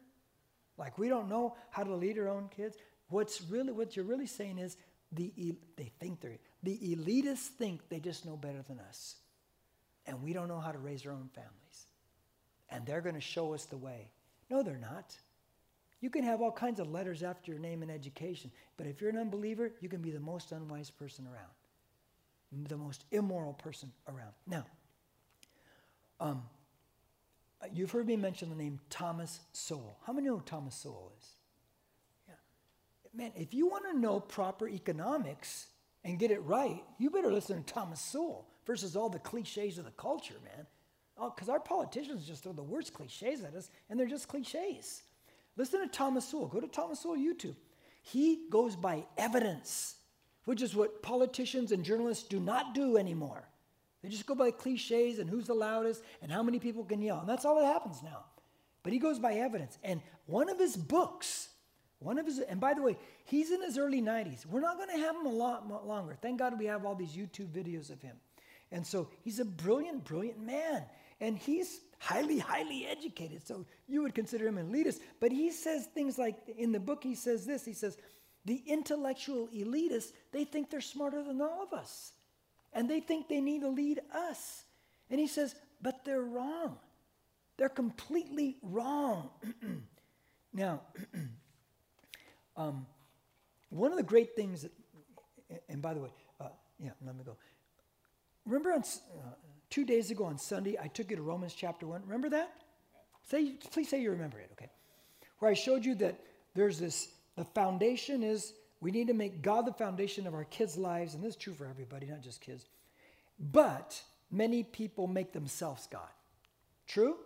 Like 0.78 0.98
we 0.98 1.08
don't 1.08 1.28
know 1.28 1.56
how 1.70 1.84
to 1.84 1.94
lead 1.94 2.18
our 2.18 2.28
own 2.28 2.48
kids? 2.54 2.76
What's 3.08 3.42
really 3.42 3.72
what 3.72 3.94
you're 3.94 4.04
really 4.04 4.26
saying 4.26 4.58
is 4.58 4.76
the 5.12 5.56
they 5.76 5.92
think 6.00 6.20
they're 6.20 6.38
the 6.62 6.78
elitists 6.78 7.48
think 7.48 7.88
they 7.88 8.00
just 8.00 8.24
know 8.24 8.36
better 8.36 8.62
than 8.66 8.80
us. 8.80 9.16
And 10.06 10.22
we 10.22 10.32
don't 10.32 10.48
know 10.48 10.60
how 10.60 10.72
to 10.72 10.78
raise 10.78 11.06
our 11.06 11.12
own 11.12 11.28
families. 11.34 11.86
And 12.70 12.84
they're 12.86 13.00
going 13.00 13.14
to 13.14 13.20
show 13.20 13.54
us 13.54 13.66
the 13.66 13.76
way. 13.76 14.10
No, 14.50 14.62
they're 14.62 14.76
not. 14.76 15.16
You 16.00 16.10
can 16.10 16.24
have 16.24 16.42
all 16.42 16.50
kinds 16.50 16.80
of 16.80 16.90
letters 16.90 17.22
after 17.22 17.52
your 17.52 17.60
name 17.60 17.82
and 17.82 17.90
education, 17.90 18.50
but 18.76 18.86
if 18.86 19.00
you're 19.00 19.10
an 19.10 19.18
unbeliever, 19.18 19.70
you 19.80 19.88
can 19.88 20.02
be 20.02 20.10
the 20.10 20.18
most 20.18 20.50
unwise 20.50 20.90
person 20.90 21.26
around, 21.26 21.52
the 22.52 22.76
most 22.76 23.04
immoral 23.10 23.54
person 23.54 23.92
around. 24.08 24.32
Now, 24.46 24.66
um, 26.20 26.42
you've 27.72 27.90
heard 27.90 28.06
me 28.06 28.16
mention 28.16 28.48
the 28.48 28.56
name 28.56 28.80
Thomas 28.90 29.40
Sowell. 29.52 29.98
How 30.06 30.12
many 30.12 30.28
know 30.28 30.40
Thomas 30.40 30.74
Sowell 30.74 31.12
is? 31.18 31.26
Yeah. 32.28 32.34
Man, 33.14 33.32
if 33.36 33.54
you 33.54 33.66
want 33.66 33.84
to 33.90 33.98
know 33.98 34.20
proper 34.20 34.68
economics 34.68 35.68
and 36.04 36.18
get 36.18 36.30
it 36.30 36.42
right, 36.42 36.82
you 36.98 37.10
better 37.10 37.32
listen 37.32 37.62
to 37.62 37.72
Thomas 37.72 38.00
Sowell 38.00 38.46
versus 38.66 38.96
all 38.96 39.08
the 39.08 39.18
cliches 39.18 39.78
of 39.78 39.84
the 39.84 39.90
culture, 39.92 40.34
man. 40.44 40.66
Because 41.14 41.48
oh, 41.48 41.52
our 41.52 41.60
politicians 41.60 42.26
just 42.26 42.42
throw 42.42 42.52
the 42.52 42.62
worst 42.62 42.94
cliches 42.94 43.44
at 43.44 43.54
us, 43.54 43.70
and 43.88 43.98
they're 43.98 44.06
just 44.06 44.28
cliches. 44.28 45.02
Listen 45.56 45.80
to 45.80 45.88
Thomas 45.88 46.26
Sowell. 46.28 46.48
Go 46.48 46.60
to 46.60 46.66
Thomas 46.66 47.00
Sowell 47.00 47.16
YouTube. 47.16 47.54
He 48.02 48.46
goes 48.50 48.74
by 48.74 49.04
evidence, 49.16 49.96
which 50.44 50.62
is 50.62 50.74
what 50.74 51.02
politicians 51.02 51.72
and 51.72 51.84
journalists 51.84 52.28
do 52.28 52.40
not 52.40 52.74
do 52.74 52.96
anymore. 52.96 53.48
They 54.02 54.08
just 54.08 54.26
go 54.26 54.34
by 54.34 54.50
cliches 54.50 55.18
and 55.18 55.30
who's 55.30 55.46
the 55.46 55.54
loudest 55.54 56.02
and 56.22 56.32
how 56.32 56.42
many 56.42 56.58
people 56.58 56.84
can 56.84 57.00
yell. 57.00 57.20
And 57.20 57.28
that's 57.28 57.44
all 57.44 57.60
that 57.60 57.72
happens 57.72 58.02
now. 58.02 58.24
But 58.82 58.92
he 58.92 58.98
goes 58.98 59.18
by 59.18 59.34
evidence. 59.34 59.78
And 59.84 60.00
one 60.26 60.48
of 60.48 60.58
his 60.58 60.76
books, 60.76 61.48
one 62.00 62.18
of 62.18 62.26
his, 62.26 62.40
and 62.40 62.60
by 62.60 62.74
the 62.74 62.82
way, 62.82 62.96
he's 63.24 63.52
in 63.52 63.62
his 63.62 63.78
early 63.78 64.02
90s. 64.02 64.44
We're 64.44 64.60
not 64.60 64.76
going 64.76 64.88
to 64.88 64.98
have 64.98 65.14
him 65.14 65.26
a 65.26 65.32
lot 65.32 65.86
longer. 65.86 66.16
Thank 66.20 66.40
God 66.40 66.58
we 66.58 66.66
have 66.66 66.84
all 66.84 66.96
these 66.96 67.12
YouTube 67.12 67.48
videos 67.48 67.90
of 67.90 68.02
him. 68.02 68.16
And 68.72 68.84
so 68.84 69.08
he's 69.22 69.38
a 69.38 69.44
brilliant, 69.44 70.04
brilliant 70.04 70.40
man. 70.40 70.82
And 71.20 71.38
he's 71.38 71.80
highly, 71.98 72.40
highly 72.40 72.86
educated. 72.86 73.46
So 73.46 73.64
you 73.86 74.02
would 74.02 74.14
consider 74.14 74.48
him 74.48 74.58
an 74.58 74.72
elitist. 74.72 74.98
But 75.20 75.30
he 75.30 75.52
says 75.52 75.86
things 75.86 76.18
like 76.18 76.36
in 76.58 76.72
the 76.72 76.80
book, 76.80 77.04
he 77.04 77.14
says 77.14 77.46
this 77.46 77.64
he 77.64 77.74
says, 77.74 77.96
the 78.44 78.62
intellectual 78.66 79.48
elitists, 79.54 80.12
they 80.32 80.44
think 80.44 80.70
they're 80.70 80.80
smarter 80.80 81.22
than 81.22 81.40
all 81.40 81.62
of 81.62 81.72
us. 81.72 82.12
And 82.72 82.88
they 82.88 83.00
think 83.00 83.28
they 83.28 83.40
need 83.40 83.60
to 83.60 83.68
lead 83.68 84.00
us. 84.14 84.64
And 85.10 85.20
he 85.20 85.26
says, 85.26 85.54
but 85.80 86.04
they're 86.04 86.22
wrong. 86.22 86.78
They're 87.58 87.68
completely 87.68 88.56
wrong. 88.62 89.30
now, 90.52 90.80
um, 92.56 92.86
one 93.68 93.90
of 93.90 93.96
the 93.96 94.02
great 94.02 94.34
things 94.34 94.62
that, 94.62 94.72
and 95.68 95.82
by 95.82 95.94
the 95.94 96.00
way, 96.00 96.10
uh, 96.40 96.48
yeah, 96.78 96.90
let 97.04 97.16
me 97.16 97.24
go. 97.24 97.36
Remember 98.46 98.72
on 98.72 98.80
uh, 98.80 99.34
two 99.70 99.84
days 99.84 100.10
ago 100.10 100.24
on 100.24 100.38
Sunday, 100.38 100.76
I 100.80 100.88
took 100.88 101.10
you 101.10 101.16
to 101.16 101.22
Romans 101.22 101.54
chapter 101.54 101.86
1. 101.86 102.02
Remember 102.04 102.30
that? 102.30 102.52
Say, 103.28 103.52
please 103.70 103.88
say 103.88 104.00
you 104.00 104.10
remember 104.10 104.38
it, 104.38 104.50
okay? 104.52 104.70
Where 105.38 105.50
I 105.50 105.54
showed 105.54 105.84
you 105.84 105.94
that 105.96 106.18
there's 106.54 106.78
this, 106.78 107.08
the 107.36 107.44
foundation 107.44 108.22
is 108.22 108.52
we 108.80 108.90
need 108.90 109.06
to 109.06 109.14
make 109.14 109.42
God 109.42 109.66
the 109.66 109.72
foundation 109.72 110.26
of 110.26 110.34
our 110.34 110.44
kids' 110.44 110.76
lives, 110.76 111.14
and 111.14 111.22
this 111.22 111.30
is 111.30 111.36
true 111.36 111.54
for 111.54 111.66
everybody, 111.66 112.06
not 112.06 112.20
just 112.20 112.40
kids. 112.40 112.66
But 113.38 114.02
many 114.30 114.62
people 114.62 115.06
make 115.06 115.32
themselves 115.32 115.86
God. 115.90 116.08
True? 116.86 117.16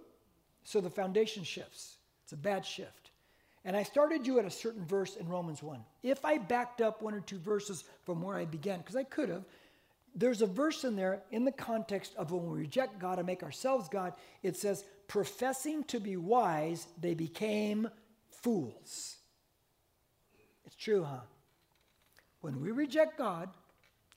So 0.64 0.80
the 0.80 0.90
foundation 0.90 1.44
shifts. 1.44 1.96
It's 2.24 2.32
a 2.32 2.36
bad 2.36 2.64
shift. 2.64 3.10
And 3.64 3.76
I 3.76 3.82
started 3.82 4.26
you 4.26 4.38
at 4.38 4.44
a 4.44 4.50
certain 4.50 4.84
verse 4.84 5.16
in 5.16 5.28
Romans 5.28 5.62
1. 5.62 5.80
If 6.02 6.24
I 6.24 6.38
backed 6.38 6.80
up 6.80 7.02
one 7.02 7.14
or 7.14 7.20
two 7.20 7.38
verses 7.38 7.84
from 8.04 8.22
where 8.22 8.36
I 8.36 8.44
began, 8.44 8.78
because 8.78 8.96
I 8.96 9.02
could 9.02 9.28
have, 9.28 9.44
there's 10.14 10.40
a 10.40 10.46
verse 10.46 10.84
in 10.84 10.96
there 10.96 11.22
in 11.30 11.44
the 11.44 11.52
context 11.52 12.14
of 12.16 12.30
when 12.30 12.46
we 12.46 12.58
reject 12.58 12.98
God 12.98 13.18
and 13.18 13.26
make 13.26 13.42
ourselves 13.42 13.88
God, 13.88 14.14
it 14.42 14.56
says, 14.56 14.84
professing 15.08 15.84
to 15.84 16.00
be 16.00 16.16
wise, 16.16 16.86
they 17.00 17.14
became 17.14 17.88
fools. 18.30 19.15
It's 20.66 20.76
true, 20.76 21.04
huh? 21.04 21.20
When 22.40 22.60
we 22.60 22.70
reject 22.72 23.16
God 23.16 23.48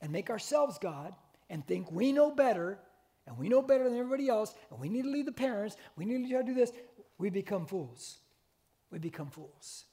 and 0.02 0.12
make 0.12 0.30
ourselves 0.30 0.78
God 0.78 1.14
and 1.48 1.66
think 1.66 1.90
we 1.90 2.12
know 2.12 2.30
better, 2.30 2.78
and 3.26 3.38
we 3.38 3.48
know 3.48 3.62
better 3.62 3.84
than 3.84 3.96
everybody 3.96 4.28
else, 4.28 4.54
and 4.70 4.80
we 4.80 4.88
need 4.88 5.02
to 5.02 5.10
lead 5.10 5.26
the 5.26 5.32
parents, 5.32 5.76
we 5.96 6.04
need 6.04 6.24
to 6.24 6.30
try 6.30 6.40
to 6.40 6.46
do 6.46 6.54
this, 6.54 6.72
we 7.18 7.30
become 7.30 7.66
fools. 7.66 8.18
We 8.90 8.98
become 8.98 9.30
fools. 9.30 9.84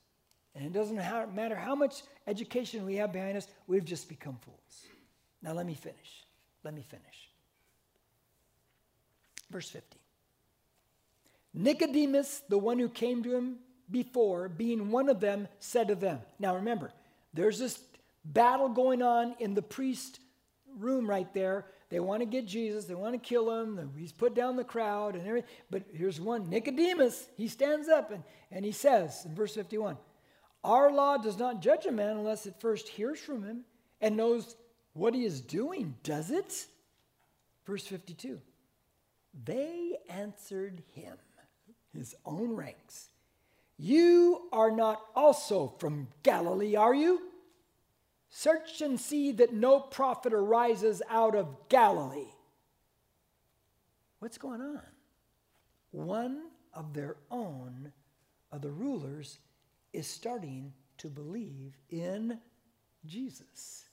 And 0.56 0.66
it 0.66 0.74
doesn't 0.74 0.96
matter 0.96 1.56
how 1.56 1.76
much 1.76 2.02
education 2.26 2.86
we 2.86 2.96
have 2.96 3.14
behind 3.14 3.38
us, 3.38 3.48
we've 3.68 3.86
just 3.86 4.10
become 4.10 4.38
fools. 4.42 4.86
Now, 5.42 5.54
let 5.54 5.68
me 5.68 5.76
finish. 5.76 6.26
Let 6.64 6.74
me 6.74 6.82
finish. 6.82 7.30
Verse 9.52 9.70
50. 9.70 10.00
Nicodemus, 11.54 12.42
the 12.50 12.58
one 12.58 12.80
who 12.80 12.90
came 12.90 13.24
to 13.24 13.36
him 13.36 13.58
before, 13.90 14.50
being 14.50 14.92
one 14.92 15.10
of 15.10 15.20
them, 15.20 15.48
said 15.60 15.88
to 15.88 15.96
them. 15.96 16.20
Now, 16.40 16.56
remember, 16.56 16.92
there's 17.34 17.60
this 17.60 17.80
battle 18.26 18.70
going 18.70 19.02
on 19.02 19.36
in 19.40 19.54
the 19.54 19.62
priest 19.62 20.20
room 20.78 21.10
right 21.10 21.32
there. 21.34 21.66
They 21.90 22.00
want 22.00 22.22
to 22.22 22.26
get 22.26 22.46
Jesus, 22.46 22.86
they 22.86 22.96
want 22.96 23.14
to 23.14 23.20
kill 23.20 23.50
him. 23.50 23.92
He's 23.98 24.12
put 24.12 24.36
down 24.36 24.58
the 24.58 24.64
crowd 24.64 25.16
and 25.16 25.26
everything. 25.26 25.50
But 25.70 25.84
here's 25.94 26.20
one 26.20 26.50
Nicodemus, 26.50 27.28
he 27.38 27.48
stands 27.48 27.88
up 27.88 28.12
and, 28.12 28.24
and 28.52 28.66
he 28.66 28.74
says 28.74 29.24
in 29.26 29.34
verse 29.36 29.56
51 29.56 29.98
Our 30.64 30.92
law 30.92 31.18
does 31.18 31.38
not 31.38 31.62
judge 31.62 31.86
a 31.86 31.92
man 31.92 32.18
unless 32.18 32.46
it 32.46 32.56
first 32.60 32.90
hears 32.90 33.20
from 33.20 33.44
him 33.44 33.62
and 34.02 34.18
knows 34.18 34.56
what 34.94 35.14
he 35.14 35.24
is 35.24 35.40
doing, 35.40 35.96
does 36.04 36.30
it? 36.30 36.66
Verse 37.66 37.88
52 37.88 38.42
They 39.46 39.96
answered 40.10 40.84
him, 40.94 41.16
his 41.94 42.16
own 42.26 42.56
ranks. 42.56 43.10
You 43.78 44.48
are 44.52 44.72
not 44.72 45.02
also 45.16 45.74
from 45.80 46.08
Galilee, 46.24 46.76
are 46.76 46.96
you? 46.96 47.22
Search 48.30 48.82
and 48.82 49.00
see 49.00 49.32
that 49.34 49.54
no 49.54 49.80
prophet 49.80 50.34
arises 50.34 51.02
out 51.10 51.36
of 51.36 51.70
Galilee. 51.70 52.34
What's 54.20 54.38
going 54.38 54.62
on? 54.62 54.82
One 55.92 56.42
of 56.74 56.94
their 56.94 57.18
own, 57.30 57.92
of 58.52 58.62
the 58.62 58.72
rulers, 58.72 59.38
is 59.94 60.08
starting 60.08 60.74
to 60.98 61.08
believe 61.08 61.78
in 61.90 62.40
Jesus. 63.06 63.86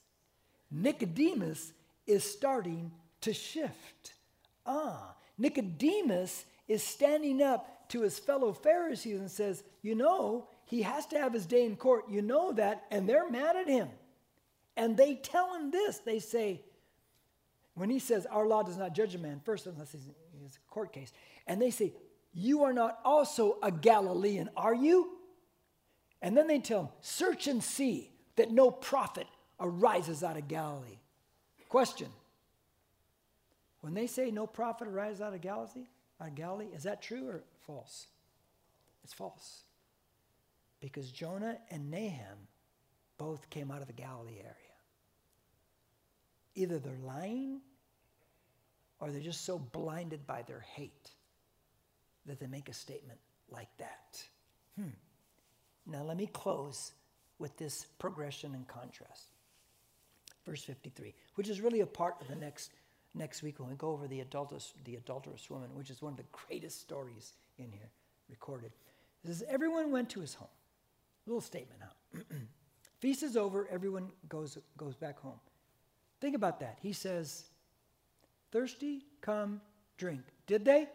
Nicodemus 0.70 1.72
is 2.06 2.24
starting 2.24 2.90
to 3.20 3.32
shift. 3.32 4.14
Ah, 4.66 5.14
Nicodemus 5.38 6.44
is 6.66 6.82
standing 6.82 7.42
up 7.42 7.73
to 7.90 8.02
his 8.02 8.18
fellow 8.18 8.52
Pharisees 8.52 9.20
and 9.20 9.30
says, 9.30 9.62
You 9.82 9.94
know, 9.94 10.48
he 10.64 10.82
has 10.82 11.06
to 11.06 11.18
have 11.18 11.32
his 11.32 11.46
day 11.46 11.64
in 11.64 11.76
court. 11.76 12.04
You 12.08 12.22
know 12.22 12.52
that. 12.52 12.84
And 12.90 13.08
they're 13.08 13.30
mad 13.30 13.56
at 13.56 13.68
him. 13.68 13.88
And 14.76 14.96
they 14.96 15.14
tell 15.14 15.54
him 15.54 15.70
this 15.70 15.98
they 15.98 16.18
say, 16.18 16.62
when 17.74 17.90
he 17.90 17.98
says, 17.98 18.26
Our 18.26 18.46
law 18.46 18.62
does 18.62 18.76
not 18.76 18.94
judge 18.94 19.14
a 19.14 19.18
man 19.18 19.40
first 19.44 19.66
unless 19.66 19.92
he's 19.92 20.06
in 20.06 20.46
a 20.46 20.72
court 20.72 20.92
case, 20.92 21.12
and 21.46 21.60
they 21.60 21.70
say, 21.70 21.92
You 22.32 22.64
are 22.64 22.72
not 22.72 22.98
also 23.04 23.58
a 23.62 23.70
Galilean, 23.70 24.48
are 24.56 24.74
you? 24.74 25.10
And 26.22 26.36
then 26.36 26.46
they 26.46 26.58
tell 26.58 26.80
him, 26.82 26.88
Search 27.00 27.46
and 27.46 27.62
see 27.62 28.10
that 28.36 28.50
no 28.50 28.70
prophet 28.70 29.26
arises 29.60 30.22
out 30.22 30.36
of 30.36 30.48
Galilee. 30.48 30.98
Question 31.68 32.08
When 33.80 33.94
they 33.94 34.06
say 34.06 34.30
no 34.30 34.46
prophet 34.46 34.88
arises 34.88 35.20
out 35.20 35.34
of 35.34 35.40
Galilee, 35.40 35.88
of 36.28 36.34
Galilee, 36.34 36.68
is 36.74 36.84
that 36.84 37.02
true 37.02 37.28
or 37.28 37.42
false? 37.66 38.06
It's 39.02 39.12
false. 39.12 39.62
Because 40.80 41.10
Jonah 41.10 41.58
and 41.70 41.90
Nahum 41.90 42.48
both 43.18 43.48
came 43.50 43.70
out 43.70 43.80
of 43.80 43.86
the 43.86 43.92
Galilee 43.92 44.38
area. 44.38 44.54
Either 46.54 46.78
they're 46.78 46.98
lying 47.04 47.60
or 49.00 49.10
they're 49.10 49.20
just 49.20 49.44
so 49.44 49.58
blinded 49.58 50.26
by 50.26 50.42
their 50.42 50.60
hate 50.60 51.10
that 52.26 52.38
they 52.38 52.46
make 52.46 52.68
a 52.68 52.74
statement 52.74 53.18
like 53.50 53.68
that. 53.78 54.22
Hmm. 54.76 54.90
Now, 55.86 56.02
let 56.02 56.16
me 56.16 56.26
close 56.26 56.92
with 57.38 57.56
this 57.56 57.86
progression 57.98 58.54
and 58.54 58.66
contrast. 58.66 59.26
Verse 60.46 60.62
53, 60.62 61.14
which 61.34 61.48
is 61.48 61.60
really 61.60 61.80
a 61.80 61.86
part 61.86 62.16
of 62.20 62.28
the 62.28 62.36
next, 62.36 62.70
next 63.14 63.42
week 63.42 63.60
when 63.60 63.68
we 63.68 63.76
go 63.76 63.90
over 63.90 64.06
the 64.06 64.20
adulterous, 64.20 64.74
the 64.84 64.96
adulterous 64.96 65.48
woman, 65.48 65.70
which 65.74 65.90
is 65.90 66.02
one 66.02 66.12
of 66.12 66.16
the 66.16 66.24
greatest 66.32 66.80
stories 66.80 67.34
in 67.58 67.70
here 67.70 67.90
recorded. 68.28 68.72
It 69.24 69.28
says, 69.28 69.44
Everyone 69.48 69.90
went 69.90 70.10
to 70.10 70.20
his 70.20 70.34
home. 70.34 70.48
Little 71.26 71.40
statement 71.40 71.80
now. 71.80 72.20
Feast 73.00 73.22
is 73.22 73.36
over, 73.36 73.68
everyone 73.70 74.08
goes, 74.28 74.58
goes 74.76 74.96
back 74.96 75.18
home. 75.20 75.38
Think 76.20 76.36
about 76.36 76.60
that. 76.60 76.78
He 76.80 76.92
says, 76.92 77.44
Thirsty, 78.50 79.04
come, 79.20 79.60
drink. 79.98 80.22
Did 80.46 80.64
they? 80.64 80.88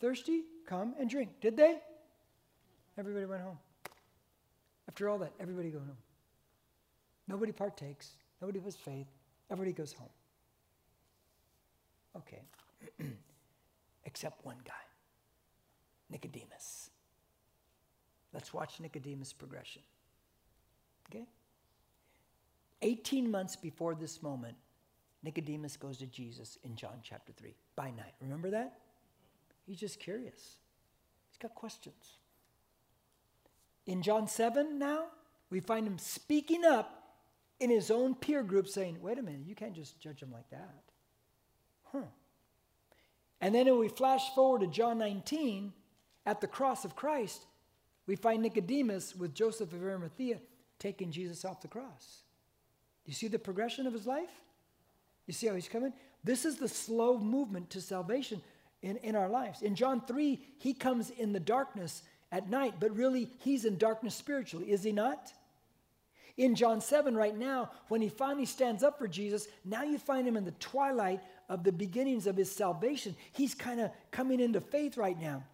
Thirsty, 0.00 0.42
come 0.66 0.94
and 0.98 1.08
drink. 1.08 1.30
Did 1.40 1.56
they? 1.56 1.78
Everybody 2.98 3.26
went 3.26 3.42
home. 3.42 3.58
After 4.88 5.08
all 5.08 5.18
that, 5.18 5.32
everybody 5.40 5.70
go 5.70 5.78
home. 5.78 5.96
Nobody 7.28 7.52
partakes. 7.52 8.12
Nobody 8.40 8.60
has 8.60 8.76
faith. 8.76 9.06
Everybody 9.50 9.72
goes 9.72 9.92
home. 9.92 10.08
Okay. 12.16 12.42
Except 14.04 14.44
one 14.44 14.56
guy, 14.64 14.72
Nicodemus. 16.10 16.90
Let's 18.32 18.52
watch 18.52 18.80
Nicodemus' 18.80 19.32
progression. 19.32 19.82
Okay? 21.08 21.24
18 22.82 23.30
months 23.30 23.56
before 23.56 23.94
this 23.94 24.22
moment, 24.22 24.56
Nicodemus 25.22 25.76
goes 25.76 25.98
to 25.98 26.06
Jesus 26.06 26.58
in 26.62 26.76
John 26.76 27.00
chapter 27.02 27.32
3 27.32 27.54
by 27.74 27.90
night. 27.90 28.14
Remember 28.20 28.50
that? 28.50 28.78
He's 29.66 29.80
just 29.80 29.98
curious. 29.98 30.56
He's 31.28 31.38
got 31.40 31.54
questions. 31.54 32.18
In 33.86 34.02
John 34.02 34.28
7 34.28 34.78
now, 34.78 35.06
we 35.50 35.60
find 35.60 35.86
him 35.86 35.98
speaking 35.98 36.64
up 36.64 37.16
in 37.58 37.70
his 37.70 37.90
own 37.90 38.14
peer 38.14 38.42
group 38.42 38.68
saying, 38.68 38.98
wait 39.00 39.18
a 39.18 39.22
minute, 39.22 39.42
you 39.46 39.54
can't 39.54 39.74
just 39.74 39.98
judge 39.98 40.22
him 40.22 40.30
like 40.30 40.48
that. 40.50 40.82
Huh. 41.92 42.02
And 43.40 43.54
then 43.54 43.66
when 43.66 43.78
we 43.78 43.88
flash 43.88 44.34
forward 44.34 44.62
to 44.62 44.66
John 44.66 44.98
19, 44.98 45.72
at 46.26 46.40
the 46.40 46.46
cross 46.46 46.84
of 46.84 46.96
Christ, 46.96 47.44
we 48.06 48.16
find 48.16 48.42
Nicodemus 48.42 49.14
with 49.14 49.34
Joseph 49.34 49.72
of 49.72 49.82
Arimathea 49.82 50.38
taking 50.78 51.10
Jesus 51.10 51.44
off 51.44 51.62
the 51.62 51.68
cross. 51.68 52.22
You 53.04 53.14
see 53.14 53.28
the 53.28 53.38
progression 53.38 53.86
of 53.86 53.92
his 53.92 54.06
life? 54.06 54.30
You 55.26 55.32
see 55.32 55.46
how 55.46 55.54
he's 55.54 55.68
coming? 55.68 55.92
This 56.24 56.44
is 56.44 56.56
the 56.56 56.68
slow 56.68 57.18
movement 57.18 57.70
to 57.70 57.80
salvation 57.80 58.42
in, 58.82 58.96
in 58.98 59.16
our 59.16 59.28
lives. 59.28 59.62
In 59.62 59.74
John 59.74 60.00
3, 60.00 60.40
he 60.58 60.74
comes 60.74 61.10
in 61.10 61.32
the 61.32 61.40
darkness 61.40 62.02
at 62.32 62.50
night, 62.50 62.74
but 62.80 62.94
really 62.96 63.28
he's 63.38 63.64
in 63.64 63.78
darkness 63.78 64.14
spiritually, 64.14 64.70
is 64.70 64.82
he 64.82 64.92
not? 64.92 65.32
In 66.36 66.54
John 66.54 66.80
7, 66.80 67.16
right 67.16 67.36
now, 67.36 67.70
when 67.88 68.02
he 68.02 68.08
finally 68.08 68.44
stands 68.44 68.82
up 68.82 68.98
for 68.98 69.08
Jesus, 69.08 69.48
now 69.64 69.84
you 69.84 69.98
find 69.98 70.28
him 70.28 70.36
in 70.36 70.44
the 70.44 70.50
twilight 70.52 71.20
of 71.48 71.64
the 71.64 71.72
beginnings 71.72 72.26
of 72.26 72.36
his 72.36 72.50
salvation. 72.50 73.16
He's 73.32 73.54
kind 73.54 73.80
of 73.80 73.90
coming 74.10 74.40
into 74.40 74.60
faith 74.60 74.96
right 74.96 75.20
now. 75.20 75.44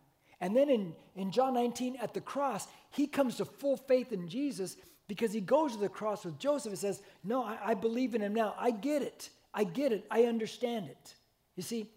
And 0.40 0.57
then 0.57 0.68
in, 0.68 0.95
in 1.14 1.30
John 1.30 1.55
19 1.55 1.97
at 2.01 2.14
the 2.14 2.20
cross, 2.20 2.66
he 2.90 3.07
comes 3.07 3.36
to 3.36 3.45
full 3.45 3.76
faith 3.76 4.12
in 4.12 4.28
Jesus 4.28 4.76
because 5.07 5.32
he 5.32 5.40
goes 5.40 5.72
to 5.72 5.78
the 5.78 5.88
cross 5.88 6.24
with 6.24 6.38
Joseph 6.38 6.70
and 6.70 6.78
says, 6.78 7.03
No, 7.22 7.45
I, 7.45 7.59
I 7.64 7.74
believe 7.74 8.14
in 8.14 8.22
him 8.22 8.34
now. 8.34 8.55
I 8.59 8.70
get 8.70 9.03
it. 9.03 9.30
I 9.55 9.64
get 9.64 9.93
it. 9.93 10.05
I 10.11 10.24
understand 10.24 10.86
it. 10.88 11.14
You 11.57 11.62
see? 11.62 11.90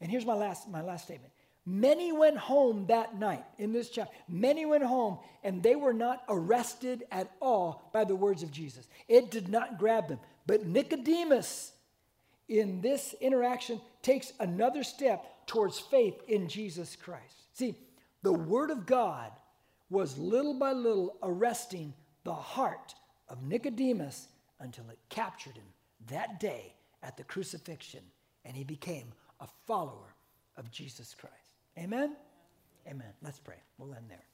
And 0.00 0.10
here's 0.10 0.26
my 0.26 0.34
last, 0.34 0.68
my 0.68 0.82
last 0.82 1.04
statement. 1.04 1.32
Many 1.64 2.12
went 2.12 2.38
home 2.38 2.86
that 2.86 3.18
night 3.18 3.44
in 3.58 3.72
this 3.72 3.90
chapter. 3.90 4.14
Many 4.28 4.64
went 4.64 4.84
home 4.84 5.18
and 5.42 5.62
they 5.62 5.74
were 5.74 5.92
not 5.92 6.22
arrested 6.28 7.04
at 7.10 7.30
all 7.40 7.90
by 7.92 8.04
the 8.04 8.14
words 8.14 8.44
of 8.44 8.52
Jesus. 8.52 8.86
It 9.08 9.32
did 9.32 9.48
not 9.48 9.76
grab 9.78 10.08
them. 10.08 10.20
But 10.46 10.64
Nicodemus, 10.64 11.72
in 12.48 12.80
this 12.80 13.14
interaction, 13.20 13.80
takes 14.02 14.32
another 14.40 14.82
step 14.82 15.46
towards 15.46 15.78
faith 15.78 16.20
in 16.28 16.48
Jesus 16.48 16.96
Christ. 16.96 17.34
See, 17.54 17.74
the 18.22 18.32
Word 18.32 18.70
of 18.70 18.86
God 18.86 19.32
was 19.90 20.18
little 20.18 20.54
by 20.54 20.72
little 20.72 21.16
arresting 21.22 21.94
the 22.24 22.34
heart 22.34 22.94
of 23.28 23.42
Nicodemus 23.42 24.28
until 24.60 24.88
it 24.90 24.98
captured 25.08 25.56
him 25.56 25.66
that 26.08 26.40
day 26.40 26.74
at 27.02 27.16
the 27.16 27.24
crucifixion, 27.24 28.02
and 28.44 28.56
he 28.56 28.64
became 28.64 29.12
a 29.40 29.46
follower 29.66 30.14
of 30.56 30.70
Jesus 30.70 31.14
Christ. 31.14 31.34
Amen? 31.78 32.16
Amen. 32.88 33.12
Let's 33.22 33.38
pray. 33.38 33.62
We'll 33.78 33.94
end 33.94 34.06
there. 34.08 34.24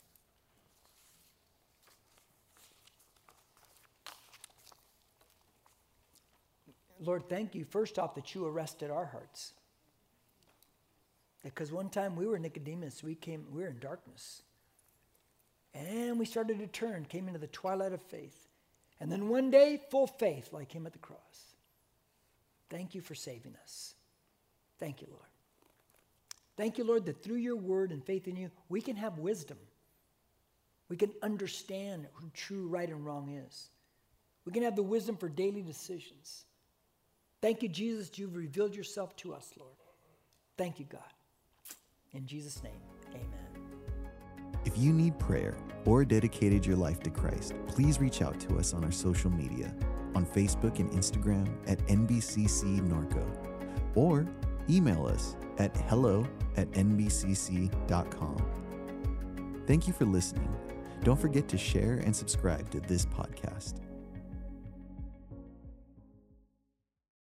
Lord, 7.05 7.29
thank 7.29 7.55
you, 7.55 7.65
first 7.65 7.99
off, 7.99 8.15
that 8.15 8.35
you 8.35 8.47
arrested 8.47 8.91
our 8.91 9.07
hearts. 9.07 9.53
Because 11.43 11.73
one 11.73 11.89
time 11.89 12.15
we 12.15 12.27
were 12.27 12.39
Nicodemus, 12.39 13.03
we 13.03 13.17
came, 13.17 13.45
we 13.51 13.63
were 13.63 13.69
in 13.69 13.81
darkness. 13.81 14.43
And 15.75 16.19
we 16.19 16.25
started 16.25 16.59
to 16.61 16.67
turn, 16.67 17.05
came 17.07 17.27
into 17.27 17.41
the 17.41 17.49
twilight 17.49 17.93
of 17.93 18.03
faith. 18.03 18.47
And 19.01 19.11
then 19.11 19.29
one 19.29 19.51
day, 19.51 19.81
full 19.91 20.07
faith, 20.07 20.53
like 20.53 20.71
him 20.71 20.87
at 20.87 20.93
the 20.93 20.99
cross. 20.99 21.19
Thank 22.71 22.95
you 22.95 23.01
for 23.01 23.15
saving 23.15 23.57
us. 23.63 23.95
Thank 24.79 25.01
you, 25.01 25.09
Lord. 25.11 25.23
Thank 26.57 26.79
you, 26.79 26.85
Lord, 26.85 27.07
that 27.07 27.23
through 27.23 27.37
your 27.37 27.57
word 27.57 27.91
and 27.91 28.05
faith 28.05 28.29
in 28.29 28.37
you, 28.37 28.51
we 28.69 28.81
can 28.81 28.97
have 28.97 29.19
wisdom. 29.19 29.59
We 30.89 30.97
can 30.97 31.11
understand 31.23 32.07
who 32.13 32.31
true, 32.35 32.69
right, 32.69 32.89
and 32.89 33.05
wrong 33.05 33.31
is. 33.31 33.71
We 34.45 34.53
can 34.53 34.63
have 34.63 34.77
the 34.77 34.83
wisdom 34.83 35.17
for 35.17 35.29
daily 35.29 35.63
decisions. 35.63 36.45
Thank 37.43 37.63
you, 37.63 37.69
Jesus, 37.69 38.11
you've 38.17 38.37
revealed 38.37 38.75
yourself 38.75 39.17
to 39.17 39.35
us, 39.35 39.53
Lord. 39.59 39.75
Thank 40.57 40.79
you, 40.79 40.87
God. 40.89 41.01
In 42.13 42.25
Jesus' 42.25 42.63
name, 42.63 42.81
amen. 43.11 43.29
If 44.65 44.79
you 44.79 44.93
need 44.93 45.19
prayer 45.19 45.57
or 45.85 46.05
dedicated 46.05 46.65
your 46.65 46.77
life 46.77 47.01
to 47.01 47.11
Christ, 47.11 47.55
please 47.67 47.99
reach 48.01 48.23
out 48.23 48.39
to 48.41 48.59
us 48.59 48.73
on 48.73 48.85
our 48.85 48.93
social 48.93 49.31
media 49.31 49.75
on 50.15 50.25
Facebook 50.25 50.79
and 50.79 50.89
Instagram 50.93 51.49
at 51.67 51.79
NBCC 51.89 52.81
Norco 52.89 53.27
or 53.97 54.25
email 54.71 55.07
us 55.07 55.37
at 55.59 55.77
hello 55.89 56.25
at 56.57 56.71
nbcc.com. 56.73 58.37
Thank 59.67 59.89
you 59.89 59.93
for 59.93 60.05
listening. 60.05 60.55
Don't 61.03 61.19
forget 61.21 61.49
to 61.49 61.59
share 61.59 61.95
and 61.95 62.15
subscribe 62.15 62.71
to 62.71 62.81
this 62.81 63.05
podcast. 63.05 63.82